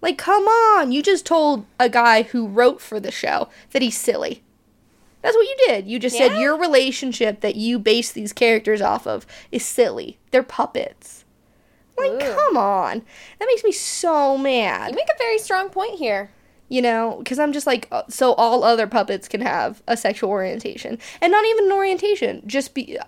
Like, 0.00 0.18
come 0.18 0.44
on. 0.44 0.92
You 0.92 1.02
just 1.02 1.24
told 1.24 1.64
a 1.80 1.88
guy 1.88 2.24
who 2.24 2.46
wrote 2.46 2.82
for 2.82 3.00
the 3.00 3.10
show 3.10 3.48
that 3.70 3.80
he's 3.80 3.96
silly. 3.96 4.42
That's 5.22 5.34
what 5.34 5.46
you 5.46 5.56
did. 5.66 5.86
You 5.86 5.98
just 5.98 6.14
Yeah. 6.18 6.28
said 6.28 6.40
your 6.42 6.58
relationship 6.58 7.40
that 7.40 7.56
you 7.56 7.78
base 7.78 8.12
these 8.12 8.34
characters 8.34 8.82
off 8.82 9.06
of 9.06 9.24
is 9.50 9.64
silly. 9.64 10.18
They're 10.30 10.42
puppets. 10.42 11.24
Like, 11.96 12.10
Ooh. 12.10 12.34
come 12.34 12.54
on. 12.58 13.00
That 13.38 13.46
makes 13.46 13.64
me 13.64 13.72
so 13.72 14.36
mad. 14.36 14.90
You 14.90 14.96
make 14.96 15.08
a 15.08 15.16
very 15.16 15.38
strong 15.38 15.70
point 15.70 15.98
here. 15.98 16.30
You 16.68 16.82
know, 16.82 17.16
because 17.20 17.38
I'm 17.38 17.54
just 17.54 17.66
like, 17.66 17.88
uh, 17.90 18.02
so 18.10 18.34
all 18.34 18.62
other 18.62 18.86
puppets 18.86 19.26
can 19.26 19.40
have 19.40 19.82
a 19.88 19.96
sexual 19.96 20.28
orientation. 20.28 20.98
And 21.22 21.30
not 21.32 21.46
even 21.46 21.64
an 21.64 21.72
orientation. 21.72 22.42
Just 22.46 22.74
be. 22.74 22.98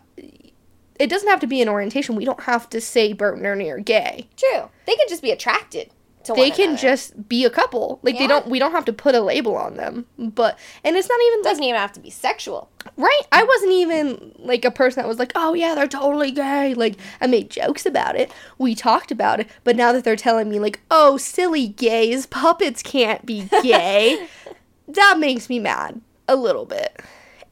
It 0.99 1.09
doesn't 1.09 1.29
have 1.29 1.41
to 1.41 1.47
be 1.47 1.61
an 1.63 1.69
orientation. 1.69 2.17
We 2.17 2.25
don't 2.25 2.41
have 2.41 2.69
to 2.71 2.81
say 2.81 3.13
Bert 3.13 3.37
and 3.37 3.47
Ernie 3.47 3.71
are 3.71 3.79
gay. 3.79 4.29
True. 4.37 4.69
They 4.87 4.97
could 4.97 5.09
just 5.09 5.23
be 5.23 5.31
attracted 5.31 5.91
to 6.27 6.35
they 6.35 6.51
can 6.51 6.71
another. 6.71 6.83
just 6.83 7.29
be 7.29 7.45
a 7.45 7.51
couple 7.51 8.01
like 8.03 8.19
they 8.19 8.27
don't 8.27 8.49
we 8.49 8.59
don't 8.59 8.73
have 8.73 8.85
to 8.85 8.93
put 8.93 9.15
a 9.15 9.21
label 9.21 9.57
on 9.57 9.77
them 9.77 10.07
but 10.19 10.59
and 10.85 10.97
it's 10.97 11.09
not 11.09 11.19
even 11.29 11.43
doesn't 11.43 11.63
even 11.63 11.79
have 11.81 11.93
to 11.93 12.01
be 12.01 12.11
sexual. 12.11 12.69
right 12.97 13.23
i 13.33 13.43
wasn't 13.43 13.73
even 13.73 14.35
like 14.39 14.65
a 14.65 14.71
person 14.71 15.01
that 15.01 15.09
was 15.09 15.19
like 15.19 15.33
oh 15.35 15.55
yeah 15.55 15.75
they're 15.75 15.87
totally 15.87 16.31
gay 16.33 16.75
like 16.75 16.97
i 17.21 17.27
made 17.27 17.49
jokes 17.49 17.87
about 17.87 18.17
it 18.17 18.33
we 18.59 18.75
talked 18.75 19.11
about 19.11 19.41
it 19.41 19.49
but 19.65 19.77
now 19.77 19.93
that 19.93 20.05
they're 20.05 20.17
telling 20.17 20.51
me 20.51 20.59
like 20.59 20.81
oh 20.91 21.17
silly 21.17 21.69
gays 21.69 22.27
puppets 22.27 22.83
can't 22.83 23.25
be 23.25 23.49
gay 23.63 24.27
that 24.89 25.19
makes 25.19 25.49
me 25.49 25.59
mad 25.59 26.01
a 26.29 26.35
little 26.37 26.65
bit 26.67 27.01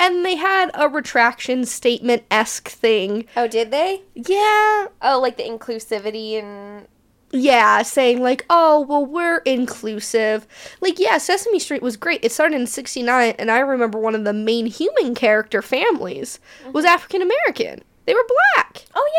and 0.01 0.25
they 0.25 0.37
had 0.37 0.71
a 0.75 0.89
retraction 0.89 1.65
statement 1.65 2.23
esque 2.31 2.69
thing 2.69 3.27
Oh, 3.37 3.47
did 3.49 3.71
they? 3.71 4.03
yeah 4.15 4.87
Oh, 5.03 5.19
like 5.21 5.37
the 5.37 5.45
inclusivity 5.45 6.39
and 6.39 6.87
Yeah, 7.33 7.83
saying 7.83 8.23
like, 8.23 8.47
oh, 8.49 8.81
well, 8.81 9.05
we're 9.05 9.39
inclusive. 9.39 10.47
Like, 10.81 10.99
yeah, 11.01 11.19
Sesame 11.19 11.59
Street 11.59 11.83
was 11.83 11.97
great. 11.97 12.25
It 12.25 12.31
started 12.31 12.55
in 12.61 12.67
69, 12.69 13.35
and 13.39 13.51
I 13.51 13.59
remember 13.59 13.99
one 13.99 14.15
of 14.15 14.23
the 14.25 14.33
main 14.33 14.67
human 14.67 15.15
character 15.17 15.61
families 15.61 16.39
was 16.73 16.85
mm-hmm. 16.85 16.95
African 16.95 17.23
American. 17.23 17.83
They 18.07 18.15
were 18.15 18.27
black. 18.55 18.85
oh 18.95 19.11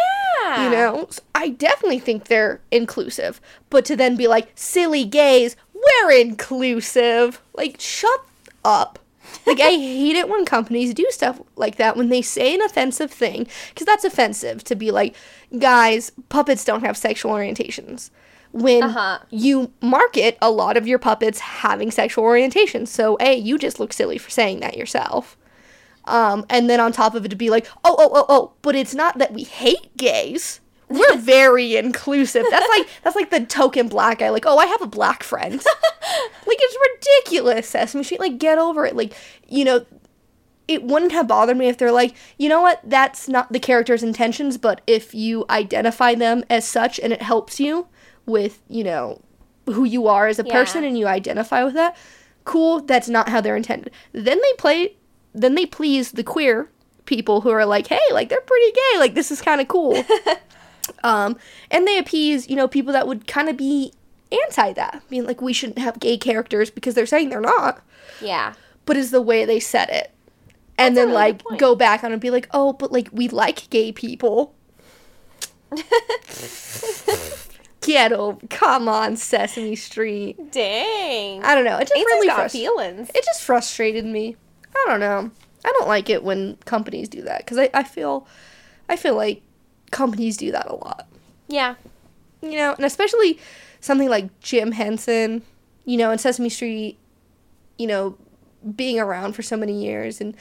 yeah, 0.43 0.63
You 0.63 0.69
know? 0.71 1.07
So 1.09 1.21
I 1.33 1.49
definitely 1.49 1.99
think 1.99 2.25
they're 2.25 2.61
inclusive. 2.71 3.41
But 3.69 3.83
to 3.85 3.95
then 3.95 4.15
be 4.15 4.27
like, 4.27 4.51
silly 4.55 5.03
gays, 5.05 5.55
we're 5.73 6.11
inclusive. 6.11 7.41
Like, 7.53 7.77
shut 7.79 8.25
up. 8.63 8.99
Like, 9.45 9.60
I 9.60 9.71
hate 9.71 10.15
it 10.15 10.30
when 10.30 10.45
companies 10.45 10.93
do 10.93 11.06
stuff 11.12 11.41
like 11.56 11.76
that, 11.78 11.95
when 11.98 12.10
they 12.10 12.21
say 12.21 12.56
an 12.56 12.62
offensive 12.62 13.12
thing, 13.12 13.48
because 13.69 13.86
that's 13.86 14.04
offensive 14.04 14.63
to 14.65 14.76
be 14.76 14.91
like, 14.91 15.15
guys, 15.60 16.12
puppets 16.30 16.63
don't 16.65 16.84
have 16.84 16.98
sexual 16.98 17.32
orientations. 17.32 18.10
When 18.52 18.84
Uh-huh. 18.84 19.19
you 19.30 19.71
market 19.82 20.38
a 20.41 20.50
lot 20.50 20.78
of 20.78 20.88
your 20.88 20.98
puppets 21.00 21.39
having 21.39 21.91
sexual 21.91 22.24
orientations. 22.24 22.88
So, 22.88 23.17
A, 23.19 23.36
you 23.36 23.58
just 23.58 23.80
look 23.80 23.91
silly 23.91 24.17
for 24.17 24.30
saying 24.30 24.62
that 24.62 24.78
yourself. 24.78 25.38
Um, 26.06 26.45
and 26.50 26.69
then 26.69 26.80
on 26.80 26.91
top 26.91 27.15
of 27.15 27.26
it 27.26 27.30
to 27.30 27.36
be 27.36 27.50
like, 27.50 27.67
oh, 27.84 27.95
oh, 28.00 28.10
oh, 28.13 28.26
oh, 28.30 28.52
but 28.62 28.76
it's 28.76 28.93
not 28.93 29.17
that 29.17 29.34
we 29.34 29.43
hate 29.43 29.95
gays. 29.98 30.62
We're 30.89 31.17
very 31.17 31.76
inclusive. 31.78 32.45
That's 32.50 32.67
like 32.69 32.88
that's 33.04 33.15
like 33.15 33.30
the 33.32 33.45
token 33.45 33.88
black 33.88 34.19
guy. 34.19 34.30
Like, 34.30 34.45
oh, 34.45 34.58
I 34.58 34.65
have 34.67 34.82
a 34.82 34.88
black 34.88 35.24
friend. 35.24 35.54
like 36.45 36.58
it's 36.60 36.78
ridiculous, 37.26 37.67
Sesame 37.69 38.04
Street. 38.04 38.19
Like, 38.19 38.38
get 38.38 38.58
over 38.60 38.86
it. 38.86 38.95
Like, 38.95 39.13
you 39.48 39.65
know, 39.65 39.86
it 40.67 40.84
wouldn't 40.84 41.12
have 41.12 41.28
bothered 41.28 41.58
me 41.58 41.67
if 41.67 41.78
they're 41.78 41.91
like, 41.91 42.15
you 42.38 42.50
know 42.50 42.62
what, 42.62 42.80
that's 42.84 43.28
not 43.28 43.52
the 43.52 43.60
character's 43.60 44.04
intentions, 44.04 44.58
but 44.58 44.82
if 44.88 45.13
you 45.13 45.45
identify 45.50 46.15
them 46.15 46.43
as 46.50 46.65
such 46.67 47.00
and 47.00 47.13
it 47.13 47.21
helps 47.21 47.60
you 47.60 47.88
with, 48.26 48.62
you 48.67 48.84
know, 48.84 49.21
who 49.67 49.84
you 49.84 50.08
are 50.08 50.28
as 50.28 50.39
a 50.39 50.43
Yeah. 50.45 50.54
person 50.54 50.84
and 50.84 50.98
you 50.98 51.08
identify 51.08 51.63
with 51.63 51.74
that, 51.76 51.95
cool, 52.45 52.80
that's 52.82 53.10
not 53.10 53.30
how 53.30 53.41
they're 53.41 53.56
intended. 53.56 53.91
Then 54.12 54.39
they 54.41 54.54
play 54.58 54.95
then 55.34 55.54
they 55.56 55.65
please 55.65 56.13
the 56.13 56.24
queer 56.24 56.69
people 57.06 57.41
who 57.41 57.50
are 57.50 57.65
like, 57.65 57.88
hey, 57.88 58.00
like 58.12 58.30
they're 58.30 58.39
pretty 58.41 58.71
gay, 58.71 59.00
like 59.00 59.13
this 59.15 59.32
is 59.32 59.41
kind 59.41 59.60
of 59.62 59.67
cool. 59.67 60.04
um, 61.04 61.38
and 61.71 61.88
they 61.88 61.98
appease, 61.98 62.50
you 62.50 62.56
know, 62.56 62.67
people 62.67 62.93
that 62.93 63.08
would 63.08 63.28
kind 63.28 63.50
of 63.50 63.58
be 63.58 63.93
anti 64.32 64.74
that, 64.74 65.04
being 65.10 65.26
like, 65.26 65.41
we 65.41 65.54
shouldn't 65.54 65.80
have 65.80 66.00
gay 66.00 66.17
characters 66.17 66.69
because 66.69 66.95
they're 66.95 67.06
saying 67.06 67.30
they're 67.30 67.41
not 67.41 67.82
yeah. 68.21 68.54
but 68.86 68.98
is 68.98 69.12
the 69.12 69.21
way 69.21 69.45
they 69.45 69.60
said 69.60 69.89
it. 69.89 70.12
And 70.78 70.95
That's 70.95 71.06
then 71.06 71.15
really 71.15 71.34
like 71.34 71.60
go 71.60 71.76
back 71.76 72.04
on 72.04 72.12
and 72.12 72.19
be 72.19 72.30
like, 72.30 72.50
"Oh, 72.52 72.74
but 72.74 72.91
like 72.91 73.08
we 73.13 73.30
like 73.30 73.69
gay 73.69 73.93
people." 73.93 74.54
Get 77.82 78.12
over. 78.12 78.45
Come 78.50 78.89
on, 78.89 79.15
Sesame 79.15 79.76
Street. 79.76 80.52
Dang. 80.52 81.43
I 81.43 81.56
don't 81.56 81.63
know. 81.63 81.78
It 81.78 81.88
just 81.88 81.95
Ain't 81.95 82.08
really 82.08 82.28
got 82.28 82.48
frus- 82.48 82.52
feelings. 82.52 83.10
It 83.15 83.24
just 83.24 83.41
frustrated 83.43 84.06
me. 84.06 84.36
I 84.76 84.86
don't 84.88 85.00
know. 85.00 85.32
I 85.63 85.71
don't 85.71 85.88
like 85.88 86.10
it 86.10 86.24
when 86.24 86.58
companies 86.65 87.08
do 87.08 87.21
that 87.21 87.39
because 87.39 87.58
I, 87.58 87.69
I 87.74 87.84
feel 87.84 88.28
I 88.89 88.98
feel 88.98 89.15
like 89.15 89.43
companies 89.91 90.38
do 90.38 90.52
that 90.52 90.69
a 90.69 90.76
lot. 90.76 91.08
Yeah. 91.48 91.76
You 92.41 92.58
know, 92.58 92.74
and 92.74 92.86
especially 92.86 93.39
something 93.80 94.10
like 94.10 94.39
Jim 94.39 94.71
Henson, 94.71 95.43
you 95.86 95.98
know, 95.98 96.12
and 96.12 96.19
Sesame 96.19 96.50
Street, 96.50 96.98
you 97.78 97.88
know, 97.88 98.17
being 98.76 99.00
around 99.00 99.34
for 99.34 99.41
so 99.41 99.56
many 99.56 99.84
years 99.84 100.19
and 100.21 100.36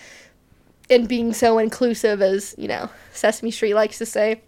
and 0.90 1.08
being 1.08 1.32
so 1.32 1.58
inclusive 1.58 2.20
as, 2.20 2.54
you 2.58 2.68
know, 2.68 2.90
Sesame 3.12 3.50
Street 3.50 3.74
likes 3.74 3.98
to 3.98 4.06
say. 4.06 4.42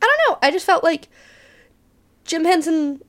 I 0.00 0.06
don't 0.06 0.20
know. 0.28 0.38
I 0.42 0.50
just 0.50 0.66
felt 0.66 0.84
like 0.84 1.08
Jim 2.24 2.44
Henson 2.44 3.02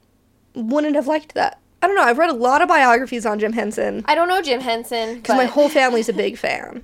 wouldn't 0.55 0.95
have 0.95 1.07
liked 1.07 1.35
that. 1.35 1.59
I 1.81 1.87
don't 1.87 1.95
know. 1.95 2.03
I've 2.03 2.17
read 2.17 2.31
a 2.31 2.33
lot 2.33 2.61
of 2.63 2.67
biographies 2.67 3.25
on 3.27 3.37
Jim 3.37 3.53
Henson 3.53 4.03
I 4.07 4.15
don't 4.15 4.27
know 4.27 4.41
Jim 4.41 4.61
Henson 4.61 5.15
because 5.15 5.35
my 5.35 5.45
whole 5.45 5.69
family's 5.69 6.09
a 6.09 6.13
big 6.13 6.37
fan. 6.37 6.83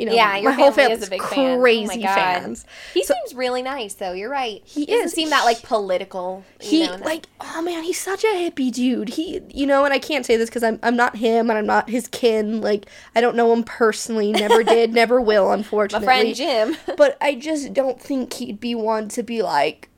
You 0.00 0.06
know, 0.06 0.12
Yeah, 0.12 0.36
your 0.38 0.50
my 0.52 0.56
whole 0.56 0.72
family 0.72 0.94
is 0.94 1.06
a 1.06 1.10
big 1.10 1.22
fan. 1.22 1.38
Oh 1.38 1.56
my 1.56 1.60
crazy 1.60 2.02
God. 2.02 2.14
fans. 2.14 2.64
He 2.94 3.04
So- 3.04 3.12
seems 3.14 3.34
really 3.34 3.60
nice, 3.60 3.92
though. 3.94 4.12
You're 4.12 4.30
right. 4.30 4.62
He 4.64 4.86
doesn't 4.86 5.04
is. 5.06 5.12
seem 5.12 5.28
that 5.28 5.44
like 5.44 5.62
political. 5.62 6.42
you 6.62 6.68
He 6.68 6.86
know, 6.86 6.96
like 7.04 7.26
oh 7.40 7.60
man, 7.60 7.82
he's 7.84 8.00
such 8.00 8.24
a 8.24 8.28
hippie 8.28 8.72
dude. 8.72 9.10
He 9.10 9.40
you 9.52 9.66
know, 9.66 9.84
and 9.84 9.92
I 9.92 9.98
can't 9.98 10.24
say 10.24 10.36
this 10.38 10.48
because 10.48 10.62
I'm 10.62 10.78
I'm 10.82 10.96
not 10.96 11.16
him 11.16 11.50
and 11.50 11.58
I'm 11.58 11.66
not 11.66 11.90
his 11.90 12.08
kin. 12.08 12.62
Like 12.62 12.86
I 13.14 13.20
don't 13.20 13.36
know 13.36 13.52
him 13.52 13.62
personally. 13.62 14.32
Never 14.32 14.62
did. 14.76 14.94
Never 14.94 15.20
will. 15.20 15.48
my 15.48 15.54
Unfortunately, 15.54 16.04
friend 16.06 16.34
Jim. 16.34 16.76
but 16.96 17.18
I 17.20 17.34
just 17.34 17.74
don't 17.74 18.00
think 18.00 18.32
he'd 18.32 18.58
be 18.58 18.74
one 18.74 19.08
to 19.10 19.22
be 19.22 19.42
like, 19.42 19.90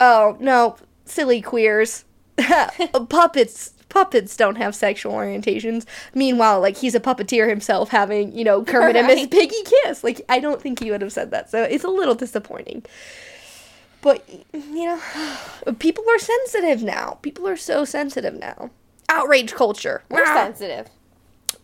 oh 0.00 0.36
no, 0.38 0.76
silly 1.06 1.40
queers, 1.40 2.04
puppets. 3.08 3.72
Puppets 3.96 4.36
don't 4.36 4.56
have 4.56 4.74
sexual 4.74 5.14
orientations. 5.14 5.86
Meanwhile, 6.14 6.60
like 6.60 6.76
he's 6.76 6.94
a 6.94 7.00
puppeteer 7.00 7.48
himself, 7.48 7.88
having 7.88 8.36
you 8.36 8.44
know 8.44 8.62
Kermit 8.62 8.94
and 8.94 9.06
Miss 9.06 9.26
Piggy 9.28 9.56
kiss. 9.84 10.04
Like 10.04 10.20
I 10.28 10.38
don't 10.38 10.60
think 10.60 10.80
he 10.82 10.90
would 10.90 11.00
have 11.00 11.12
said 11.14 11.30
that. 11.30 11.48
So 11.50 11.62
it's 11.62 11.82
a 11.82 11.88
little 11.88 12.14
disappointing. 12.14 12.84
But 14.02 14.22
you 14.52 14.84
know, 14.84 15.00
people 15.78 16.04
are 16.10 16.18
sensitive 16.18 16.82
now. 16.82 17.18
People 17.22 17.48
are 17.48 17.56
so 17.56 17.86
sensitive 17.86 18.34
now. 18.34 18.70
Outrage 19.08 19.54
culture. 19.54 20.02
We're 20.10 20.24
Wow. 20.24 20.44
sensitive. 20.44 20.90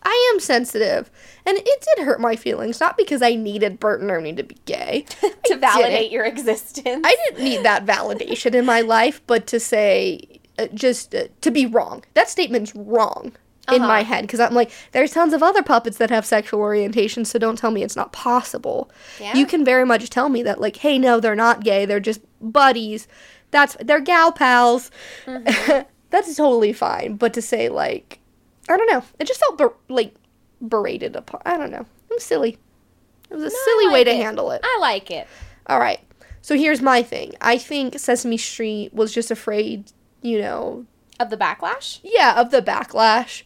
I 0.01 0.31
am 0.33 0.39
sensitive, 0.39 1.11
and 1.45 1.55
it 1.57 1.85
did 1.95 2.03
hurt 2.05 2.19
my 2.19 2.35
feelings. 2.35 2.79
Not 2.79 2.97
because 2.97 3.21
I 3.21 3.35
needed 3.35 3.79
Bert 3.79 4.01
and 4.01 4.09
Ernie 4.09 4.33
to 4.33 4.43
be 4.43 4.57
gay. 4.65 5.05
to 5.21 5.53
I 5.53 5.57
validate 5.57 5.91
didn't. 5.99 6.11
your 6.13 6.25
existence. 6.25 7.01
I 7.05 7.15
didn't 7.29 7.43
need 7.43 7.63
that 7.63 7.85
validation 7.85 8.55
in 8.55 8.65
my 8.65 8.81
life, 8.81 9.21
but 9.27 9.45
to 9.47 9.59
say, 9.59 10.39
uh, 10.59 10.67
just 10.73 11.13
uh, 11.15 11.25
to 11.41 11.51
be 11.51 11.65
wrong. 11.65 12.03
That 12.13 12.29
statement's 12.29 12.75
wrong 12.75 13.33
in 13.71 13.75
Uh-huh. 13.81 13.87
my 13.87 14.03
head 14.03 14.21
because 14.23 14.39
I'm 14.39 14.53
like, 14.53 14.71
there's 14.91 15.11
tons 15.11 15.33
of 15.33 15.41
other 15.41 15.63
puppets 15.63 15.97
that 15.97 16.09
have 16.09 16.25
sexual 16.25 16.59
orientation, 16.59 17.23
so 17.25 17.39
don't 17.39 17.57
tell 17.57 17.71
me 17.71 17.81
it's 17.83 17.95
not 17.95 18.11
possible. 18.11 18.91
Yeah. 19.19 19.35
You 19.35 19.45
can 19.45 19.63
very 19.63 19.85
much 19.85 20.09
tell 20.09 20.27
me 20.29 20.43
that, 20.43 20.59
like, 20.59 20.75
hey, 20.77 20.99
no, 20.99 21.19
they're 21.19 21.35
not 21.35 21.63
gay. 21.63 21.85
They're 21.85 21.99
just 22.01 22.21
buddies. 22.41 23.07
That's 23.51 23.77
they're 23.79 24.01
gal 24.01 24.31
pals. 24.31 24.91
Mm-hmm. 25.25 25.83
That's 26.09 26.35
totally 26.35 26.73
fine. 26.73 27.15
But 27.15 27.33
to 27.33 27.41
say 27.41 27.69
like, 27.69 28.19
I 28.69 28.77
don't 28.77 28.91
know, 28.91 29.03
it 29.19 29.27
just 29.27 29.39
felt 29.39 29.57
ber- 29.57 29.73
like 29.89 30.13
berated 30.67 31.15
upon. 31.15 31.41
I 31.45 31.57
don't 31.57 31.71
know. 31.71 31.85
It 32.09 32.13
was 32.13 32.23
silly. 32.23 32.57
It 33.29 33.33
was 33.35 33.43
a 33.43 33.47
No, 33.47 33.55
silly 33.65 33.87
way 33.87 33.99
like 33.99 34.05
to 34.07 34.11
it. 34.13 34.17
handle 34.23 34.51
it. 34.51 34.61
I 34.63 34.77
like 34.81 35.09
it. 35.09 35.27
All 35.67 35.79
right. 35.79 35.99
So 36.41 36.55
here's 36.55 36.81
my 36.81 37.01
thing. 37.01 37.33
I 37.41 37.57
think 37.57 37.97
Sesame 37.97 38.37
Street 38.37 38.93
was 38.93 39.13
just 39.13 39.31
afraid, 39.31 39.91
you 40.23 40.41
know, 40.41 40.85
Of 41.19 41.29
the 41.29 41.37
backlash? 41.37 41.99
yeah, 42.03 42.39
of 42.39 42.49
the 42.49 42.61
backlash, 42.61 43.43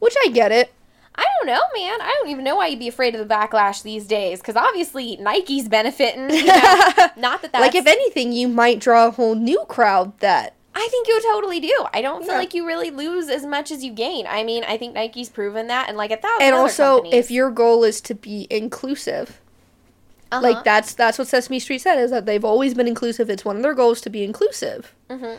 which 0.00 0.14
I 0.24 0.28
get 0.30 0.50
it. 0.50 0.72
I 1.16 1.24
don't 1.38 1.46
know, 1.46 1.60
man. 1.76 2.00
I 2.02 2.12
don't 2.18 2.28
even 2.30 2.42
know 2.42 2.56
why 2.56 2.66
you'd 2.66 2.80
be 2.80 2.88
afraid 2.88 3.14
of 3.14 3.20
the 3.28 3.32
backlash 3.32 3.84
these 3.84 4.04
days. 4.04 4.40
Because 4.40 4.56
obviously 4.56 5.16
Nike's 5.18 5.68
benefiting. 5.68 6.28
You 6.30 6.46
know? 6.46 6.52
Not 7.16 7.40
that 7.42 7.52
that's. 7.52 7.60
like 7.60 7.76
if 7.76 7.86
anything, 7.86 8.32
you 8.32 8.48
might 8.48 8.80
draw 8.80 9.06
a 9.06 9.10
whole 9.12 9.36
new 9.36 9.64
crowd 9.68 10.18
that 10.18 10.54
I 10.74 10.88
think 10.90 11.06
you 11.06 11.22
totally 11.22 11.60
do. 11.60 11.86
I 11.92 12.02
don't 12.02 12.22
feel 12.24 12.32
Yeah. 12.32 12.38
like 12.38 12.52
you 12.52 12.66
really 12.66 12.90
lose 12.90 13.28
as 13.28 13.46
much 13.46 13.70
as 13.70 13.84
you 13.84 13.92
gain. 13.92 14.26
I 14.26 14.42
mean, 14.42 14.64
I 14.64 14.76
think 14.76 14.92
Nike's 14.94 15.28
proven 15.28 15.68
that, 15.68 15.88
and 15.88 15.96
like 15.96 16.10
a 16.10 16.16
thousand. 16.16 16.42
and 16.42 16.54
also 16.56 16.96
companies. 16.96 17.26
if 17.26 17.30
your 17.30 17.50
goal 17.52 17.84
is 17.84 18.00
to 18.00 18.14
be 18.16 18.48
inclusive, 18.50 19.40
Uh-huh. 20.32 20.42
like 20.42 20.64
that's 20.64 20.94
that's 20.94 21.16
what 21.16 21.28
Sesame 21.28 21.60
Street 21.60 21.78
said 21.80 21.96
is 22.00 22.10
that 22.10 22.26
they've 22.26 22.44
always 22.44 22.74
been 22.74 22.88
inclusive. 22.88 23.30
It's 23.30 23.44
one 23.44 23.54
of 23.54 23.62
their 23.62 23.74
goals 23.74 24.00
to 24.00 24.10
be 24.10 24.24
inclusive. 24.24 24.92
Mhm. 25.08 25.38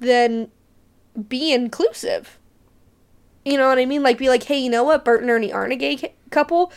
Then 0.00 0.50
be 1.28 1.52
inclusive. 1.52 2.38
You 3.44 3.56
know 3.56 3.68
what 3.68 3.78
I 3.78 3.86
mean? 3.86 4.02
Like 4.02 4.18
be 4.18 4.28
like, 4.28 4.42
hey, 4.42 4.58
you 4.58 4.68
know 4.70 4.84
what? 4.84 5.04
Bert 5.04 5.22
and 5.22 5.30
Ernie 5.30 5.52
aren't 5.52 5.72
a 5.72 5.76
gay 5.76 6.12
couple, 6.30 6.72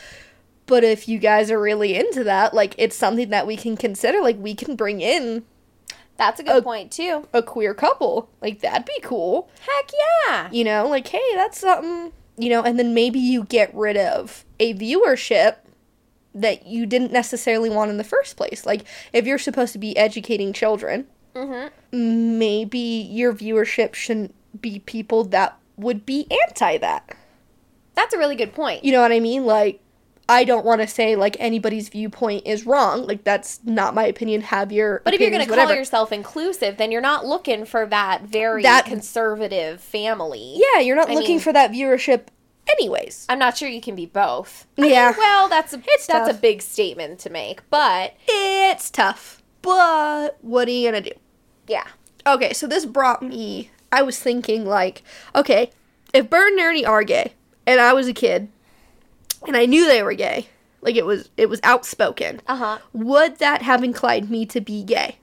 but 0.66 0.84
if 0.84 1.08
you 1.10 1.20
guys 1.20 1.52
are 1.52 1.60
really 1.60 1.96
into 1.96 2.24
that, 2.24 2.54
like 2.54 2.74
it's 2.78 2.96
something 2.96 3.30
that 3.30 3.46
we 3.48 3.58
can 3.58 3.76
consider. 3.76 4.22
Like 4.22 4.38
we 4.38 4.56
can 4.56 4.76
bring 4.76 5.02
in 5.02 5.44
That's 6.16 6.40
a 6.40 6.44
good 6.44 6.58
Uh, 6.58 6.62
point 6.62 6.92
too. 6.92 7.28
a 7.34 7.42
queer 7.44 7.74
couple. 7.74 8.30
Like 8.42 8.62
that'd 8.62 8.86
be 8.86 9.00
cool. 9.02 9.50
Heck 9.62 9.92
yeah. 10.28 10.50
You 10.52 10.64
know, 10.64 10.88
like 10.88 11.08
hey, 11.08 11.22
that's 11.36 11.60
something. 11.60 12.14
You 12.38 12.50
know, 12.50 12.64
and 12.64 12.80
then 12.80 12.94
maybe 12.94 13.20
you 13.20 13.44
get 13.44 13.74
rid 13.76 13.96
of 13.98 14.44
a 14.60 14.74
viewership 14.74 15.58
that 16.34 16.66
you 16.66 16.86
didn't 16.88 17.12
necessarily 17.12 17.70
want 17.70 17.92
in 17.92 17.98
the 17.98 18.04
first 18.04 18.38
place. 18.38 18.66
Like 18.66 18.86
if 19.12 19.26
you're 19.28 19.38
supposed 19.38 19.74
to 19.74 19.80
be 19.80 19.96
educating 19.98 20.52
children, 20.54 21.06
Mm-hmm. 21.36 22.38
maybe 22.38 22.78
your 22.80 23.34
viewership 23.34 23.94
shouldn't 23.96 24.34
be 24.62 24.80
people 24.80 25.24
that 25.26 25.58
would 25.78 26.06
be 26.06 26.28
anti 26.48 26.78
that. 26.78 27.16
That's 27.96 28.14
a 28.14 28.18
really 28.18 28.36
good 28.36 28.54
point. 28.54 28.84
You 28.84 28.92
know 28.92 29.02
what 29.02 29.12
I 29.12 29.20
mean? 29.20 29.46
Like, 29.46 29.80
I 30.30 30.44
don't 30.46 30.66
want 30.66 30.82
to 30.82 30.88
say 30.88 31.16
like 31.16 31.36
anybody's 31.40 31.90
viewpoint 31.90 32.48
is 32.48 32.66
wrong. 32.66 33.06
Like 33.06 33.24
that's 33.24 33.60
not 33.66 33.94
my 33.94 34.06
opinion. 34.06 34.42
Have 34.42 34.72
your 34.72 35.02
But 35.04 35.14
if 35.14 35.20
you're 35.22 35.30
going 35.32 35.46
to 35.46 35.54
call 35.54 35.74
yourself 35.74 36.12
inclusive, 36.12 36.78
then 36.78 36.92
you're 36.92 37.02
not 37.02 37.26
looking 37.26 37.66
for 37.66 37.86
that 37.88 38.22
very 38.24 38.64
That- 38.64 38.86
conservative 38.86 39.82
family. 39.82 40.56
yeah, 40.74 40.80
you're 40.82 40.96
not 40.96 41.10
I 41.10 41.14
looking 41.14 41.32
mean- 41.36 41.40
for 41.40 41.52
that 41.54 41.72
viewership, 41.72 42.28
anyways. 42.72 43.26
I'm 43.28 43.40
not 43.40 43.58
sure 43.58 43.68
you 43.68 43.82
can 43.82 43.96
be 43.96 44.06
both. 44.06 44.66
I 44.78 44.82
mean, 44.82 44.92
Yeah. 44.92 45.14
well, 45.18 45.50
that's 45.50 45.74
a 45.74 45.82
It's 45.86 46.08
that's 46.08 46.30
a 46.30 46.34
big 46.34 46.62
statement 46.62 47.20
to 47.20 47.30
make, 47.30 47.68
but 47.70 48.14
It's 48.28 48.90
tough, 48.90 49.44
but 49.62 50.38
what 50.42 50.68
are 50.68 50.72
you 50.72 50.88
gonna 50.88 51.02
do? 51.02 51.12
Yeah. 51.68 51.88
Okay, 52.26 52.54
so 52.54 52.68
this 52.68 52.86
brought 52.86 53.22
me. 53.22 53.70
I 53.92 54.02
was 54.02 54.20
thinking 54.20 54.66
like, 54.66 55.04
okay, 55.36 55.72
if 56.14 56.30
Bert 56.30 56.52
and 56.52 56.60
Ernie 56.60 56.86
are 56.86 57.04
gay, 57.04 57.34
and 57.66 57.80
I 57.80 57.94
was 57.94 58.08
a 58.08 58.14
kid, 58.14 58.50
and 59.46 59.56
I 59.56 59.66
knew 59.66 59.86
they 59.86 60.04
were 60.04 60.14
gay, 60.14 60.48
like 60.82 60.96
it 60.96 61.06
was 61.06 61.30
it 61.38 61.50
was 61.50 61.60
outspoken. 61.64 62.42
Uh 62.48 62.56
huh. 62.56 62.78
Would 62.94 63.40
that 63.40 63.62
have 63.62 63.84
inclined 63.84 64.30
me 64.30 64.46
to 64.48 64.62
be 64.62 64.84
gay? 64.84 65.18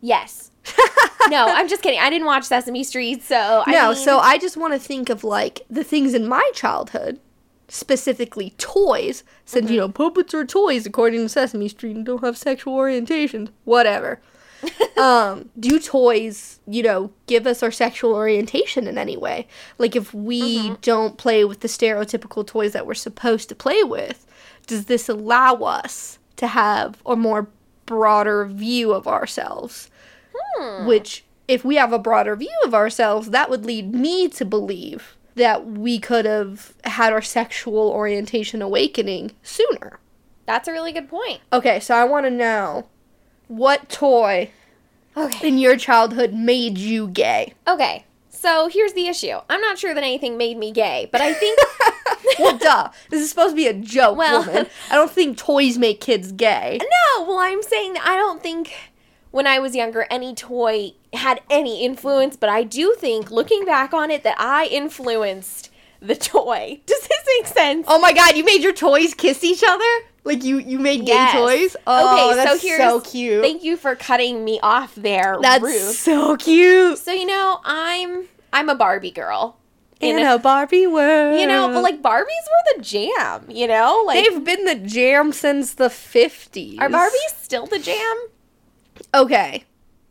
Yes. 0.00 0.50
no, 1.28 1.46
I'm 1.46 1.68
just 1.68 1.82
kidding. 1.82 2.00
I 2.00 2.10
didn't 2.10 2.26
watch 2.26 2.44
Sesame 2.44 2.84
Street, 2.84 3.22
so 3.22 3.62
I 3.66 3.72
no, 3.72 3.88
mean, 3.92 3.96
so 3.96 4.18
I 4.18 4.38
just 4.38 4.56
want 4.56 4.72
to 4.72 4.78
think 4.78 5.08
of 5.08 5.24
like 5.24 5.62
the 5.68 5.84
things 5.84 6.14
in 6.14 6.26
my 6.26 6.48
childhood, 6.54 7.20
specifically 7.68 8.54
toys, 8.56 9.24
since 9.44 9.70
you 9.70 9.78
know 9.78 9.88
puppets 9.88 10.34
are 10.34 10.44
toys 10.44 10.86
according 10.86 11.20
to 11.20 11.28
Sesame 11.28 11.68
Street 11.68 11.96
and 11.96 12.06
don't 12.06 12.24
have 12.24 12.38
sexual 12.38 12.76
orientations. 12.76 13.50
Whatever. 13.64 14.20
um, 14.96 15.50
do 15.58 15.78
toys, 15.78 16.60
you 16.66 16.82
know, 16.82 17.12
give 17.26 17.46
us 17.46 17.62
our 17.62 17.70
sexual 17.70 18.14
orientation 18.14 18.86
in 18.86 18.98
any 18.98 19.16
way? 19.16 19.46
Like 19.78 19.96
if 19.96 20.12
we 20.14 20.76
don't 20.82 21.18
play 21.18 21.44
with 21.44 21.60
the 21.60 21.68
stereotypical 21.68 22.46
toys 22.46 22.72
that 22.72 22.86
we're 22.86 22.94
supposed 22.94 23.48
to 23.48 23.54
play 23.54 23.82
with, 23.82 24.26
does 24.66 24.86
this 24.86 25.08
allow 25.08 25.54
us 25.56 26.18
to 26.36 26.46
have 26.46 27.02
a 27.06 27.16
more 27.16 27.48
broader 27.86 28.44
view 28.46 28.92
of 28.92 29.06
ourselves? 29.06 29.90
Which, 30.86 31.24
if 31.48 31.64
we 31.64 31.76
have 31.76 31.92
a 31.92 31.98
broader 31.98 32.36
view 32.36 32.56
of 32.64 32.74
ourselves, 32.74 33.30
that 33.30 33.50
would 33.50 33.66
lead 33.66 33.94
me 33.94 34.28
to 34.28 34.44
believe 34.44 35.16
that 35.34 35.66
we 35.66 35.98
could 35.98 36.24
have 36.24 36.74
had 36.84 37.12
our 37.12 37.22
sexual 37.22 37.90
orientation 37.90 38.62
awakening 38.62 39.32
sooner. 39.42 39.98
that's 40.46 40.68
a 40.68 40.72
really 40.72 40.92
good 40.92 41.08
point. 41.08 41.40
Okay, 41.52 41.80
so 41.80 41.94
I 41.94 42.04
want 42.04 42.26
to 42.26 42.30
know 42.30 42.86
what 43.48 43.88
toy 43.88 44.50
Okay. 45.16 45.46
in 45.48 45.58
your 45.58 45.76
childhood 45.76 46.32
made 46.34 46.78
you 46.78 47.08
gay? 47.08 47.54
Okay. 47.68 48.04
So 48.30 48.68
here's 48.68 48.92
the 48.92 49.06
issue. 49.06 49.38
I'm 49.48 49.60
not 49.60 49.78
sure 49.78 49.94
that 49.94 50.02
anything 50.02 50.36
made 50.36 50.58
me 50.58 50.70
gay, 50.70 51.08
but 51.10 51.20
I 51.20 51.32
think 51.32 51.58
well, 52.38 52.58
duh. 52.58 52.90
This 53.10 53.22
is 53.22 53.30
supposed 53.30 53.50
to 53.52 53.56
be 53.56 53.66
a 53.66 53.72
joke, 53.72 54.16
Well- 54.18 54.44
woman. 54.44 54.66
I 54.90 54.94
don't 54.96 55.10
think 55.10 55.38
toys 55.38 55.78
make 55.78 56.00
kids 56.00 56.32
gay. 56.32 56.78
no. 56.80 57.24
Well, 57.24 57.38
I'm 57.38 57.62
saying 57.62 57.94
that 57.94 58.06
I 58.06 58.16
don't 58.16 58.42
think 58.42 58.72
when 59.30 59.46
I 59.46 59.58
was 59.58 59.74
younger 59.74 60.06
any 60.10 60.34
toy 60.34 60.92
had 61.12 61.40
any 61.48 61.84
influence, 61.84 62.36
but 62.36 62.48
I 62.50 62.62
do 62.64 62.94
think 62.98 63.30
looking 63.30 63.64
back 63.64 63.94
on 63.94 64.10
it 64.10 64.22
that 64.24 64.36
I 64.38 64.66
influenced 64.66 65.70
the 66.00 66.14
toy. 66.16 66.80
Does 66.86 67.00
this 67.00 67.22
make 67.38 67.46
sense? 67.46 67.86
Oh 67.88 67.98
my 67.98 68.12
god, 68.12 68.36
you 68.36 68.44
made 68.44 68.62
your 68.62 68.74
toys 68.74 69.14
kiss 69.14 69.42
each 69.42 69.62
other? 69.66 69.84
Like 70.24 70.42
you 70.42 70.58
you 70.58 70.78
made 70.78 71.00
gay 71.06 71.12
Yes. 71.12 71.32
toys? 71.34 71.76
Oh, 71.86 72.14
okay, 72.30 72.34
that's 72.36 72.60
so 72.62 72.66
here's 72.66 72.80
so 72.80 73.00
cute. 73.00 73.42
Thank 73.42 73.62
you 73.62 73.76
for 73.76 73.94
cutting 73.94 74.42
me 74.44 74.58
off 74.62 74.94
there, 74.94 75.36
that's 75.40 75.62
Ruth. 75.62 75.96
so 75.96 76.36
cute. 76.36 76.98
So 76.98 77.12
you 77.12 77.26
know, 77.26 77.60
I'm 77.64 78.24
I'm 78.52 78.68
a 78.70 78.74
Barbie 78.74 79.10
girl. 79.10 79.58
In 80.00 80.18
In 80.18 80.26
a 80.26 80.38
Barbie 80.38 80.86
world. 80.86 81.38
You 81.38 81.46
know, 81.46 81.68
but 81.68 81.82
like 81.82 82.02
Barbies 82.02 82.24
were 82.24 82.76
the 82.76 82.82
jam, 82.82 83.46
you 83.48 83.66
know? 83.66 84.02
Like 84.06 84.24
They've 84.24 84.42
been 84.44 84.64
the 84.64 84.74
jam 84.74 85.32
since 85.32 85.74
the 85.74 85.88
50s. 85.88 86.80
are 86.80 86.88
Barbies 86.88 87.34
still 87.42 87.66
the 87.66 87.78
jam? 87.78 88.16
Okay. 89.14 89.64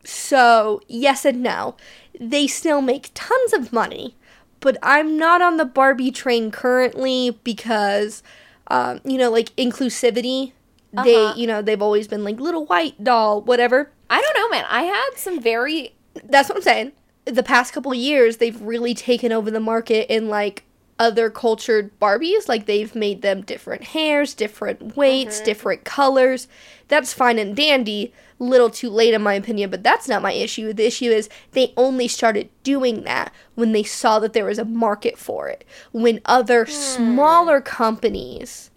So, 0.05 0.81
yes 0.87 1.25
and 1.25 1.43
no. 1.43 1.75
They 2.19 2.47
still 2.47 2.81
make 2.81 3.11
tons 3.13 3.53
of 3.53 3.73
money, 3.73 4.15
but 4.61 4.77
I'm 4.81 5.17
not 5.17 5.41
on 5.41 5.57
the 5.57 5.65
Barbie 5.65 6.11
train 6.11 6.49
currently 6.51 7.37
because, 7.43 8.23
um, 8.67 9.01
you 9.03 9.17
know, 9.17 9.29
like 9.29 9.55
inclusivity. 9.55 10.53
Uh-huh. 10.95 11.03
They, 11.03 11.33
you 11.41 11.47
know, 11.47 11.61
they've 11.61 11.81
always 11.81 12.07
been 12.07 12.23
like 12.23 12.39
little 12.39 12.65
white 12.65 13.03
doll, 13.03 13.41
whatever. 13.41 13.91
I 14.09 14.21
don't 14.21 14.37
know, 14.37 14.49
man. 14.49 14.65
I 14.69 14.83
had 14.83 15.09
some 15.15 15.41
very 15.41 15.95
That's 16.23 16.49
what 16.49 16.57
I'm 16.57 16.61
saying. 16.61 16.91
the 17.25 17.41
past 17.43 17.73
couple 17.73 17.91
of 17.91 17.97
years 17.97 18.37
they've 18.37 18.61
really 18.61 18.93
taken 18.93 19.31
over 19.31 19.49
the 19.49 19.59
market 19.59 20.13
in 20.13 20.27
like 20.29 20.63
other 21.03 21.29
cultured 21.29 21.91
Barbies. 21.99 22.47
Like 22.47 22.65
they've 22.65 22.95
made 22.95 23.21
them 23.21 23.41
different 23.41 23.83
hairs, 23.83 24.33
different 24.33 24.95
weights, 24.95 25.35
mm-hmm. 25.35 25.45
different 25.45 25.83
colors. 25.83 26.47
That's 26.87 27.13
fine 27.13 27.37
and 27.37 27.55
dandy. 27.55 28.13
Little 28.39 28.69
too 28.69 28.89
late 28.89 29.13
in 29.13 29.21
my 29.21 29.33
opinion, 29.33 29.69
but 29.69 29.83
that's 29.83 30.07
not 30.07 30.21
my 30.21 30.31
issue. 30.31 30.71
The 30.71 30.87
issue 30.87 31.11
is 31.11 31.29
they 31.51 31.73
only 31.75 32.07
started 32.07 32.49
doing 32.63 33.03
that 33.03 33.33
when 33.55 33.73
they 33.73 33.83
saw 33.83 34.19
that 34.19 34.31
there 34.31 34.45
was 34.45 34.59
a 34.59 34.65
market 34.65 35.17
for 35.17 35.49
it. 35.49 35.65
When 35.91 36.21
other 36.25 36.63
hmm. 36.63 36.71
smaller 36.71 37.59
companies 37.59 38.71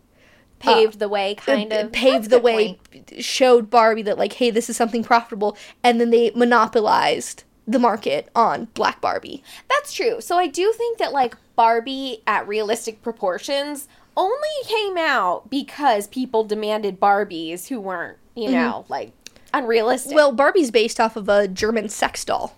uh, 0.62 0.74
Paved 0.74 0.98
the 0.98 1.08
way, 1.08 1.36
uh, 1.36 1.40
kind 1.42 1.72
uh, 1.72 1.76
of. 1.76 1.92
paved 1.92 2.30
the 2.30 2.40
way, 2.40 2.78
point. 2.90 3.12
showed 3.24 3.70
Barbie 3.70 4.02
that 4.02 4.18
like, 4.18 4.32
hey, 4.32 4.50
this 4.50 4.70
is 4.70 4.76
something 4.76 5.04
profitable, 5.04 5.56
and 5.84 6.00
then 6.00 6.10
they 6.10 6.30
monopolized 6.34 7.44
the 7.66 7.78
market 7.78 8.28
on 8.34 8.68
Black 8.74 9.00
Barbie. 9.00 9.42
That's 9.68 9.92
true. 9.92 10.20
So 10.20 10.38
I 10.38 10.46
do 10.46 10.72
think 10.72 10.98
that 10.98 11.12
like 11.12 11.36
Barbie 11.56 12.22
at 12.26 12.46
realistic 12.46 13.02
proportions 13.02 13.88
only 14.16 14.48
came 14.66 14.96
out 14.96 15.50
because 15.50 16.06
people 16.06 16.44
demanded 16.44 17.00
Barbies 17.00 17.68
who 17.68 17.80
weren't, 17.80 18.18
you 18.34 18.50
know, 18.50 18.84
like 18.88 19.12
unrealistic. 19.52 20.14
Well, 20.14 20.32
Barbie's 20.32 20.70
based 20.70 21.00
off 21.00 21.16
of 21.16 21.28
a 21.28 21.48
German 21.48 21.88
sex 21.88 22.24
doll. 22.24 22.56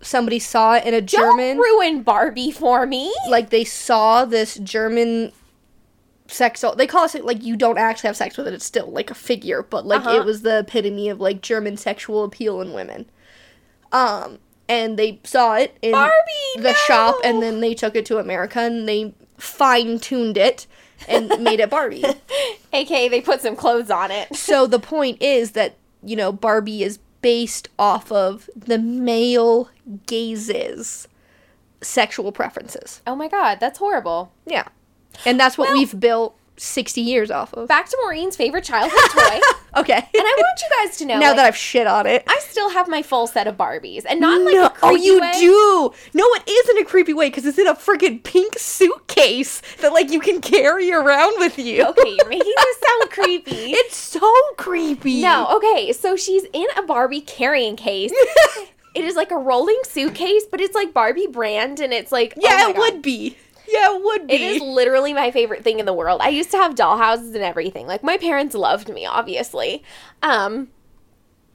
Somebody 0.00 0.38
saw 0.38 0.74
it 0.74 0.84
in 0.84 0.94
a 0.94 1.00
Don't 1.00 1.38
German, 1.38 1.58
ruin 1.58 2.02
Barbie 2.02 2.50
for 2.50 2.86
me. 2.86 3.14
like 3.28 3.50
they 3.50 3.64
saw 3.64 4.24
this 4.24 4.56
German 4.56 5.32
sex 6.26 6.60
doll. 6.62 6.74
They 6.74 6.86
call 6.86 7.04
it 7.04 7.24
like 7.24 7.42
you 7.44 7.56
don't 7.56 7.78
actually 7.78 8.08
have 8.08 8.16
sex 8.16 8.36
with 8.36 8.48
it. 8.48 8.54
It's 8.54 8.64
still 8.64 8.90
like 8.90 9.10
a 9.10 9.14
figure, 9.14 9.62
but 9.62 9.86
like 9.86 10.00
Uh-huh. 10.00 10.16
it 10.20 10.24
was 10.24 10.42
the 10.42 10.60
epitome 10.60 11.08
of 11.08 11.20
like 11.20 11.40
German 11.40 11.76
sexual 11.76 12.24
appeal 12.24 12.60
in 12.60 12.72
women. 12.72 13.06
Um, 13.92 14.38
and 14.72 14.98
they 14.98 15.20
saw 15.22 15.54
it 15.54 15.76
in 15.82 15.92
Barbie, 15.92 16.12
the 16.56 16.72
shop, 16.86 17.16
and 17.22 17.42
then 17.42 17.60
they 17.60 17.74
took 17.74 17.94
it 17.94 18.06
to 18.06 18.18
America 18.18 18.60
and 18.60 18.88
they 18.88 19.12
fine 19.36 19.98
tuned 19.98 20.38
it 20.38 20.66
and 21.06 21.28
made 21.40 21.60
it 21.60 21.68
Barbie. 21.68 22.04
AKA 22.72 23.08
they 23.08 23.20
put 23.20 23.42
some 23.42 23.54
clothes 23.54 23.90
on 23.90 24.10
it. 24.10 24.34
so 24.36 24.66
the 24.66 24.78
point 24.78 25.20
is 25.20 25.52
that 25.52 25.76
you 26.02 26.16
know 26.16 26.32
Barbie 26.32 26.82
is 26.82 26.98
based 27.20 27.68
off 27.78 28.10
of 28.10 28.48
the 28.56 28.78
male 28.78 29.68
gazes 30.06 31.06
sexual 31.82 32.32
preferences. 32.32 33.02
Oh 33.06 33.14
my 33.14 33.28
god, 33.28 33.60
that's 33.60 33.78
horrible. 33.78 34.32
Yeah. 34.46 34.68
And 35.26 35.38
that's 35.38 35.58
what 35.58 35.68
Well- 35.68 35.78
we've 35.78 36.00
built 36.00 36.36
60 36.62 37.00
years 37.00 37.30
off 37.30 37.52
of. 37.54 37.68
Back 37.68 37.88
to 37.88 37.98
Maureen's 38.02 38.36
favorite 38.36 38.64
childhood 38.64 39.10
toy. 39.10 39.40
Okay. 39.74 39.94
And 39.96 40.06
I 40.14 40.34
want 40.36 40.60
you 40.60 40.68
guys 40.86 40.98
to 40.98 41.06
know 41.06 41.18
now 41.18 41.28
like, 41.28 41.36
that 41.36 41.46
I've 41.46 41.56
shit 41.56 41.86
on 41.86 42.06
it. 42.06 42.24
I 42.26 42.38
still 42.40 42.68
have 42.68 42.88
my 42.88 43.00
full 43.00 43.26
set 43.26 43.46
of 43.46 43.56
Barbies. 43.56 44.04
And 44.06 44.20
not 44.20 44.38
like 44.42 44.54
no, 44.54 44.66
a 44.66 44.66
oh, 44.66 44.88
creepy 44.90 45.00
oh, 45.00 45.14
you 45.14 45.20
way. 45.22 45.32
do. 45.40 45.92
No, 46.12 46.24
it 46.34 46.46
is 46.46 46.68
in 46.68 46.78
a 46.82 46.84
creepy 46.84 47.14
way 47.14 47.30
because 47.30 47.46
it's 47.46 47.58
in 47.58 47.66
a 47.66 47.74
freaking 47.74 48.22
pink 48.22 48.58
suitcase 48.58 49.62
that 49.80 49.94
like 49.94 50.10
you 50.10 50.20
can 50.20 50.42
carry 50.42 50.92
around 50.92 51.32
with 51.38 51.58
you. 51.58 51.86
Okay, 51.86 52.16
you're 52.18 52.28
making 52.28 52.52
this 52.54 52.76
sound 52.86 53.10
creepy. 53.12 53.72
it's 53.72 53.96
so 53.96 54.30
creepy. 54.58 55.22
No, 55.22 55.48
okay, 55.56 55.90
so 55.94 56.16
she's 56.16 56.44
in 56.52 56.66
a 56.76 56.82
Barbie 56.82 57.22
carrying 57.22 57.74
case. 57.74 58.12
it 58.94 59.04
is 59.04 59.16
like 59.16 59.30
a 59.30 59.38
rolling 59.38 59.80
suitcase, 59.84 60.44
but 60.50 60.60
it's 60.60 60.74
like 60.74 60.92
Barbie 60.92 61.28
brand, 61.28 61.80
and 61.80 61.94
it's 61.94 62.12
like 62.12 62.34
oh 62.36 62.40
Yeah, 62.42 62.56
my 62.64 62.70
it 62.70 62.76
God. 62.76 62.78
would 62.78 63.02
be. 63.02 63.38
Yeah, 63.72 63.96
it 63.96 64.04
would 64.04 64.26
be. 64.26 64.34
It 64.34 64.40
is 64.40 64.62
literally 64.62 65.12
my 65.12 65.30
favorite 65.30 65.64
thing 65.64 65.78
in 65.80 65.86
the 65.86 65.94
world. 65.94 66.20
I 66.20 66.28
used 66.28 66.50
to 66.50 66.58
have 66.58 66.74
dollhouses 66.74 67.34
and 67.34 67.42
everything. 67.42 67.86
Like 67.86 68.02
my 68.02 68.18
parents 68.18 68.54
loved 68.54 68.88
me, 68.88 69.06
obviously, 69.06 69.82
um, 70.22 70.68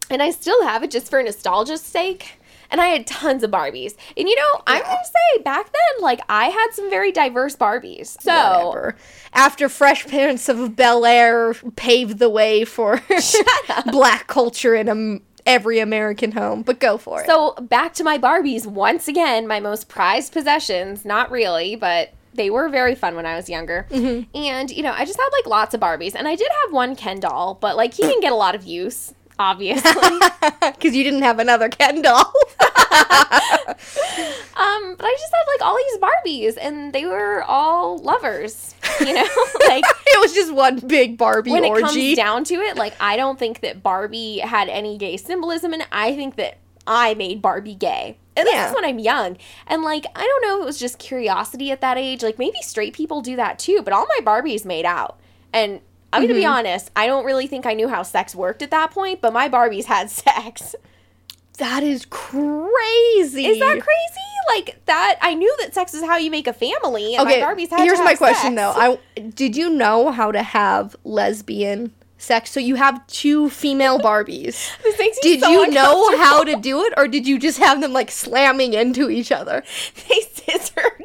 and 0.10 0.24
I 0.24 0.32
still 0.32 0.64
have 0.64 0.84
it 0.84 0.92
just 0.92 1.10
for 1.10 1.22
nostalgia's 1.22 1.82
sake. 1.82 2.40
And 2.70 2.82
I 2.82 2.88
had 2.88 3.08
tons 3.08 3.44
of 3.44 3.52
Barbies, 3.52 3.96
and 4.18 4.28
you 4.28 4.36
know, 4.36 4.62
I'm 4.68 4.82
gonna 4.82 4.98
say 5.06 5.42
back 5.42 5.68
then, 5.72 6.04
like 6.04 6.20
I 6.28 6.48
had 6.48 6.72
some 6.74 6.90
very 6.90 7.14
diverse 7.14 7.56
Barbies. 7.56 8.22
So 8.22 8.34
Whatever. 8.34 8.98
After 9.32 9.70
Fresh 9.70 10.08
Prince 10.08 10.50
of 10.50 10.76
Bel 10.76 11.06
Air 11.06 11.54
paved 11.78 12.20
the 12.20 12.30
way 12.30 12.66
for 12.66 13.02
black 13.92 14.28
culture 14.28 14.76
in 14.76 14.90
um, 14.90 15.22
every 15.48 15.80
American 15.80 16.34
home, 16.34 16.62
but 16.62 16.80
go 16.80 16.98
for 16.98 17.22
it. 17.22 17.26
So 17.26 17.56
back 17.62 17.94
to 17.96 18.04
my 18.04 18.20
Barbies 18.20 18.68
once 18.68 19.08
again, 19.08 19.48
my 19.48 19.60
most 19.60 19.90
prized 19.90 20.34
possessions. 20.34 21.06
Not 21.06 21.32
really, 21.32 21.76
but 21.76 22.14
they 22.34 22.50
were 22.52 22.70
very 22.70 22.94
fun 22.94 23.16
when 23.16 23.26
I 23.26 23.36
was 23.36 23.50
younger. 23.50 23.88
Mm-hmm. 23.90 24.38
And 24.38 24.70
you 24.70 24.84
know, 24.84 24.92
I 24.92 25.06
just 25.06 25.18
had 25.18 25.30
like 25.32 25.48
lots 25.48 25.74
of 25.74 25.80
Barbies, 25.82 26.14
and 26.14 26.28
I 26.28 26.36
did 26.36 26.50
have 26.64 26.74
one 26.74 26.96
Ken 26.96 27.20
doll, 27.20 27.58
but 27.60 27.76
like 27.76 27.96
he 27.96 28.04
didn't 28.04 28.22
get 28.22 28.32
a 28.32 28.36
lot 28.36 28.54
of 28.54 28.66
use, 28.66 29.14
obviously. 29.40 29.92
Because 30.60 30.96
you 30.96 31.04
didn't 31.04 31.24
have 31.24 31.40
another 31.40 31.70
Ken 31.70 32.02
doll. 32.02 32.20
um, 32.60 32.76
but 34.96 35.06
I 35.06 35.16
just 35.18 35.34
had 35.34 35.46
like 35.48 35.62
all 35.62 35.78
these 35.78 35.98
Barbies, 35.98 36.58
and 36.62 36.94
they 36.94 37.06
were 37.06 37.44
all 37.44 37.98
lovers. 37.98 38.76
You 39.00 39.14
know, 39.14 39.22
like. 39.68 39.84
it 40.08 40.20
was 40.20 40.34
just 40.34 40.54
one 40.54 40.80
big 40.80 41.18
Barbie 41.18 41.52
When 41.52 41.64
it 41.64 41.70
orgy. 41.70 41.82
comes 41.84 42.16
down 42.16 42.44
to 42.46 42.56
it, 42.56 42.76
like 42.76 42.94
I 43.00 43.18
don't 43.18 43.40
think 43.40 43.62
that 43.62 43.82
Barbie 43.82 44.40
had 44.40 44.70
any 44.70 44.98
gay 44.98 45.18
symbolism, 45.18 45.74
and 45.74 45.88
I 45.92 46.16
think 46.16 46.36
that 46.36 46.58
I 46.86 47.14
made 47.16 47.42
Barbie 47.42 47.76
gay. 47.76 48.18
And 48.36 48.46
this 48.46 48.70
is 48.70 48.76
when 48.76 48.86
I'm 48.86 49.00
young. 49.00 49.38
And 49.66 49.82
like, 49.82 50.06
I 50.16 50.22
don't 50.22 50.42
know 50.44 50.58
if 50.60 50.64
it 50.64 50.66
was 50.66 50.80
just 50.80 51.00
curiosity 51.00 51.72
at 51.72 51.82
that 51.82 51.98
age. 51.98 52.22
Like 52.22 52.38
maybe 52.38 52.58
straight 52.62 52.94
people 52.94 53.22
do 53.22 53.36
that 53.36 53.58
too, 53.58 53.82
but 53.84 53.94
all 53.94 54.06
my 54.18 54.24
Barbies 54.24 54.64
made 54.64 54.86
out. 54.86 55.20
And 55.52 55.82
I'm 56.18 56.24
gonna 56.24 56.34
be 56.34 56.42
Mm-hmm. 56.46 56.52
honest, 56.54 56.92
I 56.96 57.08
don't 57.08 57.26
really 57.26 57.48
think 57.48 57.66
I 57.66 57.74
knew 57.74 57.88
how 57.88 58.04
sex 58.04 58.36
worked 58.36 58.62
at 58.62 58.72
that 58.72 58.92
point, 58.92 59.22
but 59.22 59.34
my 59.34 59.48
Barbies 59.50 59.86
had 59.86 60.10
sex. 60.24 60.76
that 61.58 61.84
is 61.84 62.06
crazy. 62.06 63.46
Is 63.46 63.60
that 63.60 63.80
crazy? 63.82 64.24
Like 64.56 64.80
that 64.86 65.18
I 65.22 65.34
knew 65.34 65.54
that 65.60 65.74
sex 65.74 65.94
is 65.94 66.04
how 66.06 66.16
you 66.18 66.32
make 66.32 66.48
a 66.48 66.54
family, 66.54 67.16
and 67.16 67.28
Okay, 67.28 67.42
my 67.42 67.48
Barbies 67.54 67.70
had 67.70 67.82
here's 67.82 68.00
my 68.00 68.16
question 68.16 68.56
sex. 68.56 68.76
though. 68.76 68.98
I 69.18 69.22
did 69.22 69.56
you 69.58 69.70
know 69.70 70.12
how 70.12 70.32
to 70.32 70.42
have 70.42 70.96
lesbian 71.04 71.92
sex? 72.18 72.50
So 72.52 72.60
you 72.62 72.76
have 72.76 73.06
two 73.08 73.50
female 73.50 74.00
Barbies. 74.00 74.72
This 74.84 74.98
makes 74.98 75.18
me 75.22 75.32
Did 75.32 75.42
so 75.42 75.50
you 75.52 75.68
know 75.72 76.16
how 76.18 76.44
to 76.46 76.56
do 76.56 76.82
it, 76.86 76.94
or 76.96 77.08
did 77.10 77.28
you 77.28 77.38
just 77.40 77.58
have 77.60 77.82
them 77.82 77.92
like 77.92 78.10
slamming 78.10 78.74
into 78.74 79.10
each 79.10 79.32
other? 79.34 79.64
they 80.08 80.22
scissored? 80.34 81.04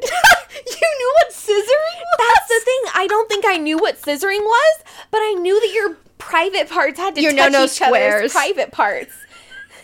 you 0.81 0.97
knew 0.99 1.13
what 1.21 1.33
scissoring 1.33 1.99
was. 1.99 2.17
That's 2.19 2.47
the 2.47 2.61
thing. 2.65 2.81
I 2.95 3.07
don't 3.07 3.29
think 3.29 3.45
I 3.47 3.57
knew 3.57 3.77
what 3.77 4.01
scissoring 4.01 4.41
was, 4.41 4.83
but 5.11 5.17
I 5.19 5.33
knew 5.39 5.59
that 5.59 5.73
your 5.73 5.97
private 6.17 6.69
parts 6.69 6.97
had 6.97 7.15
to 7.15 7.21
Your 7.21 7.31
touch 7.31 7.51
no-no 7.51 7.65
each 7.65 7.81
other's 7.81 8.31
private 8.31 8.71
parts. 8.71 9.13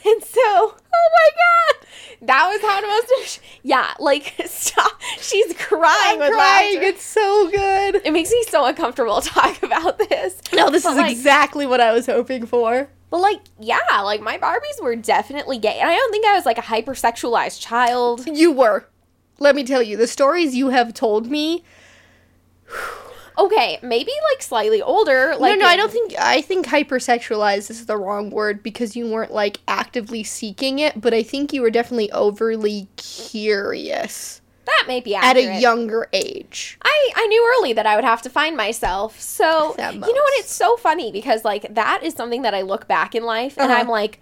And 0.06 0.24
so, 0.24 0.40
oh 0.42 0.76
my 0.94 1.30
god, 1.82 1.88
that 2.28 2.48
was 2.50 2.62
how 2.62 2.80
it 2.80 2.88
must. 2.88 3.42
Yeah, 3.64 3.94
like 4.00 4.34
stop. 4.46 4.94
She's 5.20 5.54
crying 5.56 6.20
with 6.20 6.32
crying. 6.32 6.76
laughter. 6.76 6.88
It's 6.88 7.04
so 7.04 7.50
good. 7.52 8.02
It 8.06 8.14
makes 8.14 8.32
me 8.32 8.42
so 8.48 8.66
uncomfortable 8.66 9.20
to 9.20 9.30
talk 9.30 9.62
about 9.62 10.00
this. 10.00 10.42
No, 10.54 10.70
this 10.70 10.84
But, 10.84 10.92
is 10.92 10.98
like- 11.00 11.12
exactly 11.12 11.66
what 11.66 11.82
I 11.82 11.92
was 11.92 12.06
hoping 12.06 12.46
for. 12.46 12.88
But 13.10 13.20
like, 13.20 13.42
yeah, 13.60 13.80
like 14.04 14.22
my 14.22 14.38
Barbies 14.38 14.82
were 14.82 14.96
definitely 14.96 15.58
gay, 15.58 15.78
and 15.80 15.90
I 15.90 15.96
don't 15.96 16.12
think 16.12 16.26
I 16.26 16.34
was 16.34 16.46
like 16.46 16.58
a 16.58 16.62
hypersexualized 16.62 17.60
child. 17.60 18.26
You 18.26 18.54
were. 18.54 18.88
Let 19.40 19.56
me 19.56 19.64
tell 19.64 19.82
you, 19.82 19.98
the 19.98 20.08
stories 20.08 20.56
you 20.56 20.70
have 20.70 20.94
told 20.94 21.30
me. 21.30 21.64
Okay, 23.38 23.80
maybe 23.82 24.12
like 24.32 24.42
slightly 24.42 24.82
older. 24.82 25.34
Like 25.38 25.58
no, 25.58 25.64
no, 25.64 25.68
I 25.68 25.78
don't 25.78 25.92
think. 25.92 26.14
I 26.20 26.42
think 26.42 26.66
hypersexualized 26.68 27.70
is 27.70 27.86
the 27.86 27.98
wrong 27.98 28.30
word 28.30 28.62
because 28.62 28.96
you 28.98 29.10
weren't 29.10 29.32
like 29.32 29.60
actively 29.68 30.24
seeking 30.24 30.80
it, 30.80 31.00
but 31.00 31.14
I 31.14 31.24
think 31.24 31.54
you 31.54 31.62
were 31.62 31.72
definitely 31.72 32.12
overly 32.12 32.90
curious 32.98 34.42
that 34.70 34.86
may 34.88 35.00
be 35.00 35.16
at 35.16 35.36
a 35.38 35.60
younger 35.60 36.08
age. 36.14 36.78
I, 36.82 37.12
I 37.16 37.28
knew 37.28 37.56
early 37.58 37.74
that 37.74 37.86
I 37.86 37.96
would 37.96 38.06
have 38.06 38.22
to 38.24 38.30
find 38.30 38.56
myself. 38.56 39.20
So, 39.20 39.76
you 39.78 40.00
know 40.00 40.00
what? 40.00 40.34
It's 40.40 40.54
so 40.54 40.78
funny 40.78 41.12
because, 41.12 41.44
like, 41.44 41.74
that 41.74 42.04
is 42.04 42.14
something 42.14 42.44
that 42.44 42.54
I 42.54 42.62
look 42.62 42.88
back 42.88 43.16
in 43.16 43.24
life 43.24 43.58
and 43.58 43.72
Uh-huh. 43.72 43.80
I'm 43.82 43.90
like, 43.90 44.22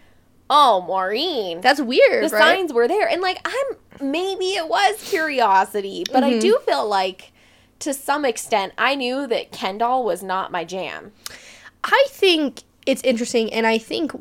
oh, 0.49 0.83
Maureen. 0.87 1.61
That's 1.61 1.81
weird, 1.81 2.23
the 2.29 2.35
right? 2.35 2.57
signs 2.57 2.73
were 2.73 2.87
there. 2.87 3.07
And, 3.07 3.21
like, 3.21 3.39
I'm 3.45 3.77
maybe 4.11 4.49
it 4.51 4.67
was 4.69 5.01
curiosity, 5.09 6.03
but 6.11 6.23
I 6.23 6.33
Mhm. 6.33 6.39
do 6.41 6.59
feel 6.67 6.87
like 6.87 7.31
to 7.79 7.93
some 7.93 8.25
extent 8.25 8.73
I 8.77 8.93
knew 8.95 9.25
that 9.27 9.51
Ken 9.51 9.77
doll 9.79 10.03
was 10.03 10.21
not 10.23 10.51
my 10.51 10.63
jam. 10.63 11.11
I 11.83 12.05
think 12.09 12.61
it's 12.85 13.01
interesting, 13.03 13.51
and 13.51 13.65
I 13.65 13.77
think 13.79 14.11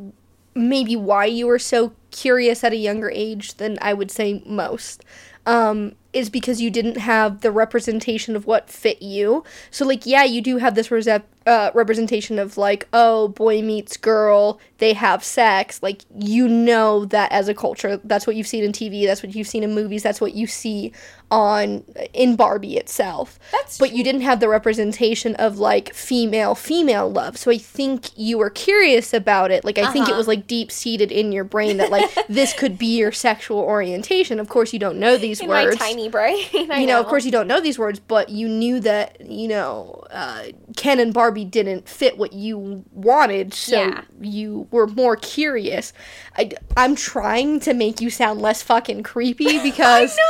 maybe 0.55 0.97
why 0.97 1.27
you 1.27 1.47
were 1.47 1.59
so 1.59 1.93
curious 2.11 2.65
at 2.65 2.73
a 2.73 2.77
younger 2.77 3.11
age 3.11 3.55
than 3.55 3.79
I 3.83 3.93
would 3.93 4.11
say 4.11 4.43
most 4.47 5.05
um, 5.45 5.93
is 6.13 6.29
because 6.31 6.61
you 6.61 6.71
didn't 6.71 6.97
have 6.97 7.43
the 7.43 7.53
representation 7.53 8.35
of 8.35 8.47
what 8.47 8.69
fit 8.71 9.01
you. 9.03 9.45
So, 9.71 9.85
like, 9.87 10.07
yeah, 10.07 10.25
you 10.25 10.41
do 10.41 10.57
have 10.57 10.75
this 10.75 10.91
rese- 10.91 11.21
uh, 11.47 11.71
representation 11.75 12.39
of 12.39 12.57
like 12.59 12.89
oh 12.93 13.29
boy 13.29 13.63
meets 13.63 13.97
girl 13.97 14.61
they 14.79 14.93
have 14.93 15.25
sex. 15.25 15.83
Like 15.83 16.03
you 16.19 16.47
know 16.49 17.05
that 17.07 17.33
as 17.33 17.49
a 17.49 17.55
culture 17.55 17.99
that's 18.05 18.27
what 18.27 18.37
you've 18.37 18.47
seen 18.47 18.63
in 18.65 18.73
tv 18.73 19.07
that's 19.07 19.23
what 19.23 19.35
you've 19.35 19.47
seen 19.49 19.63
in 19.63 19.75
movies 19.75 20.03
that's 20.03 20.21
what 20.21 20.35
you 20.35 20.47
see 20.47 20.93
on 21.31 21.83
in 22.13 22.37
barbie 22.37 22.77
itself. 22.77 23.39
That's 23.53 23.79
but 23.79 23.93
you 23.93 24.05
didn't 24.05 24.21
have 24.21 24.39
the 24.41 24.49
representation 24.49 25.35
of 25.37 25.59
like 25.59 25.93
female 25.95 26.55
female 26.55 27.11
love. 27.11 27.37
So 27.37 27.51
i 27.51 27.59
think 27.59 28.11
you 28.17 28.39
were 28.39 28.51
curious 28.51 29.13
about 29.15 29.51
it. 29.51 29.65
Like 29.65 29.79
i 29.79 29.91
think 29.93 30.07
it 30.09 30.11
Uh-huh. 30.13 30.19
was 30.19 30.29
like 30.29 30.47
deep 30.47 30.71
seated 30.71 31.11
in 31.11 31.33
your 31.33 31.45
brain 31.45 31.79
that 31.79 31.91
like 31.91 32.09
this 32.29 32.53
could 32.53 32.79
be 32.79 32.99
your 32.99 33.13
sexual 33.13 33.59
orientation. 33.59 34.39
Of 34.39 34.49
course 34.49 34.73
you 34.73 34.79
don't 34.79 34.99
know 34.99 35.17
these 35.17 35.41
in 35.41 35.49
words. 35.49 35.79
my 35.81 35.87
tiny 35.87 36.09
brain. 36.09 36.45
I 36.71 36.81
you 36.81 36.87
know, 36.87 37.01
of 37.01 37.07
course 37.07 37.25
you 37.25 37.33
don't 37.33 37.49
know 37.49 37.61
these 37.61 37.79
words, 37.79 37.99
but 37.99 38.29
you 38.29 38.49
knew 38.49 38.79
that, 38.81 39.21
you 39.27 39.49
know, 39.49 40.05
uh, 40.11 40.45
Ken 40.77 41.01
and 41.01 41.13
Barbie 41.13 41.36
didn't 41.45 41.89
fit 41.89 42.17
what 42.19 42.33
you 42.33 42.85
wanted, 42.93 43.53
so 43.55 43.77
Yeah. 43.77 44.03
you 44.21 44.67
were 44.71 44.87
more 44.87 45.17
curious. 45.17 45.93
I, 46.37 46.51
am 46.77 46.95
trying 46.97 47.61
to 47.61 47.75
make 47.75 48.01
you 48.01 48.11
sound 48.11 48.41
less 48.41 48.63
fucking 48.63 49.03
creepy 49.03 49.59
because. 49.63 50.17
I 50.19 50.23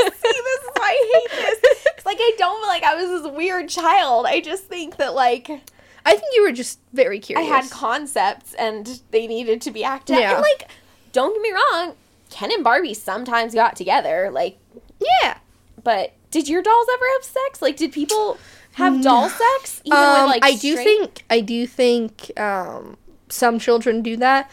Oh, 0.00 0.10
see, 0.10 0.28
this 0.28 0.60
is 0.60 0.70
why 0.76 0.88
I 0.90 1.20
hate 1.30 1.60
this. 1.60 1.60
'Cause, 1.96 2.06
like, 2.06 2.18
I 2.20 2.32
don't 2.38 2.60
feel 2.60 2.68
like 2.68 2.82
I 2.84 2.94
was 2.94 3.22
this 3.22 3.32
weird 3.32 3.68
child. 3.68 4.26
I 4.26 4.40
just 4.40 4.64
think 4.64 4.96
that, 4.96 5.14
like, 5.14 5.48
I 5.50 6.12
think 6.12 6.24
you 6.34 6.42
were 6.42 6.52
just 6.52 6.78
very 6.92 7.18
curious. 7.18 7.48
I 7.50 7.54
had 7.54 7.70
concepts 7.70 8.54
and 8.54 9.00
they 9.10 9.26
needed 9.26 9.60
to 9.62 9.70
be 9.70 9.84
acted 9.84 10.16
out. 10.16 10.20
Yeah. 10.20 10.32
And, 10.34 10.42
like, 10.42 10.70
don't 11.12 11.34
get 11.34 11.42
me 11.42 11.50
wrong, 11.52 11.94
Ken 12.30 12.52
and 12.52 12.62
Barbie 12.64 12.94
sometimes 12.94 13.54
got 13.54 13.76
together. 13.76 14.30
Like, 14.32 14.58
yeah. 15.00 15.38
but 15.82 16.12
did 16.30 16.48
your 16.48 16.62
dolls 16.62 16.86
ever 16.94 17.04
have 17.14 17.24
sex? 17.24 17.60
Like, 17.62 17.76
did 17.76 17.92
people 17.92 18.38
have 18.78 19.02
doll 19.02 19.28
sex? 19.28 19.80
Even 19.84 19.98
Um, 19.98 20.22
with, 20.22 20.30
like, 20.30 20.44
I 20.44 20.52
do 20.54 20.72
straight- 20.72 20.84
think 20.84 21.24
I 21.30 21.40
do 21.40 21.66
think 21.66 22.32
um, 22.40 22.96
some 23.28 23.58
children 23.58 24.02
do 24.02 24.16
that, 24.16 24.50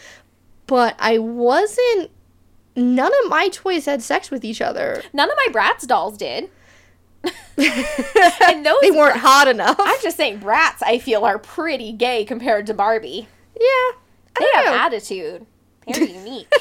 but 0.68 0.96
I 1.00 1.18
wasn't. 1.18 2.12
None 2.76 3.12
of 3.24 3.30
my 3.30 3.48
toys 3.50 3.86
had 3.86 4.02
sex 4.02 4.30
with 4.30 4.44
each 4.44 4.60
other. 4.62 5.02
None 5.14 5.30
of 5.32 5.38
my 5.48 5.52
Bratz 5.54 5.88
dolls 5.88 6.18
did. 6.18 6.50
and 7.58 8.66
those 8.66 8.82
they 8.82 8.92
weren't 8.92 9.18
hot 9.18 9.48
enough. 9.48 9.78
I'm 9.80 9.98
just 10.04 10.18
saying, 10.18 10.40
Bratz, 10.42 10.84
I 10.86 11.00
feel, 11.00 11.24
are 11.26 11.40
pretty 11.40 11.92
gay 11.92 12.26
compared 12.26 12.68
to 12.68 12.74
Barbie. 12.74 13.28
yeah, 13.60 13.98
They 14.40 14.46
have 14.56 14.66
know. 14.66 14.74
attitude. 14.76 15.46
They're 15.88 16.04
unique. 16.04 16.52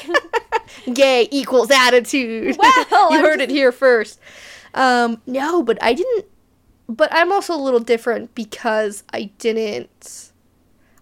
gay 0.93 1.27
equals 1.31 1.69
attitude. 1.69 2.55
Well, 2.57 3.11
you 3.11 3.17
I'm 3.17 3.23
heard 3.23 3.41
it 3.41 3.49
here 3.49 3.71
first. 3.71 4.19
Um, 4.73 5.21
no, 5.27 5.61
but 5.63 5.77
I 5.81 5.93
didn't. 5.93 6.25
But 6.87 7.09
I'm 7.11 7.31
also 7.31 7.55
a 7.55 7.57
little 7.57 7.79
different 7.79 8.35
because 8.35 9.03
I 9.13 9.31
didn't. 9.39 10.31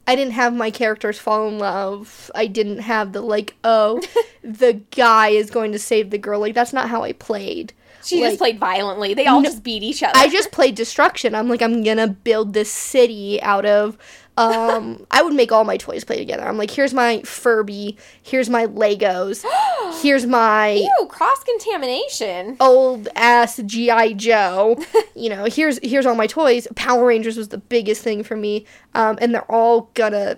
I 0.06 0.16
didn't 0.16 0.34
have 0.34 0.54
my 0.54 0.70
characters 0.70 1.18
fall 1.18 1.48
in 1.48 1.60
love. 1.60 2.30
I 2.36 2.48
didn't 2.48 2.80
have 2.80 3.14
the 3.14 3.22
like, 3.22 3.56
oh, 3.64 4.02
the 4.44 4.82
guy 4.92 5.30
is 5.30 5.50
going 5.50 5.72
to 5.72 5.80
save 5.80 6.10
the 6.10 6.18
girl. 6.18 6.40
Like 6.40 6.56
that's 6.56 6.74
not 6.74 6.90
how 6.90 7.04
I 7.04 7.14
played. 7.14 7.74
She 8.04 8.22
Like, 8.22 8.32
just 8.32 8.38
played 8.40 8.60
violently. 8.60 9.14
They 9.14 9.28
all 9.28 9.40
No- 9.42 9.50
just 9.50 9.64
beat 9.64 9.82
each 9.84 10.04
other. 10.04 10.12
I 10.16 10.28
just 10.30 10.52
played 10.52 10.76
destruction. 10.76 11.34
I'm 11.36 11.48
like, 11.48 11.62
I'm 11.62 11.84
gonna 11.84 12.08
build 12.08 12.54
this 12.54 12.72
city 12.72 13.42
out 13.42 13.66
of. 13.66 13.98
Um, 14.36 15.06
I 15.12 15.22
would 15.22 15.36
make 15.36 15.52
all 15.52 15.64
my 15.64 15.78
toys 15.78 16.04
play 16.04 16.18
together. 16.18 16.44
I'm 16.48 16.58
like, 16.58 16.72
here's 16.72 16.92
my 16.92 17.22
Furby, 17.22 17.98
here's 18.24 18.50
my 18.50 18.66
Legos, 18.66 19.46
here's 20.02 20.26
my 20.26 20.72
Ew, 20.72 21.06
cross 21.08 21.44
contamination. 21.44 22.58
old 22.60 23.08
ass 23.16 23.62
GI 23.64 24.16
Joe. 24.16 24.76
you 25.16 25.30
know, 25.30 25.46
here's 25.46 25.78
here's 25.84 26.08
all 26.08 26.16
my 26.16 26.26
toys. 26.28 26.68
Power 26.76 27.06
Rangers 27.06 27.38
was 27.38 27.50
the 27.50 27.60
biggest 27.60 28.02
thing 28.02 28.24
for 28.24 28.36
me, 28.36 28.66
um, 28.96 29.20
and 29.22 29.34
they're 29.36 29.50
all 29.52 29.92
gonna 29.94 30.38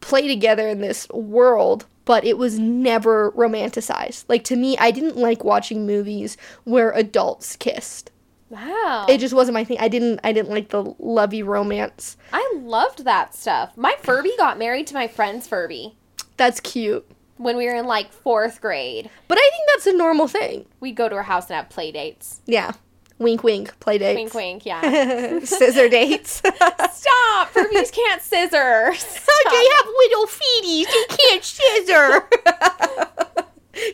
play 0.00 0.28
together 0.28 0.68
in 0.68 0.80
this 0.80 1.08
world. 1.10 1.86
But 2.10 2.24
it 2.24 2.38
was 2.38 2.58
never 2.58 3.30
romanticized. 3.36 4.24
Like 4.26 4.42
to 4.44 4.56
me, 4.56 4.76
I 4.78 4.90
didn't 4.90 5.16
like 5.16 5.44
watching 5.44 5.86
movies 5.86 6.36
where 6.64 6.90
adults 6.90 7.54
kissed. 7.54 8.10
Wow. 8.48 9.06
It 9.08 9.18
just 9.18 9.32
wasn't 9.32 9.54
my 9.54 9.62
thing. 9.62 9.76
I 9.78 9.86
didn't 9.86 10.18
I 10.24 10.32
didn't 10.32 10.50
like 10.50 10.70
the 10.70 10.92
lovey 10.98 11.44
romance. 11.44 12.16
I 12.32 12.52
loved 12.56 13.04
that 13.04 13.32
stuff. 13.36 13.76
My 13.76 13.94
Furby 14.02 14.32
got 14.36 14.58
married 14.58 14.88
to 14.88 14.94
my 14.94 15.06
friend's 15.06 15.46
Furby 15.46 15.94
That's 16.36 16.58
cute. 16.58 17.08
when 17.36 17.56
we 17.56 17.66
were 17.66 17.76
in 17.76 17.86
like 17.86 18.12
fourth 18.12 18.60
grade. 18.60 19.08
But 19.28 19.38
I 19.38 19.48
think 19.52 19.68
that's 19.72 19.86
a 19.86 19.96
normal 19.96 20.26
thing. 20.26 20.66
We'd 20.80 20.96
go 20.96 21.08
to 21.08 21.14
her 21.14 21.22
house 21.22 21.48
and 21.48 21.54
have 21.58 21.68
play 21.70 21.92
dates. 21.92 22.40
Yeah. 22.44 22.72
Wink 23.20 23.44
wink, 23.44 23.78
play 23.80 23.98
dates. 23.98 24.16
Wink, 24.16 24.34
wink, 24.34 24.64
yeah. 24.66 25.40
Scissor 25.44 25.90
dates. 25.90 26.36
Stop! 26.40 27.52
Furbies 27.52 27.92
can't 27.92 28.22
scissor. 28.22 28.94
Stop. 28.96 29.52
They 29.52 29.68
have 29.76 29.86
little 29.86 30.26
feeties. 30.26 30.86
They 30.86 31.16
can't 31.18 31.44
scissor. 31.44 32.28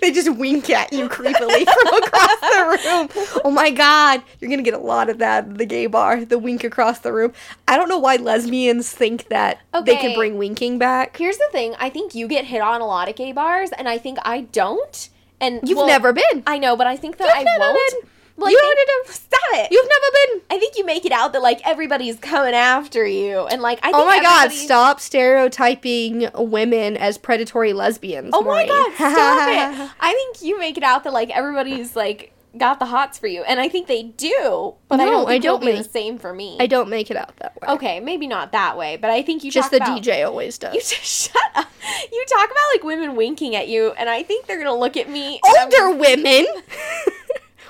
they 0.00 0.12
just 0.12 0.32
wink 0.36 0.70
at 0.70 0.92
you 0.92 1.08
creepily 1.08 1.64
from 1.64 2.02
across 2.04 2.40
the 2.40 2.78
room. 2.84 3.40
Oh 3.44 3.50
my 3.50 3.70
god, 3.70 4.22
you're 4.38 4.48
gonna 4.48 4.62
get 4.62 4.74
a 4.74 4.78
lot 4.78 5.10
of 5.10 5.18
that 5.18 5.48
at 5.48 5.58
the 5.58 5.66
gay 5.66 5.86
bar. 5.88 6.24
The 6.24 6.38
wink 6.38 6.62
across 6.62 7.00
the 7.00 7.12
room. 7.12 7.32
I 7.66 7.76
don't 7.76 7.88
know 7.88 7.98
why 7.98 8.16
lesbians 8.16 8.92
think 8.92 9.26
that 9.30 9.58
they 9.84 9.96
can 9.96 10.14
bring 10.14 10.38
winking 10.38 10.78
back. 10.78 11.16
Here's 11.16 11.38
the 11.38 11.48
thing. 11.50 11.74
I 11.80 11.90
think 11.90 12.14
you 12.14 12.28
get 12.28 12.44
hit 12.44 12.60
on 12.60 12.80
a 12.80 12.86
lot 12.86 13.08
at 13.08 13.16
gay 13.16 13.32
bars, 13.32 13.72
and 13.72 13.88
I 13.88 13.98
think 13.98 14.18
I 14.24 14.42
don't. 14.42 15.08
And 15.40 15.68
You've 15.68 15.78
well, 15.78 15.88
never 15.88 16.12
been. 16.12 16.44
I 16.46 16.58
know, 16.58 16.76
but 16.76 16.86
I 16.86 16.96
think 16.96 17.16
that 17.16 17.40
You've 17.40 17.48
I 17.48 17.58
won't. 17.58 17.92
been. 18.02 18.10
Like, 18.38 18.52
you 18.52 18.58
heard 18.58 18.76
it. 18.76 19.08
Stop 19.08 19.40
it. 19.52 19.68
You've 19.70 19.88
never 19.88 20.12
been. 20.12 20.42
I 20.50 20.58
think 20.58 20.76
you 20.76 20.84
make 20.84 21.06
it 21.06 21.12
out 21.12 21.32
that 21.32 21.42
like 21.42 21.66
everybody's 21.66 22.18
coming 22.18 22.54
after 22.54 23.06
you, 23.06 23.46
and 23.46 23.62
like 23.62 23.78
I. 23.82 23.88
Oh 23.88 23.92
think 23.92 24.02
Oh 24.02 24.06
my 24.06 24.20
god, 24.20 24.52
stop 24.52 25.00
stereotyping 25.00 26.28
women 26.34 26.96
as 26.96 27.18
predatory 27.18 27.72
lesbians. 27.72 28.30
Oh 28.34 28.42
my 28.42 28.66
god, 28.66 28.92
stop 28.94 29.48
it! 29.48 29.90
I 30.00 30.12
think 30.12 30.42
you 30.42 30.58
make 30.58 30.76
it 30.76 30.82
out 30.82 31.04
that 31.04 31.12
like 31.12 31.30
everybody's 31.30 31.96
like 31.96 32.32
got 32.58 32.78
the 32.78 32.86
hots 32.86 33.18
for 33.18 33.26
you, 33.26 33.42
and 33.42 33.58
I 33.60 33.68
think 33.68 33.86
they 33.86 34.02
do, 34.02 34.74
but 34.88 35.00
I 35.00 35.06
don't 35.06 35.28
I 35.28 35.38
don't 35.38 35.64
make- 35.64 35.78
the 35.78 35.84
same 35.84 36.18
for 36.18 36.32
me. 36.34 36.56
I 36.60 36.66
don't 36.66 36.88
make 36.88 37.10
it 37.10 37.16
out 37.16 37.36
that 37.38 37.60
way. 37.60 37.68
Okay, 37.74 38.00
maybe 38.00 38.26
not 38.26 38.52
that 38.52 38.76
way, 38.76 38.96
but 38.96 39.10
I 39.10 39.22
think 39.22 39.44
you 39.44 39.50
Just 39.50 39.70
the 39.70 39.78
about, 39.78 40.02
DJ 40.02 40.26
always 40.26 40.58
does. 40.58 40.74
You 40.74 40.80
just 40.96 41.30
shut 41.30 41.42
up. 41.54 41.68
You 42.12 42.24
talk 42.28 42.50
about 42.50 42.64
like 42.74 42.84
women 42.84 43.16
winking 43.16 43.56
at 43.56 43.68
you, 43.68 43.92
and 43.92 44.08
I 44.08 44.22
think 44.22 44.46
they're 44.46 44.58
gonna 44.58 44.74
look 44.74 44.96
at 44.96 45.08
me. 45.08 45.40
older 45.44 45.96
women. 45.96 46.46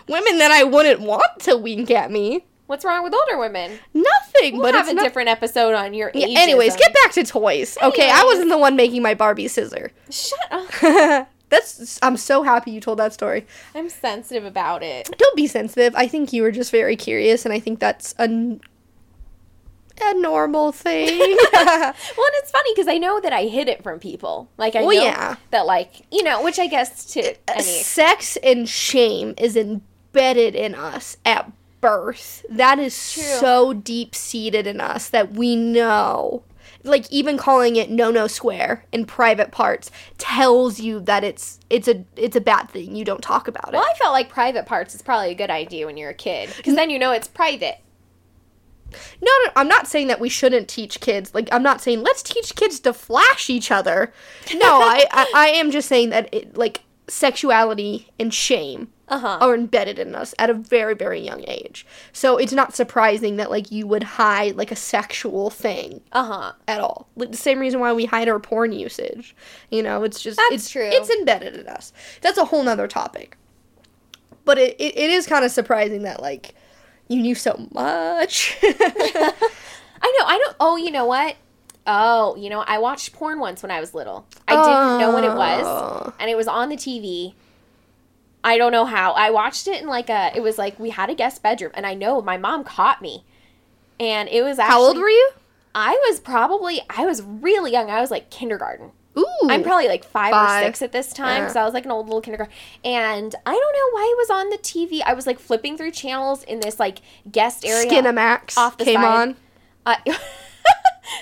women 0.09 0.39
that 0.39 0.51
I 0.51 0.65
wouldn't 0.65 1.01
want 1.01 1.41
to 1.41 1.57
wink 1.57 1.91
at 1.91 2.11
me. 2.11 2.45
What's 2.67 2.85
wrong 2.85 3.05
with 3.05 3.15
older 3.15 3.39
women? 3.39 3.79
Nothing, 3.95 4.55
We'll 4.55 4.63
but 4.63 4.75
have 4.75 4.87
it's 4.87 4.93
a 4.93 4.95
not. 4.97 5.05
different 5.05 5.29
episode 5.29 5.75
on 5.75 5.95
your 5.95 6.11
Yeah, 6.15 6.27
anyways, 6.41 6.75
get 6.77 6.93
back 6.95 7.13
to 7.13 7.23
toys. 7.23 7.79
Okay, 7.81 8.11
I 8.11 8.25
wasn't 8.25 8.49
the 8.51 8.59
one 8.59 8.75
making 8.75 9.03
my 9.03 9.15
Barbie 9.15 9.47
scissor. 9.49 9.93
Shut 10.11 10.39
up. 10.51 11.29
That's. 11.49 12.01
I'm 12.03 12.17
so 12.17 12.43
happy 12.43 12.73
you 12.73 12.81
told 12.81 12.99
that 12.99 13.13
story. 13.13 13.47
I'm 13.73 13.89
sensitive 13.89 14.45
about 14.45 14.83
it. 14.83 15.09
Don't 15.17 15.37
be 15.37 15.47
sensitive. 15.47 15.95
I 15.95 16.09
think 16.09 16.33
you 16.33 16.43
were 16.43 16.51
just 16.51 16.73
very 16.73 16.97
curious, 16.97 17.45
and 17.45 17.55
I 17.55 17.61
think 17.61 17.79
that's 17.79 18.17
a 18.19 18.59
a 20.03 20.15
normal 20.15 20.73
thing. 20.73 21.09
Well, 21.53 22.27
and 22.27 22.35
it's 22.39 22.51
funny 22.51 22.71
because 22.75 22.89
I 22.89 22.99
know 22.99 23.21
that 23.21 23.33
I 23.33 23.45
hid 23.45 23.69
it 23.69 23.83
from 23.85 24.01
people. 24.01 24.51
Like 24.59 24.75
I 24.75 24.81
Well, 24.85 24.97
know 24.97 25.05
yeah. 25.05 25.37
that, 25.53 25.67
like 25.67 26.03
you 26.11 26.25
know, 26.25 26.43
which 26.43 26.59
I 26.59 26.67
guess 26.67 27.05
to 27.13 27.31
uh, 27.33 27.35
any 27.55 27.63
Sex 27.63 28.37
and 28.43 28.69
shame 28.69 29.35
is 29.39 29.57
embedded 30.17 30.55
in 30.55 30.75
us 30.75 31.19
at 31.27 31.53
birth. 31.81 32.45
That 32.49 32.79
is 32.79 33.13
True. 33.13 33.23
so 33.23 33.73
deep 33.75 34.15
seated 34.15 34.67
in 34.67 34.81
us 34.81 35.11
that 35.11 35.33
we 35.33 35.57
know. 35.57 36.43
Like 36.85 37.11
even 37.11 37.37
calling 37.37 37.77
it 37.77 37.91
no 37.91 38.11
no 38.13 38.29
square 38.29 38.85
in 38.93 39.07
private 39.07 39.51
parts 39.51 39.91
tells 40.19 40.79
you 40.79 41.01
that 41.01 41.25
it's 41.25 41.59
it's 41.69 41.89
a 41.89 42.05
it's 42.15 42.37
a 42.37 42.41
bad 42.41 42.71
thing. 42.71 42.95
You 42.95 43.05
don't 43.05 43.23
talk 43.23 43.49
about 43.49 43.69
it. 43.69 43.73
Well, 43.73 43.85
I 43.85 43.95
felt 43.99 44.13
like 44.13 44.29
private 44.29 44.67
parts 44.67 44.95
is 44.95 45.03
probably 45.03 45.33
a 45.33 45.35
good 45.35 45.51
idea 45.51 45.85
when 45.85 45.97
you're 45.97 46.11
a 46.11 46.15
kid 46.15 46.51
because 46.57 46.77
then 46.77 46.89
you 46.91 46.99
know 46.99 47.11
it's 47.13 47.29
private. 47.29 47.79
No, 49.21 49.33
no, 49.45 49.51
I'm 49.57 49.67
not 49.67 49.89
saying 49.89 50.07
that 50.07 50.21
we 50.21 50.29
shouldn't 50.29 50.69
teach 50.69 51.01
kids. 51.01 51.35
Like, 51.35 51.49
I'm 51.51 51.63
not 51.63 51.81
saying 51.81 52.05
let's 52.05 52.23
teach 52.23 52.55
kids 52.55 52.79
to 52.81 52.93
flash 52.93 53.51
each 53.51 53.73
other. 53.73 54.13
No, 54.55 54.61
I, 54.81 55.07
I, 55.11 55.33
I 55.35 55.47
am 55.49 55.73
just 55.73 55.89
saying 55.89 56.11
that 56.11 56.33
it, 56.33 56.57
like 56.57 56.85
sexuality 57.09 58.09
and 58.19 58.33
shame 58.33 58.93
Uh 59.09 59.19
huh. 59.21 59.39
are 59.41 59.55
embedded 59.55 60.01
in 60.01 60.17
us 60.17 60.35
at 60.37 60.51
a 60.51 60.55
very, 60.55 60.95
very 60.95 61.21
young 61.21 61.45
age. 61.47 61.87
So 62.13 62.39
it's 62.39 62.53
not 62.53 62.75
surprising 62.75 63.37
that 63.37 63.51
like 63.51 63.71
you 63.71 63.87
would 63.87 64.03
hide 64.03 64.57
like 64.57 64.73
a 64.73 64.77
sexual 64.77 65.49
thing 65.49 66.01
Uh 66.13 66.25
huh. 66.25 66.53
at 66.67 66.81
all. 66.81 67.07
Like 67.15 67.31
the 67.31 67.37
same 67.37 67.61
reason 67.61 67.79
why 67.79 67.93
we 67.93 68.07
hide 68.07 68.29
our 68.29 68.41
porn 68.41 68.73
usage. 68.73 69.37
You 69.71 69.83
know, 69.85 70.03
it's 70.03 70.21
just 70.21 70.39
That's 70.39 70.55
it's 70.55 70.71
true. 70.71 70.89
It's 70.93 71.09
embedded 71.11 71.55
in 71.55 71.69
us. 71.69 71.93
That's 72.21 72.37
a 72.39 72.45
whole 72.47 72.65
nother 72.65 72.89
topic. 72.89 73.37
But 74.45 74.59
it, 74.59 74.75
it, 74.81 74.97
it 74.99 75.11
is 75.11 75.27
kind 75.27 75.45
of 75.45 75.51
surprising 75.53 76.03
that 76.03 76.21
like 76.21 76.55
you 77.09 77.23
knew 77.23 77.35
so 77.37 77.69
much. 77.73 78.57
I 78.63 79.33
know. 80.19 80.27
I 80.27 80.39
don't. 80.39 80.57
Oh, 80.61 80.77
you 80.77 80.91
know 80.91 81.07
what? 81.07 81.37
Oh, 81.87 82.35
you 82.37 82.51
know, 82.51 82.61
I 82.67 82.79
watched 82.79 83.13
porn 83.13 83.39
once 83.39 83.63
when 83.63 83.71
I 83.71 83.79
was 83.79 83.95
little. 83.95 84.27
I 84.49 84.55
didn't 84.55 84.99
know 85.01 85.13
what 85.13 85.23
it 85.23 85.33
was, 85.33 85.63
Oh. 85.65 86.13
and 86.19 86.29
it 86.29 86.37
was 86.37 86.49
on 86.49 86.69
the 86.69 86.77
TV. 86.77 87.35
I 88.47 88.59
don't 88.59 88.71
know 88.73 88.85
how. 88.85 89.13
I 89.13 89.31
watched 89.31 89.67
it 89.67 89.83
in 89.83 89.89
like 89.89 90.09
a. 90.09 90.31
It 90.35 90.41
was 90.41 90.57
like 90.57 90.79
we 90.79 90.91
had 90.91 91.11
a 91.11 91.15
guest 91.15 91.43
bedroom, 91.43 91.73
and 91.75 91.85
I 91.85 91.95
know 91.95 92.23
my 92.23 92.37
mom 92.37 92.63
caught 92.65 93.03
me, 93.03 93.25
and 93.99 94.29
it 94.29 94.43
was 94.43 94.59
actually 94.59 94.73
How 94.73 94.81
old 94.83 94.97
were 94.99 95.09
you? 95.09 95.31
I 95.75 95.93
was 96.09 96.21
probably 96.21 96.81
I 96.89 97.05
was 97.05 97.21
really 97.23 97.73
young. 97.73 97.91
I 97.91 98.01
was 98.01 98.11
like 98.11 98.31
kindergarten. 98.31 98.93
Ooh. 99.19 99.27
I'm 99.49 99.63
probably 99.63 99.89
like 99.89 100.05
five, 100.05 100.31
Five. 100.33 100.63
or 100.63 100.67
six 100.67 100.83
at 100.83 100.93
this 100.93 101.13
time 101.13 101.37
Yeah. 101.37 101.41
because 101.41 101.57
I 101.57 101.65
was 101.65 101.73
like 101.75 101.87
an 101.87 101.91
old 101.91 102.07
little 102.07 102.21
kindergarten. 102.21 102.55
And 102.85 103.35
I 103.47 103.51
don't 103.51 103.73
know 103.73 103.91
why 103.99 104.15
it 104.15 104.19
was 104.19 104.31
on 104.31 104.51
the 104.51 104.59
TV. 104.59 105.01
I 105.05 105.15
was 105.15 105.27
like 105.27 105.39
flipping 105.39 105.77
through 105.79 105.93
channels 105.93 106.43
in 106.45 106.61
this 106.61 106.79
like 106.79 106.99
guest 107.33 107.65
area. 107.65 107.91
Skinamax 107.91 108.57
off 108.59 108.77
the 108.77 108.85
came 108.85 109.01
side. 109.01 109.05
on. 109.29 109.37
Uh, 109.87 109.97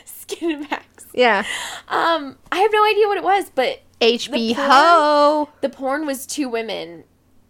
Skinamax. 0.06 0.82
Yeah. 1.14 1.44
Um, 1.88 2.36
I 2.50 2.58
have 2.58 2.70
no 2.72 2.84
idea 2.84 3.06
what 3.08 3.16
it 3.16 3.24
was, 3.24 3.50
but 3.54 3.80
HB 4.00 4.54
porn? 4.56 4.68
Ho. 4.70 5.48
the 5.60 5.68
porn 5.68 6.04
was 6.06 6.26
two 6.26 6.48
women 6.48 7.04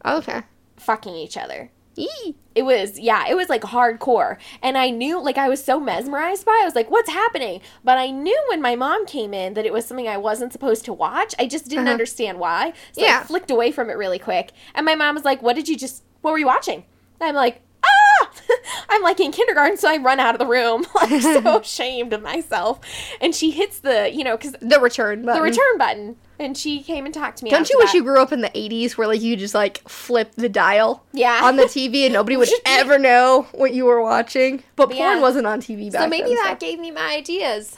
Okay. 0.04 0.42
fucking 0.76 1.14
each 1.14 1.36
other. 1.36 1.70
Yee. 1.96 2.34
It 2.56 2.62
was, 2.62 2.98
yeah, 2.98 3.24
it 3.28 3.36
was 3.36 3.48
like 3.48 3.62
hardcore. 3.62 4.36
And 4.62 4.76
I 4.76 4.90
knew, 4.90 5.22
like, 5.22 5.38
I 5.38 5.48
was 5.48 5.64
so 5.64 5.78
mesmerized 5.78 6.44
by 6.44 6.58
it. 6.60 6.62
I 6.62 6.64
was 6.64 6.74
like, 6.74 6.90
what's 6.90 7.08
happening? 7.10 7.60
But 7.84 7.98
I 7.98 8.10
knew 8.10 8.38
when 8.48 8.60
my 8.60 8.74
mom 8.76 9.06
came 9.06 9.32
in 9.32 9.54
that 9.54 9.64
it 9.64 9.72
was 9.72 9.86
something 9.86 10.08
I 10.08 10.16
wasn't 10.16 10.52
supposed 10.52 10.84
to 10.86 10.92
watch. 10.92 11.34
I 11.38 11.46
just 11.46 11.66
didn't 11.68 11.84
Uh-huh. 11.86 11.92
understand 11.92 12.38
why. 12.40 12.72
So 12.92 13.02
Yeah. 13.02 13.20
I 13.22 13.24
flicked 13.26 13.50
away 13.50 13.70
from 13.70 13.90
it 13.90 13.94
really 13.96 14.18
quick. 14.18 14.50
And 14.74 14.84
my 14.84 14.94
mom 14.96 15.14
was 15.14 15.24
like, 15.24 15.40
what 15.42 15.54
did 15.56 15.68
you 15.68 15.76
just, 15.76 16.02
what 16.22 16.32
were 16.32 16.38
you 16.38 16.46
watching? 16.46 16.84
And 17.20 17.28
I'm 17.28 17.34
like, 17.36 17.60
ah! 17.84 18.30
I'm 18.88 19.02
like 19.02 19.20
in 19.20 19.30
kindergarten, 19.32 19.76
so 19.78 19.88
I 19.88 19.96
run 19.98 20.18
out 20.20 20.34
of 20.34 20.38
the 20.40 20.46
room, 20.46 20.84
like 20.96 21.20
so 21.22 21.58
ashamed 21.60 22.12
of 22.12 22.22
myself. 22.22 22.80
And 23.20 23.34
she 23.34 23.50
hits 23.52 23.78
the, 23.78 24.10
you 24.12 24.24
know, 24.24 24.36
because 24.36 24.56
The 24.60 24.80
return 24.80 25.24
button. 25.24 25.36
the 25.36 25.42
return 25.42 25.78
button. 25.78 26.16
And 26.38 26.56
she 26.58 26.82
came 26.82 27.04
and 27.04 27.14
talked 27.14 27.38
to 27.38 27.44
me. 27.44 27.50
Don't 27.50 27.70
you 27.70 27.78
wish 27.78 27.92
that. 27.92 27.96
you 27.96 28.02
grew 28.02 28.20
up 28.20 28.32
in 28.32 28.40
the 28.40 28.48
80s 28.50 28.92
where 28.96 29.06
like 29.06 29.20
you 29.22 29.36
just 29.36 29.54
like 29.54 29.88
flip 29.88 30.32
the 30.34 30.48
dial 30.48 31.04
Yeah. 31.12 31.40
on 31.44 31.56
the 31.56 31.64
TV 31.64 32.04
and 32.04 32.12
nobody 32.12 32.36
would 32.36 32.48
ever 32.66 32.98
know 32.98 33.46
what 33.52 33.72
you 33.72 33.84
were 33.84 34.02
watching? 34.02 34.64
But 34.74 34.86
porn 34.86 34.98
Yeah. 34.98 35.20
wasn't 35.20 35.46
on 35.46 35.60
TV 35.60 35.92
back 35.92 36.00
then. 36.00 36.02
So 36.02 36.08
maybe 36.08 36.34
then, 36.34 36.44
that 36.44 36.58
gave 36.58 36.80
me 36.80 36.90
my 36.90 37.14
ideas. 37.14 37.76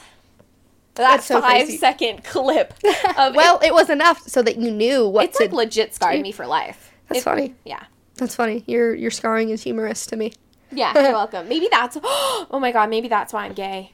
That 0.95 1.11
That's 1.11 1.27
so 1.27 1.39
five 1.39 1.65
crazy. 1.65 1.77
second 1.77 2.23
clip 2.23 2.73
of 3.17 3.35
well, 3.35 3.59
it 3.63 3.71
was 3.73 3.91
enough 3.91 4.21
so 4.27 4.41
that 4.41 4.57
you 4.57 4.71
knew 4.71 5.07
what 5.07 5.25
it's 5.25 5.37
to 5.37 5.43
like 5.43 5.53
legit 5.53 5.93
scarred 5.93 6.19
me 6.21 6.31
for 6.31 6.47
life. 6.47 6.91
That's 7.09 7.21
It- 7.21 7.23
funny. 7.23 7.55
Yeah. 7.65 7.83
That's 8.15 8.33
funny. 8.33 8.63
Your 8.65 8.95
your 8.95 9.11
scarring 9.11 9.49
is 9.49 9.61
humorous 9.61 10.07
to 10.07 10.15
me. 10.15 10.33
Yeah, 10.71 10.93
you're 10.99 11.11
welcome. 11.21 11.47
Maybe 11.47 11.67
that's 11.69 11.95
oh 12.03 12.57
my 12.59 12.71
god, 12.71 12.89
maybe 12.89 13.07
that's 13.07 13.31
why 13.31 13.45
I'm 13.45 13.53
gay. 13.53 13.91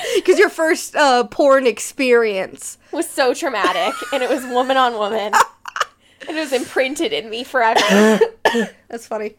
Because 0.16 0.38
your 0.38 0.50
first 0.50 0.94
uh, 0.96 1.24
porn 1.24 1.66
experience. 1.66 2.78
was 2.92 3.08
so 3.08 3.32
traumatic 3.34 3.94
and 4.12 4.22
it 4.22 4.28
was 4.30 4.44
woman 4.46 4.76
on 4.76 4.94
woman. 4.94 5.32
and 6.28 6.36
it 6.36 6.40
was 6.40 6.52
imprinted 6.52 7.12
in 7.12 7.30
me 7.30 7.44
forever. 7.44 8.18
That's 8.88 9.06
funny. 9.06 9.36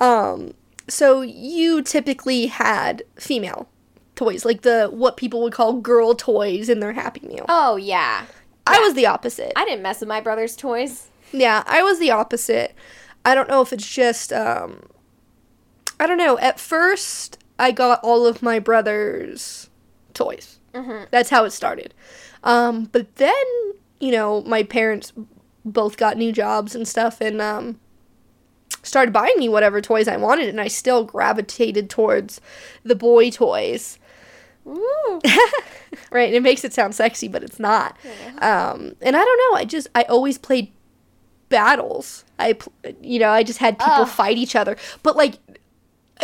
Um, 0.00 0.54
so 0.88 1.22
you 1.22 1.82
typically 1.82 2.46
had 2.46 3.02
female 3.16 3.68
toys, 4.16 4.44
like 4.44 4.62
the 4.62 4.88
what 4.92 5.16
people 5.16 5.42
would 5.42 5.52
call 5.52 5.74
girl 5.74 6.14
toys 6.14 6.68
in 6.68 6.80
their 6.80 6.92
Happy 6.92 7.26
Meal. 7.26 7.46
oh 7.48 7.76
yeah. 7.76 8.26
I 8.66 8.80
was 8.80 8.94
the 8.94 9.06
opposite. 9.06 9.52
I 9.56 9.64
didn't 9.64 9.82
mess 9.82 10.00
with 10.00 10.08
my 10.10 10.20
brother's 10.20 10.54
toys. 10.54 11.08
Yeah, 11.32 11.62
I 11.66 11.82
was 11.82 11.98
the 11.98 12.10
opposite. 12.10 12.74
I 13.24 13.34
don't 13.34 13.48
know 13.48 13.62
if 13.62 13.72
it's 13.72 13.88
just 13.90 14.32
um 14.32 14.82
I 15.98 16.06
don't 16.06 16.18
know. 16.18 16.38
At 16.38 16.60
first, 16.60 17.38
I 17.58 17.72
got 17.72 18.00
all 18.04 18.26
of 18.26 18.42
my 18.42 18.58
brother's 18.58 19.67
toys. 20.18 20.58
Mhm. 20.74 21.06
That's 21.10 21.30
how 21.30 21.44
it 21.44 21.50
started. 21.50 21.94
Um 22.44 22.84
but 22.92 23.16
then, 23.16 23.44
you 24.00 24.12
know, 24.12 24.42
my 24.42 24.62
parents 24.62 25.12
both 25.64 25.96
got 25.96 26.16
new 26.16 26.32
jobs 26.32 26.74
and 26.74 26.86
stuff 26.86 27.20
and 27.20 27.40
um 27.40 27.80
started 28.82 29.12
buying 29.12 29.34
me 29.38 29.48
whatever 29.48 29.80
toys 29.80 30.08
I 30.08 30.16
wanted 30.16 30.48
and 30.48 30.60
I 30.60 30.68
still 30.68 31.04
gravitated 31.04 31.90
towards 31.90 32.40
the 32.84 32.94
boy 32.94 33.30
toys. 33.30 33.98
Ooh. 34.66 35.20
right? 36.10 36.32
It 36.32 36.42
makes 36.42 36.64
it 36.64 36.74
sound 36.74 36.94
sexy, 36.94 37.28
but 37.28 37.42
it's 37.42 37.58
not. 37.58 37.96
Um, 38.42 38.94
and 39.00 39.16
I 39.16 39.24
don't 39.24 39.52
know. 39.52 39.58
I 39.58 39.64
just 39.64 39.88
I 39.94 40.02
always 40.04 40.36
played 40.38 40.70
battles. 41.48 42.24
I 42.38 42.56
you 43.00 43.18
know 43.18 43.30
I 43.30 43.42
just 43.42 43.58
had 43.58 43.78
people 43.78 43.94
Ugh. 44.02 44.08
fight 44.08 44.36
each 44.36 44.54
other, 44.54 44.76
but 45.02 45.16
like 45.16 45.38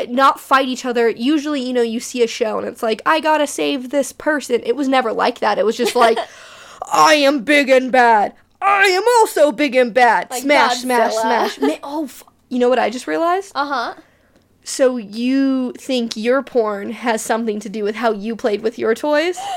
not 0.08 0.40
fight 0.40 0.68
each 0.68 0.84
other. 0.84 1.08
Usually, 1.08 1.62
you 1.62 1.72
know, 1.72 1.82
you 1.82 2.00
see 2.00 2.22
a 2.22 2.26
show 2.26 2.58
and 2.58 2.66
it's 2.66 2.82
like 2.82 3.00
I 3.06 3.20
gotta 3.20 3.46
save 3.46 3.90
this 3.90 4.12
person. 4.12 4.60
It 4.64 4.76
was 4.76 4.88
never 4.88 5.12
like 5.12 5.38
that. 5.40 5.58
It 5.58 5.64
was 5.64 5.76
just 5.76 5.94
like 5.96 6.18
I 6.92 7.14
am 7.14 7.44
big 7.44 7.68
and 7.70 7.90
bad. 7.92 8.34
I 8.60 8.84
am 8.86 9.02
also 9.18 9.52
big 9.52 9.74
and 9.76 9.92
bad. 9.92 10.30
Like 10.30 10.42
smash, 10.42 10.78
smash, 10.78 11.12
Godzilla. 11.14 11.48
smash. 11.50 11.60
Ma- 11.60 11.78
oh, 11.82 12.04
f- 12.04 12.24
you 12.48 12.58
know 12.58 12.68
what 12.68 12.78
I 12.78 12.88
just 12.90 13.06
realized? 13.06 13.52
Uh-huh. 13.54 13.94
So 14.64 14.96
you 14.96 15.72
think 15.74 16.16
your 16.16 16.42
porn 16.42 16.90
has 16.92 17.20
something 17.20 17.60
to 17.60 17.68
do 17.68 17.84
with 17.84 17.96
how 17.96 18.12
you 18.12 18.34
played 18.36 18.62
with 18.62 18.78
your 18.78 18.94
toys? 18.94 19.38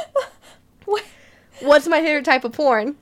What? 0.86 1.04
What's 1.62 1.88
my 1.88 2.02
favorite 2.02 2.24
type 2.24 2.46
of 2.46 2.54
porn? 2.54 2.96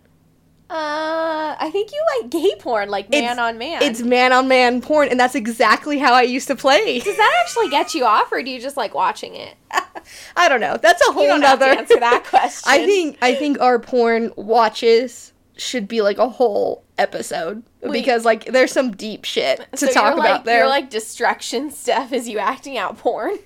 Uh, 0.68 1.56
I 1.60 1.70
think 1.72 1.92
you 1.92 2.04
like 2.22 2.32
gay 2.32 2.56
porn, 2.60 2.90
like 2.90 3.10
man 3.10 3.24
It's- 3.24 3.38
on 3.38 3.58
man. 3.58 3.84
It's 3.84 4.02
man 4.02 4.34
on 4.34 4.48
man 4.48 4.82
porn, 4.82 5.10
and 5.10 5.20
that's 5.20 5.36
exactly 5.36 6.00
how 6.00 6.14
I 6.14 6.24
used 6.24 6.48
to 6.48 6.56
play. 6.56 7.00
Does 7.00 7.18
that 7.18 7.44
actually 7.46 7.70
get 7.70 7.94
you 7.94 8.04
off, 8.06 8.32
or 8.32 8.42
do 8.42 8.50
you 8.50 8.60
just 8.60 8.76
like 8.76 8.94
watching 8.96 9.36
it? 9.36 9.56
I 10.36 10.50
don't 10.50 10.62
know. 10.62 10.78
That's 10.82 11.02
a 11.02 11.12
You 11.12 11.14
whole 11.14 11.28
don't 11.28 11.42
have 11.44 11.60
to 11.60 11.66
answer 11.66 12.00
that 12.00 12.24
question. 12.30 12.64
I 12.72 12.86
think 12.86 13.18
I 13.22 13.36
think 13.36 13.60
our 13.60 13.78
porn 13.80 14.32
watches 14.36 15.34
should 15.58 15.88
be 15.88 16.02
like 16.02 16.18
a 16.18 16.28
whole 16.28 16.84
episode 16.98 17.64
Wait. 17.82 17.92
because 17.94 18.26
like 18.26 18.46
there's 18.46 18.72
some 18.72 18.92
deep 18.92 19.24
shit 19.24 19.66
to 19.74 19.88
so 19.88 19.92
talk 19.94 20.18
about 20.18 20.46
there. 20.46 20.68
Like 20.68 20.90
destruction 20.90 21.70
stuff 21.72 22.12
as 22.12 22.28
you 22.28 22.40
acting 22.40 22.78
out 22.78 22.98
porn. 22.98 23.38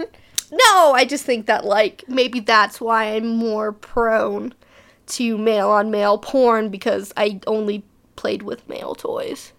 no, 0.51 0.93
I 0.93 1.05
just 1.05 1.25
think 1.25 1.47
that 1.47 1.65
like 1.65 2.05
maybe 2.07 2.39
that's 2.39 2.79
why 2.81 3.05
I'm 3.15 3.27
more 3.27 3.71
prone 3.73 4.53
to 5.09 5.37
male 5.37 5.69
on 5.69 5.91
male 5.91 6.17
porn 6.17 6.69
because 6.69 7.13
I 7.17 7.39
only 7.47 7.83
played 8.15 8.43
with 8.43 8.67
male 8.69 8.95
toys. 8.95 9.53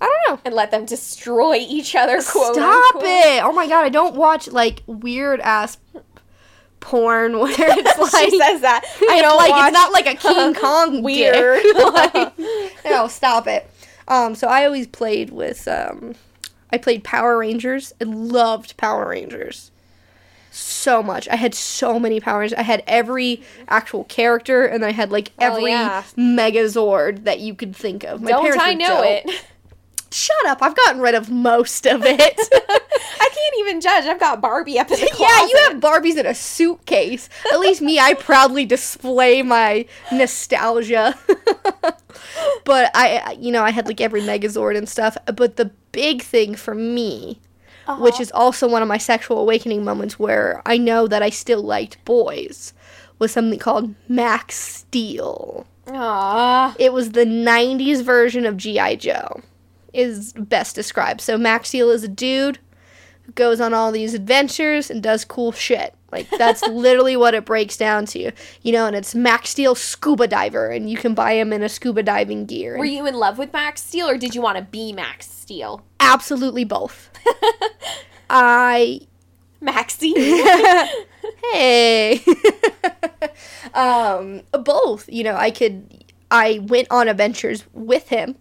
I 0.00 0.06
don't 0.06 0.34
know. 0.36 0.42
and 0.44 0.54
let 0.54 0.70
them 0.72 0.84
destroy 0.84 1.56
each 1.56 1.94
other. 1.94 2.20
Quote 2.22 2.54
Stop 2.54 2.94
unquote. 2.96 3.04
it! 3.04 3.44
Oh 3.44 3.52
my 3.52 3.68
god, 3.68 3.84
I 3.84 3.88
don't 3.88 4.16
watch 4.16 4.48
like 4.48 4.82
weird 4.86 5.40
ass 5.40 5.78
porn 6.80 7.38
where 7.38 7.54
it's 7.56 7.98
like 8.14 8.30
she 8.30 8.38
says 8.38 8.60
that. 8.62 8.82
I 9.10 9.22
don't 9.22 9.36
like 9.36 9.50
watch 9.50 9.68
it's 9.68 9.72
not 9.72 9.92
like 9.92 10.06
a 10.06 10.14
King 10.14 10.54
Kong 10.54 11.02
weird. 11.02 11.62
like, 11.76 12.38
no, 12.84 13.06
stop 13.08 13.46
it. 13.46 13.70
Um, 14.08 14.34
so 14.34 14.48
I 14.48 14.64
always 14.64 14.86
played 14.88 15.30
with 15.30 15.66
um, 15.68 16.14
I 16.70 16.78
played 16.78 17.04
Power 17.04 17.38
Rangers. 17.38 17.92
I 18.00 18.04
loved 18.04 18.76
Power 18.76 19.08
Rangers 19.08 19.70
so 20.52 21.02
much. 21.02 21.28
I 21.28 21.36
had 21.36 21.54
so 21.54 21.98
many 21.98 22.20
powers. 22.20 22.52
I 22.52 22.62
had 22.62 22.82
every 22.86 23.42
actual 23.68 24.04
character, 24.04 24.64
and 24.64 24.84
I 24.84 24.92
had 24.92 25.10
like 25.10 25.32
Oh, 25.38 25.44
every 25.46 25.70
yeah. 25.70 26.02
Megazord 26.16 27.24
that 27.24 27.40
you 27.40 27.54
could 27.54 27.74
think 27.74 28.04
of. 28.04 28.20
My 28.22 28.30
Don't 28.30 28.42
parents 28.42 28.62
I 28.64 28.74
know 28.74 29.02
dope. 29.02 29.26
it? 29.26 29.44
Shut 30.10 30.46
up! 30.46 30.58
I've 30.60 30.76
gotten 30.76 31.00
rid 31.00 31.14
of 31.14 31.30
most 31.30 31.86
of 31.86 32.02
it. 32.04 32.38
I 32.52 33.28
can't 33.34 33.54
even 33.60 33.80
judge. 33.80 34.04
I've 34.04 34.20
got 34.20 34.42
Barbie 34.42 34.78
up 34.78 34.90
in 34.90 35.00
the 35.00 35.06
closet. 35.06 35.18
Yeah, 35.20 35.46
you 35.46 35.56
have 35.72 35.80
Barbies 35.80 36.18
in 36.18 36.26
a 36.26 36.34
suitcase. 36.34 37.30
At 37.50 37.60
least 37.60 37.80
me, 37.80 37.98
I 37.98 38.12
proudly 38.12 38.66
display 38.66 39.40
my 39.40 39.86
nostalgia. 40.12 41.18
but 42.64 42.90
I- 42.94 43.36
you 43.40 43.52
know, 43.52 43.62
I 43.62 43.70
had 43.70 43.86
like 43.86 44.00
every 44.02 44.20
Megazord 44.20 44.76
and 44.76 44.86
stuff. 44.88 45.16
But 45.34 45.56
the 45.56 45.70
big 45.92 46.22
thing 46.22 46.54
for 46.56 46.74
me, 46.74 47.40
which 47.98 48.20
is 48.20 48.30
also 48.32 48.68
one 48.68 48.82
of 48.82 48.88
my 48.88 48.98
sexual 48.98 49.38
awakening 49.38 49.84
moments 49.84 50.18
where 50.18 50.62
I 50.66 50.78
know 50.78 51.06
that 51.08 51.22
I 51.22 51.30
still 51.30 51.62
liked 51.62 52.04
boys, 52.04 52.72
was 53.18 53.32
something 53.32 53.58
called 53.58 53.94
Max 54.08 54.56
Steel. 54.56 55.66
It 56.78 56.92
was 56.92 57.12
the 57.12 57.24
90s 57.24 58.02
version 58.02 58.46
of 58.46 58.56
G.I. 58.56 58.96
Joe, 58.96 59.40
is 59.92 60.32
best 60.32 60.74
described. 60.74 61.20
So 61.20 61.36
Max 61.38 61.68
Steel 61.68 61.90
is 61.90 62.02
a 62.02 62.08
dude 62.08 62.58
who 63.22 63.32
goes 63.32 63.60
on 63.60 63.74
all 63.74 63.92
these 63.92 64.14
adventures 64.14 64.90
and 64.90 65.02
does 65.02 65.24
cool 65.24 65.52
shit. 65.52 65.94
Like, 66.10 66.28
that's 66.30 66.62
literally 66.68 67.16
what 67.16 67.34
it 67.34 67.44
breaks 67.44 67.76
down 67.76 68.06
to. 68.06 68.32
You 68.62 68.72
know, 68.72 68.86
and 68.86 68.96
it's 68.96 69.14
Max 69.14 69.50
Steel 69.50 69.74
Scuba 69.74 70.26
Diver, 70.26 70.68
and 70.68 70.90
you 70.90 70.96
can 70.96 71.14
buy 71.14 71.34
him 71.34 71.52
in 71.52 71.62
a 71.62 71.68
scuba 71.68 72.02
diving 72.02 72.46
gear. 72.46 72.76
Were 72.76 72.84
you 72.84 73.06
in 73.06 73.14
love 73.14 73.38
with 73.38 73.52
Max 73.52 73.82
Steel, 73.82 74.08
or 74.08 74.18
did 74.18 74.34
you 74.34 74.42
want 74.42 74.58
to 74.58 74.64
be 74.64 74.92
Max 74.92 75.30
Steel? 75.30 75.84
Absolutely 76.02 76.64
both. 76.64 77.10
I 78.30 79.00
Maxie. 79.60 80.14
hey 81.52 82.20
um 83.74 84.42
both 84.64 85.08
you 85.08 85.22
know 85.22 85.34
i 85.34 85.50
could 85.50 86.04
i 86.30 86.58
went 86.64 86.88
on 86.90 87.08
adventures 87.08 87.64
with 87.72 88.08
him 88.08 88.34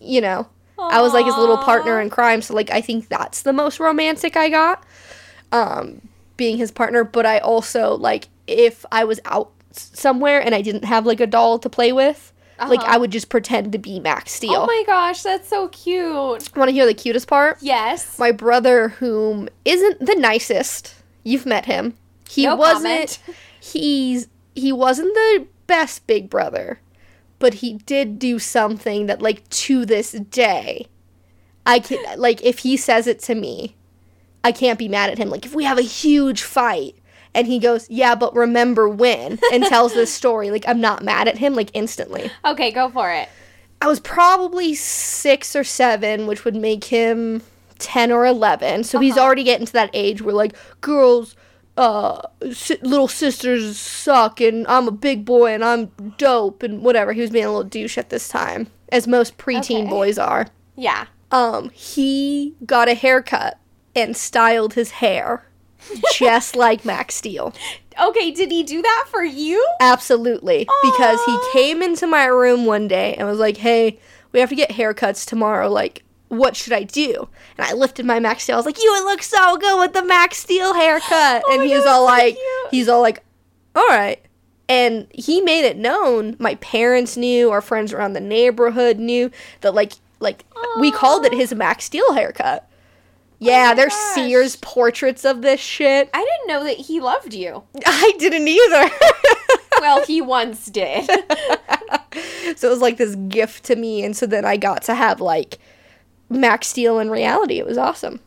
you 0.00 0.20
know 0.20 0.46
i 0.78 1.00
was 1.00 1.12
like 1.12 1.24
his 1.24 1.36
little 1.36 1.58
partner 1.58 2.00
in 2.00 2.10
crime 2.10 2.40
so 2.40 2.54
like 2.54 2.70
i 2.70 2.80
think 2.80 3.08
that's 3.08 3.42
the 3.42 3.52
most 3.52 3.80
romantic 3.80 4.36
i 4.36 4.48
got 4.48 4.84
um 5.52 6.00
being 6.36 6.56
his 6.56 6.70
partner 6.70 7.04
but 7.04 7.26
i 7.26 7.38
also 7.38 7.96
like 7.96 8.28
if 8.46 8.84
i 8.92 9.02
was 9.04 9.18
out 9.24 9.50
somewhere 9.72 10.40
and 10.40 10.54
i 10.54 10.62
didn't 10.62 10.84
have 10.84 11.06
like 11.06 11.20
a 11.20 11.26
doll 11.26 11.58
to 11.58 11.68
play 11.68 11.92
with 11.92 12.32
Like 12.60 12.80
Uh-huh. 12.80 12.92
I 12.94 12.98
would 12.98 13.10
just 13.12 13.28
pretend 13.28 13.72
to 13.72 13.78
be 13.78 14.00
Max 14.00 14.32
Steel. 14.32 14.54
Oh 14.56 14.66
my 14.66 14.82
gosh, 14.86 15.22
that's 15.22 15.48
so 15.48 15.68
cute. 15.68 16.56
Want 16.56 16.68
to 16.68 16.72
hear 16.72 16.86
the 16.86 16.94
cutest 16.94 17.28
part? 17.28 17.58
Yes. 17.60 18.18
My 18.18 18.32
brother, 18.32 18.88
whom 18.88 19.48
isn't 19.64 20.04
the 20.04 20.14
nicest, 20.16 20.94
you've 21.24 21.46
met 21.46 21.66
him. 21.66 21.94
He 22.28 22.44
No 22.46 22.56
wasn't. 22.56 22.82
comment. 22.84 23.20
He's 23.60 24.28
he 24.54 24.72
wasn't 24.72 25.14
the 25.14 25.46
best 25.66 26.06
big 26.06 26.28
brother, 26.28 26.80
but 27.38 27.54
he 27.54 27.74
did 27.74 28.18
do 28.18 28.38
something 28.40 29.06
that, 29.06 29.22
like, 29.22 29.48
to 29.50 29.84
this 29.86 30.12
day, 30.12 30.88
I 31.64 31.78
can 31.78 31.98
like 32.18 32.42
if 32.42 32.60
he 32.60 32.76
says 32.76 33.06
it 33.06 33.20
to 33.20 33.34
me, 33.34 33.76
I 34.42 34.50
can't 34.52 34.78
be 34.78 34.88
mad 34.88 35.10
at 35.10 35.18
him. 35.18 35.30
Like 35.30 35.44
if 35.46 35.54
we 35.54 35.64
have 35.64 35.78
a 35.78 35.82
huge 35.82 36.42
fight. 36.42 36.96
And 37.34 37.46
he 37.46 37.58
goes, 37.58 37.88
yeah, 37.90 38.14
but 38.14 38.34
remember 38.34 38.88
when? 38.88 39.38
And 39.52 39.64
tells 39.64 39.94
this 39.94 40.12
story. 40.12 40.50
Like, 40.50 40.64
I'm 40.66 40.80
not 40.80 41.02
mad 41.04 41.28
at 41.28 41.38
him, 41.38 41.54
like, 41.54 41.70
instantly. 41.74 42.30
Okay, 42.44 42.70
go 42.72 42.88
for 42.90 43.10
it. 43.12 43.28
I 43.80 43.86
was 43.86 44.00
probably 44.00 44.74
six 44.74 45.54
or 45.54 45.62
seven, 45.64 46.26
which 46.26 46.44
would 46.44 46.56
make 46.56 46.84
him 46.84 47.42
10 47.78 48.10
or 48.10 48.26
11. 48.26 48.84
So 48.84 48.98
he's 48.98 49.16
Uh-huh. 49.16 49.24
already 49.24 49.44
getting 49.44 49.66
to 49.66 49.72
that 49.74 49.90
age 49.92 50.20
where, 50.22 50.34
like, 50.34 50.54
girls, 50.80 51.36
uh, 51.76 52.22
si- 52.52 52.78
little 52.82 53.06
sisters 53.06 53.78
suck, 53.78 54.40
and 54.40 54.66
I'm 54.66 54.88
a 54.88 54.90
big 54.90 55.24
boy, 55.24 55.52
and 55.52 55.64
I'm 55.64 55.92
dope, 56.18 56.64
and 56.64 56.82
whatever. 56.82 57.12
He 57.12 57.20
was 57.20 57.30
being 57.30 57.44
a 57.44 57.48
little 57.48 57.62
douche 57.62 57.96
at 57.98 58.10
this 58.10 58.26
time, 58.28 58.66
as 58.90 59.06
most 59.06 59.38
preteen 59.38 59.82
Okay. 59.82 59.88
boys 59.90 60.18
are. 60.18 60.48
Yeah. 60.74 61.04
Um, 61.30 61.70
he 61.70 62.54
got 62.66 62.88
a 62.88 62.94
haircut 62.94 63.58
and 63.94 64.16
styled 64.16 64.74
his 64.74 64.90
hair 64.92 65.44
just 66.14 66.56
like 66.56 66.84
Max 66.84 67.14
Steel. 67.14 67.52
Okay, 68.00 68.30
did 68.30 68.50
he 68.50 68.62
do 68.62 68.80
that 68.82 69.06
for 69.08 69.24
you? 69.24 69.66
Absolutely. 69.80 70.68
Because 70.82 71.18
he 71.24 71.38
came 71.52 71.82
into 71.82 72.06
my 72.06 72.26
room 72.26 72.64
one 72.64 72.86
day 72.88 73.14
and 73.14 73.26
was 73.26 73.38
like, 73.38 73.56
hey, 73.56 73.98
we 74.32 74.40
have 74.40 74.48
to 74.50 74.54
get 74.54 74.70
haircuts 74.70 75.26
tomorrow. 75.26 75.68
Like, 75.68 76.04
what 76.28 76.54
should 76.56 76.72
I 76.72 76.82
do? 76.84 77.28
And 77.56 77.66
I 77.66 77.72
lifted 77.72 78.06
my 78.06 78.20
Max 78.20 78.44
Steel. 78.44 78.54
I 78.54 78.58
was 78.58 78.66
like, 78.66 78.82
you 78.82 78.92
would 78.92 79.04
look 79.10 79.22
so 79.22 79.56
good 79.56 79.80
with 79.80 79.94
the 79.94 80.04
Max 80.04 80.38
Steel 80.38 80.74
haircut. 80.74 81.42
Oh 81.46 81.52
and 81.52 81.60
my 81.60 81.64
he 81.64 81.70
God, 81.70 81.76
was 81.78 81.86
all 81.86 82.06
so 82.06 82.12
like, 82.12 82.34
cute. 82.34 82.70
he's 82.70 82.88
all 82.88 83.00
like, 83.00 83.22
all 83.74 83.88
right. 83.88 84.22
And 84.68 85.06
he 85.12 85.40
made 85.40 85.64
it 85.64 85.78
known. 85.78 86.36
My 86.38 86.56
parents 86.56 87.16
knew. 87.16 87.50
Our 87.50 87.62
friends 87.62 87.92
around 87.92 88.12
the 88.12 88.20
neighborhood 88.20 88.98
knew 88.98 89.30
that, 89.62 89.74
like, 89.74 89.94
like 90.20 90.44
we 90.78 90.92
called 90.92 91.24
it 91.24 91.32
his 91.32 91.54
Max 91.54 91.84
Steel 91.84 92.12
haircut. 92.12 92.67
Yeah, 93.40 93.66
oh 93.66 93.68
my 93.68 93.74
there's 93.74 93.94
gosh. 93.94 94.14
Sears 94.14 94.56
portraits 94.56 95.24
of 95.24 95.42
this 95.42 95.60
shit. 95.60 96.10
I 96.12 96.18
didn't 96.24 96.48
know 96.48 96.64
that 96.64 96.76
he 96.86 97.00
loved 97.00 97.34
you. 97.34 97.62
I 97.86 98.12
didn't 98.18 98.48
either. 98.48 98.90
Well, 99.80 100.04
he 100.04 100.20
once 100.20 100.66
did. 100.66 101.06
so 102.56 102.66
it 102.66 102.70
was 102.70 102.80
like 102.80 102.96
this 102.96 103.14
gift 103.14 103.62
to 103.66 103.76
me 103.76 104.02
and 104.04 104.16
so 104.16 104.26
then 104.26 104.44
i 104.44 104.56
got 104.56 104.82
to 104.82 104.94
have 104.94 105.20
like 105.20 105.58
max 106.28 106.66
steel 106.66 106.98
in 106.98 107.10
reality 107.10 107.58
it 107.58 107.66
was 107.66 107.78
awesome 107.78 108.18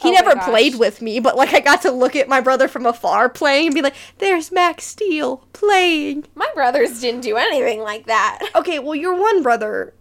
he 0.00 0.08
Oh 0.08 0.12
never 0.12 0.36
played 0.36 0.76
with 0.76 1.02
me 1.02 1.20
but 1.20 1.36
like 1.36 1.52
i 1.52 1.60
got 1.60 1.82
to 1.82 1.90
look 1.90 2.16
at 2.16 2.26
my 2.28 2.40
brother 2.40 2.68
from 2.68 2.86
afar 2.86 3.28
playing 3.28 3.66
and 3.66 3.74
be 3.74 3.82
like 3.82 3.96
there's 4.18 4.50
max 4.50 4.84
steel 4.84 5.44
playing 5.52 6.24
My 6.34 6.50
brothers 6.54 7.00
didn't 7.02 7.20
do 7.20 7.36
anything 7.36 7.80
like 7.80 8.06
that. 8.06 8.38
okay 8.54 8.78
well 8.78 8.94
your 8.94 9.14
one 9.20 9.42
brother 9.42 9.92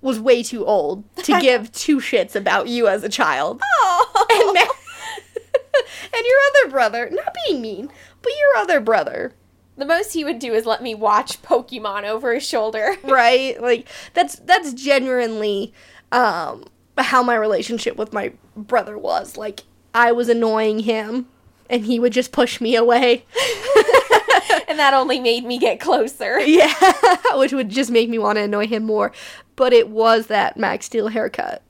was 0.00 0.20
way 0.20 0.42
too 0.42 0.64
old 0.64 1.04
to 1.24 1.38
give 1.40 1.70
two 1.72 1.98
shits 1.98 2.34
about 2.36 2.68
you 2.68 2.86
as 2.88 3.02
a 3.02 3.08
child 3.08 3.60
and, 3.60 3.62
Oh. 3.82 4.52
now- 4.54 4.62
and 6.14 6.24
your 6.26 6.38
other 6.50 6.70
brother 6.70 7.08
not 7.10 7.34
being 7.46 7.60
mean 7.60 7.90
but 8.22 8.32
your 8.38 8.62
other 8.62 8.80
brother 8.80 9.32
The 9.76 9.84
most 9.84 10.12
he 10.12 10.24
would 10.24 10.38
do 10.38 10.52
is 10.54 10.66
let 10.66 10.82
me 10.82 10.94
watch 10.94 11.40
Pokemon 11.42 12.04
over 12.04 12.34
his 12.34 12.46
shoulder. 12.46 12.96
right 13.04 13.60
like 13.60 13.88
that's 14.14 14.36
that's 14.36 14.72
genuinely 14.72 15.72
um 16.12 16.64
how 16.96 17.22
my 17.22 17.34
relationship 17.36 17.96
with 17.96 18.12
my 18.12 18.32
brother 18.56 18.98
was 18.98 19.36
like 19.36 19.60
i 19.94 20.10
was 20.10 20.28
annoying 20.28 20.80
him 20.80 21.26
and 21.70 21.84
he 21.84 22.00
would 22.00 22.12
just 22.12 22.32
push 22.32 22.60
me 22.60 22.74
away 22.74 23.24
and 24.68 24.78
that 24.78 24.92
only 24.94 25.20
made 25.20 25.44
me 25.44 25.58
get 25.58 25.78
closer. 25.80 26.40
yeah 26.40 26.72
which 27.34 27.52
would 27.52 27.68
just 27.68 27.90
make 27.90 28.08
me 28.08 28.18
want 28.18 28.36
to 28.36 28.42
annoy 28.42 28.66
him 28.66 28.82
more 28.84 29.12
but 29.58 29.72
it 29.72 29.88
was 29.88 30.28
that 30.28 30.56
max 30.56 30.86
steel 30.86 31.08
haircut. 31.08 31.62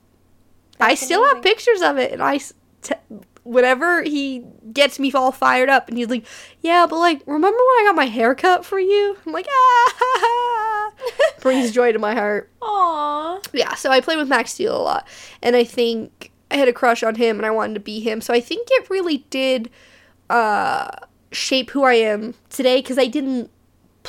I 0.79 0.89
That's 0.89 1.01
still 1.01 1.25
have 1.25 1.43
pictures 1.43 1.81
of 1.81 1.97
it 1.97 2.13
and 2.13 2.23
i 2.23 2.37
t- 2.37 2.95
whenever 3.43 4.03
he 4.03 4.45
gets 4.71 4.99
me 4.99 5.11
all 5.11 5.31
fired 5.31 5.69
up 5.69 5.89
and 5.89 5.97
he's 5.97 6.07
like 6.07 6.25
yeah 6.61 6.85
but 6.89 6.99
like 6.99 7.21
remember 7.25 7.57
when 7.57 7.83
i 7.83 7.83
got 7.87 7.95
my 7.95 8.05
haircut 8.05 8.63
for 8.63 8.79
you? 8.79 9.17
I'm 9.25 9.33
like 9.33 9.47
ah. 9.49 10.91
Brings 11.41 11.71
joy 11.71 11.91
to 11.91 11.99
my 11.99 12.13
heart. 12.13 12.51
Aww. 12.61 13.45
yeah, 13.53 13.73
so 13.75 13.89
I 13.89 14.01
played 14.01 14.17
with 14.17 14.27
Max 14.27 14.51
Steel 14.51 14.75
a 14.75 14.83
lot, 14.83 15.07
and 15.41 15.55
I 15.55 15.63
think 15.63 16.31
I 16.51 16.57
had 16.57 16.67
a 16.67 16.73
crush 16.73 17.03
on 17.03 17.15
him, 17.15 17.37
and 17.37 17.45
I 17.45 17.51
wanted 17.51 17.75
to 17.75 17.79
be 17.79 17.99
him. 17.99 18.21
So 18.21 18.33
I 18.33 18.41
think 18.41 18.67
it 18.71 18.89
really 18.89 19.19
did 19.29 19.69
uh, 20.29 20.89
shape 21.31 21.71
who 21.71 21.83
I 21.83 21.93
am 21.93 22.35
today 22.49 22.81
because 22.81 22.97
I 22.97 23.07
didn't 23.07 23.49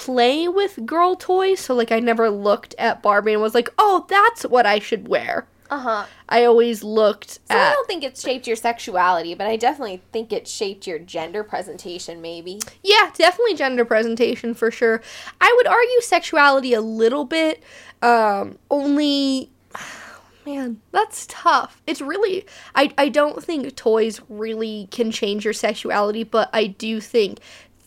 play 0.01 0.49
with 0.49 0.87
girl 0.87 1.15
toys, 1.15 1.61
so 1.61 1.75
like 1.75 1.93
I 1.93 2.01
never 2.01 2.31
looked 2.31 2.75
at 2.79 3.03
Barbie 3.03 3.35
and 3.35 3.43
was 3.43 3.55
like, 3.55 3.69
oh, 3.79 4.07
that's 4.09 4.45
what 4.45 4.65
I 4.65 4.79
should 4.79 5.09
wear. 5.09 5.47
Uh 5.69 5.79
huh. 5.79 6.07
I 6.29 6.45
always 6.47 6.83
looked 6.83 7.33
So 7.33 7.41
I 7.51 7.71
don't 7.71 7.87
think 7.87 8.03
it 8.03 8.17
shaped 8.17 8.47
your 8.47 8.57
sexuality, 8.57 9.35
but 9.35 9.47
I 9.47 9.57
definitely 9.57 10.03
think 10.11 10.33
it 10.33 10.49
shaped 10.49 10.87
your 10.87 10.99
gender 10.99 11.45
presentation, 11.45 12.21
maybe. 12.21 12.61
Yeah, 12.83 13.11
definitely 13.15 13.55
gender 13.55 13.85
presentation 13.85 14.55
for 14.55 14.71
sure. 14.71 15.03
I 15.41 15.53
would 15.57 15.67
argue 15.67 16.01
sexuality 16.01 16.73
a 16.73 16.81
little 16.81 17.27
bit. 17.27 17.63
Um, 18.03 18.59
only, 18.71 19.51
man, 20.47 20.81
that's 20.93 21.27
tough. 21.29 21.83
It's 21.87 22.01
really, 22.01 22.47
I, 22.75 22.93
I 22.97 23.11
don't 23.11 23.45
think 23.45 23.77
toys 23.77 24.21
really 24.31 24.89
can 24.91 25.13
change 25.13 25.45
your 25.45 25.55
sexuality, 25.55 26.25
but 26.25 26.49
I 26.55 26.69
do 26.69 27.01
think 27.01 27.39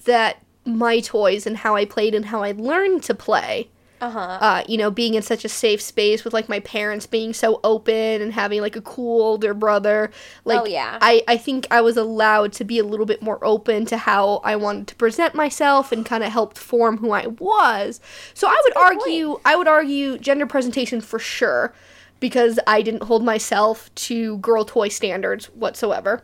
that 0.05 0.42
my 0.65 0.99
toys 0.99 1.45
and 1.45 1.57
how 1.57 1.75
I 1.75 1.85
played 1.85 2.15
and 2.15 2.25
how 2.25 2.41
I 2.43 2.51
learned 2.53 3.03
to 3.03 3.13
play 3.13 3.69
Uh 4.01 4.09
huh. 4.09 4.19
uh, 4.41 4.63
you 4.67 4.77
know, 4.77 4.91
being 4.91 5.13
in 5.13 5.21
such 5.21 5.43
a 5.45 5.49
safe 5.49 5.81
space 5.81 6.23
with 6.23 6.33
like 6.33 6.49
my 6.49 6.59
parents 6.61 7.05
being 7.07 7.33
so 7.33 7.59
open 7.63 8.21
and 8.21 8.33
having 8.33 8.61
like 8.61 8.75
a 8.75 8.81
cool 8.81 9.21
older 9.23 9.53
brother. 9.53 10.11
Like, 10.45 10.61
Oh, 10.61 10.65
yeah. 10.65 10.97
I, 11.01 11.21
I 11.27 11.37
think 11.37 11.67
I 11.71 11.79
was 11.81 11.95
allowed 11.97 12.51
to 12.53 12.63
be 12.65 12.79
a 12.79 12.83
little 12.83 13.05
bit 13.05 13.21
more 13.21 13.39
open 13.45 13.85
to 13.87 13.97
how 13.97 14.41
I 14.43 14.55
wanted 14.57 14.87
to 14.87 14.95
present 14.95 15.35
myself 15.35 15.91
and 15.91 16.05
kind 16.05 16.23
of 16.23 16.31
helped 16.31 16.57
form 16.57 16.97
who 16.97 17.11
I 17.11 17.27
was. 17.27 17.99
So 18.33 18.47
I 18.47 18.61
would 18.63 18.75
argue, 18.77 19.39
I 19.45 19.55
would 19.55 19.67
argue 19.67 20.17
gender 20.17 20.45
presentation 20.45 20.99
for 21.01 21.19
sure 21.19 21.73
because 22.19 22.57
I 22.67 22.81
didn't 22.81 23.03
hold 23.03 23.23
myself 23.23 23.93
to 23.95 24.37
girl 24.37 24.63
toy 24.65 24.87
standards 24.89 25.45
whatsoever. 25.47 26.23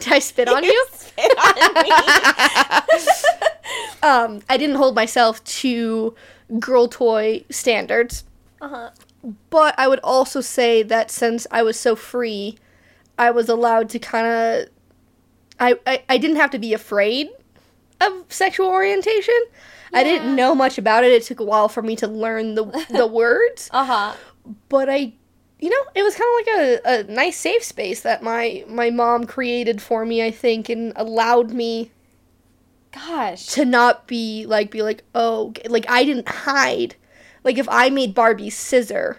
Did 0.04 0.12
I 0.12 0.18
spit 0.18 0.48
on 0.48 0.64
you? 0.64 0.86
Spit 0.92 1.32
on 1.38 1.82
me. 1.84 1.90
Um, 4.02 4.40
I 4.48 4.56
didn't 4.56 4.76
hold 4.76 4.94
myself 4.94 5.44
to 5.44 6.14
girl 6.58 6.88
toy 6.88 7.44
standards. 7.50 8.24
uh 8.60 8.68
huh. 8.68 8.90
But 9.50 9.74
I 9.78 9.86
would 9.86 10.00
also 10.02 10.40
say 10.40 10.82
that 10.82 11.10
since 11.10 11.46
I 11.50 11.62
was 11.62 11.78
so 11.78 11.94
free, 11.94 12.56
I 13.18 13.30
was 13.30 13.48
allowed 13.50 13.90
to 13.90 13.98
kind 13.98 14.26
of. 14.26 14.68
I, 15.60 15.78
I, 15.86 16.02
I 16.08 16.16
didn't 16.16 16.36
have 16.36 16.50
to 16.52 16.58
be 16.58 16.72
afraid 16.72 17.28
of 18.00 18.24
sexual 18.30 18.68
orientation. 18.68 19.38
I 19.92 20.02
didn't 20.02 20.34
know 20.34 20.54
much 20.54 20.78
about 20.78 21.04
it. 21.04 21.12
It 21.12 21.24
took 21.24 21.38
a 21.40 21.44
while 21.44 21.68
for 21.68 21.82
me 21.82 21.94
to 21.96 22.06
learn 22.08 22.54
the, 22.54 22.64
the 22.88 23.06
words. 23.20 23.68
Uh 23.72 23.84
huh. 23.84 24.14
But 24.70 24.88
I, 24.88 25.12
you 25.60 25.70
know, 25.70 25.84
it 25.94 26.02
was 26.02 26.14
kind 26.14 26.28
of 26.28 26.46
like 26.46 26.56
a, 26.56 27.10
a 27.10 27.12
nice 27.12 27.36
safe 27.36 27.62
space 27.62 28.00
that 28.02 28.22
my, 28.22 28.64
my 28.68 28.90
mom 28.90 29.26
created 29.26 29.80
for 29.82 30.04
me, 30.04 30.24
I 30.24 30.30
think, 30.30 30.68
and 30.68 30.92
allowed 30.96 31.50
me 31.50 31.90
Gosh. 32.92 33.46
to 33.48 33.64
not 33.64 34.06
be 34.06 34.46
like 34.46 34.70
be 34.70 34.82
like 34.82 35.04
oh 35.14 35.52
like 35.68 35.86
I 35.88 36.04
didn't 36.04 36.28
hide 36.28 36.96
like 37.44 37.56
if 37.58 37.68
I 37.68 37.90
made 37.90 38.14
Barbie 38.14 38.50
scissor 38.50 39.18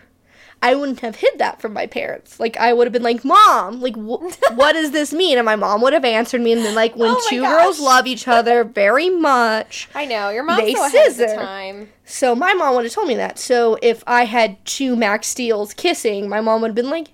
I 0.64 0.76
wouldn't 0.76 1.00
have 1.00 1.16
hid 1.16 1.40
that 1.40 1.60
from 1.60 1.74
my 1.74 1.88
parents. 1.88 2.40
Like 2.40 2.56
I 2.58 2.72
would 2.72 2.86
have 2.86 2.94
been 2.94 3.02
like 3.04 3.26
mom 3.26 3.82
like 3.82 3.96
wh- 3.96 4.22
what 4.56 4.74
does 4.74 4.92
this 4.92 5.12
mean? 5.12 5.38
And 5.40 5.46
my 5.46 5.56
mom 5.56 5.82
would 5.82 5.94
have 5.94 6.06
answered 6.06 6.42
me 6.42 6.52
and 6.52 6.64
then 6.64 6.76
like 6.76 6.96
when 6.96 7.10
Oh 7.12 7.22
two 7.30 7.42
gosh. 7.42 7.50
girls 7.64 7.80
love 7.80 8.06
each 8.06 8.28
other 8.28 8.64
very 8.64 9.10
much 9.10 9.90
I 9.96 10.06
know. 10.06 10.30
Your 10.30 10.44
mom's 10.44 10.62
They 10.62 10.74
so 10.76 10.86
of 10.86 11.18
the 11.18 11.36
time. 11.36 11.90
so 12.06 12.36
my 12.36 12.54
mom 12.54 12.76
would 12.76 12.86
have 12.86 12.94
told 12.94 13.08
me 13.08 13.16
that. 13.16 13.40
So 13.40 13.78
if 13.82 14.04
I 14.06 14.26
had 14.26 14.64
two 14.66 14.96
Max 14.96 15.28
Steels 15.28 15.74
kissing 15.74 16.30
my 16.30 16.42
mom 16.42 16.62
would 16.62 16.68
have 16.70 16.76
been 16.76 16.90
like 16.92 17.08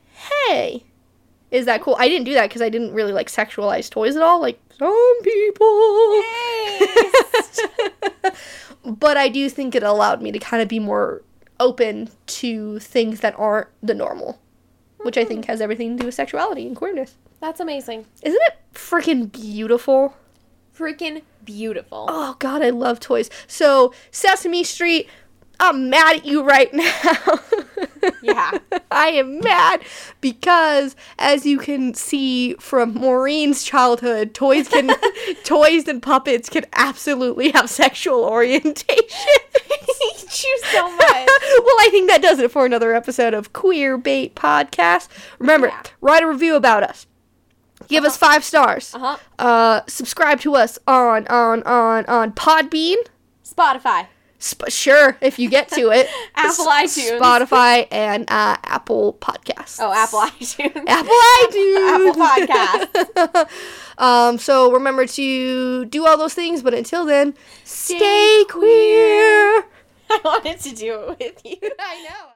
hey 0.49 0.83
is 1.49 1.65
that 1.67 1.81
cool? 1.81 1.95
I 1.97 2.09
didn't 2.09 2.25
do 2.25 2.33
that 2.33 2.49
because 2.49 2.61
I 2.61 2.67
didn't 2.67 2.93
really 2.93 3.13
like 3.13 3.29
sexualize 3.29 3.89
toys 3.89 4.17
at 4.17 4.21
all 4.23 4.41
like 4.41 4.59
some 4.77 5.19
people. 5.23 6.21
But 8.85 9.17
I 9.17 9.27
do 9.27 9.49
think 9.49 9.75
it 9.75 9.83
allowed 9.83 10.21
me 10.21 10.31
to 10.31 10.39
kind 10.39 10.61
of 10.63 10.69
be 10.69 10.79
more 10.79 11.21
open 11.59 12.09
to 12.27 12.79
things 12.79 13.19
that 13.21 13.37
aren't 13.37 13.69
the 13.81 13.93
normal, 13.93 14.39
which 14.97 15.17
I 15.17 15.23
think 15.23 15.45
hmm. 15.45 15.51
has 15.51 15.61
everything 15.61 15.95
to 15.95 16.01
do 16.01 16.05
with 16.05 16.15
sexuality 16.15 16.67
and 16.67 16.75
queerness. 16.75 17.15
That's 17.39 17.59
amazing. 17.59 18.05
Isn't 18.23 18.41
it 18.47 18.57
freaking 18.73 19.31
beautiful? 19.31 20.15
Freaking 20.75 21.21
beautiful. 21.43 22.05
Oh 22.09 22.35
god, 22.39 22.61
I 22.61 22.69
love 22.69 22.99
toys. 22.99 23.29
So, 23.47 23.93
Sesame 24.11 24.63
Street 24.63 25.09
I'm 25.59 25.89
mad 25.89 26.17
at 26.17 26.25
you 26.25 26.43
right 26.43 26.73
now. 26.73 27.39
Yeah. 28.23 28.57
I 28.89 29.07
am 29.09 29.39
mad 29.39 29.81
because 30.21 30.95
as 31.19 31.45
you 31.45 31.57
can 31.57 31.93
see 31.93 32.53
from 32.55 32.93
Maureen's 32.93 33.63
childhood, 33.63 34.33
toys 34.33 34.67
can 34.69 34.91
toys 35.43 35.87
and 35.87 36.01
puppets 36.01 36.47
can 36.49 36.65
absolutely 36.73 37.51
have 37.51 37.69
sexual 37.69 38.23
orientation. 38.23 39.05
hate 39.09 40.43
you 40.43 40.59
so 40.71 40.89
much. 40.89 40.99
well, 41.09 41.77
I 41.79 41.87
think 41.91 42.09
that 42.09 42.21
does 42.21 42.39
it 42.39 42.51
for 42.51 42.65
another 42.65 42.93
episode 42.95 43.33
of 43.33 43.51
QueerBait 43.53 44.33
Podcast. 44.33 45.07
Remember, 45.39 45.67
Yeah. 45.67 45.81
write 46.01 46.23
a 46.23 46.27
review 46.27 46.55
about 46.55 46.83
us. 46.83 47.07
Give 47.87 48.03
us 48.05 48.15
five 48.17 48.43
stars. 48.43 48.93
Uh-huh. 48.95 49.17
Uh, 49.39 49.81
subscribe 49.87 50.39
to 50.41 50.55
us 50.55 50.79
on 50.87 51.27
on 51.27 51.63
on 51.63 52.05
on 52.05 52.31
Podbean. 52.33 52.97
Spotify. 53.45 54.07
Sp- 54.37 54.69
sure, 54.69 55.17
if 55.21 55.39
you 55.39 55.49
get 55.49 55.67
to 55.69 55.89
it. 55.91 56.07
Apple 56.35 56.69
S- 56.69 56.97
iTunes. 56.97 57.19
Spotify, 57.19 57.87
and 57.91 58.23
uh, 58.29 58.55
Apple 58.63 59.17
Podcasts. 59.19 59.79
Oh, 59.81 59.91
Apple 59.91 60.19
iTunes. 60.19 60.83
Apple 60.87 61.15
iTunes. 61.41 62.87
Apple 63.17 63.33
Podcasts. 63.47 63.49
um, 63.97 64.37
so 64.37 64.71
remember 64.71 65.07
to 65.07 65.85
do 65.85 66.05
all 66.05 66.17
those 66.17 66.35
things, 66.35 66.61
but 66.61 66.73
until 66.75 67.05
then, 67.05 67.33
stay, 67.63 67.97
Stay 67.97 68.45
queer. 68.49 69.65
I 70.09 70.19
wanted 70.23 70.59
to 70.61 70.73
do 70.75 71.15
it 71.19 71.19
with 71.19 71.41
you. 71.61 71.71
I 71.79 72.03
know. 72.03 72.25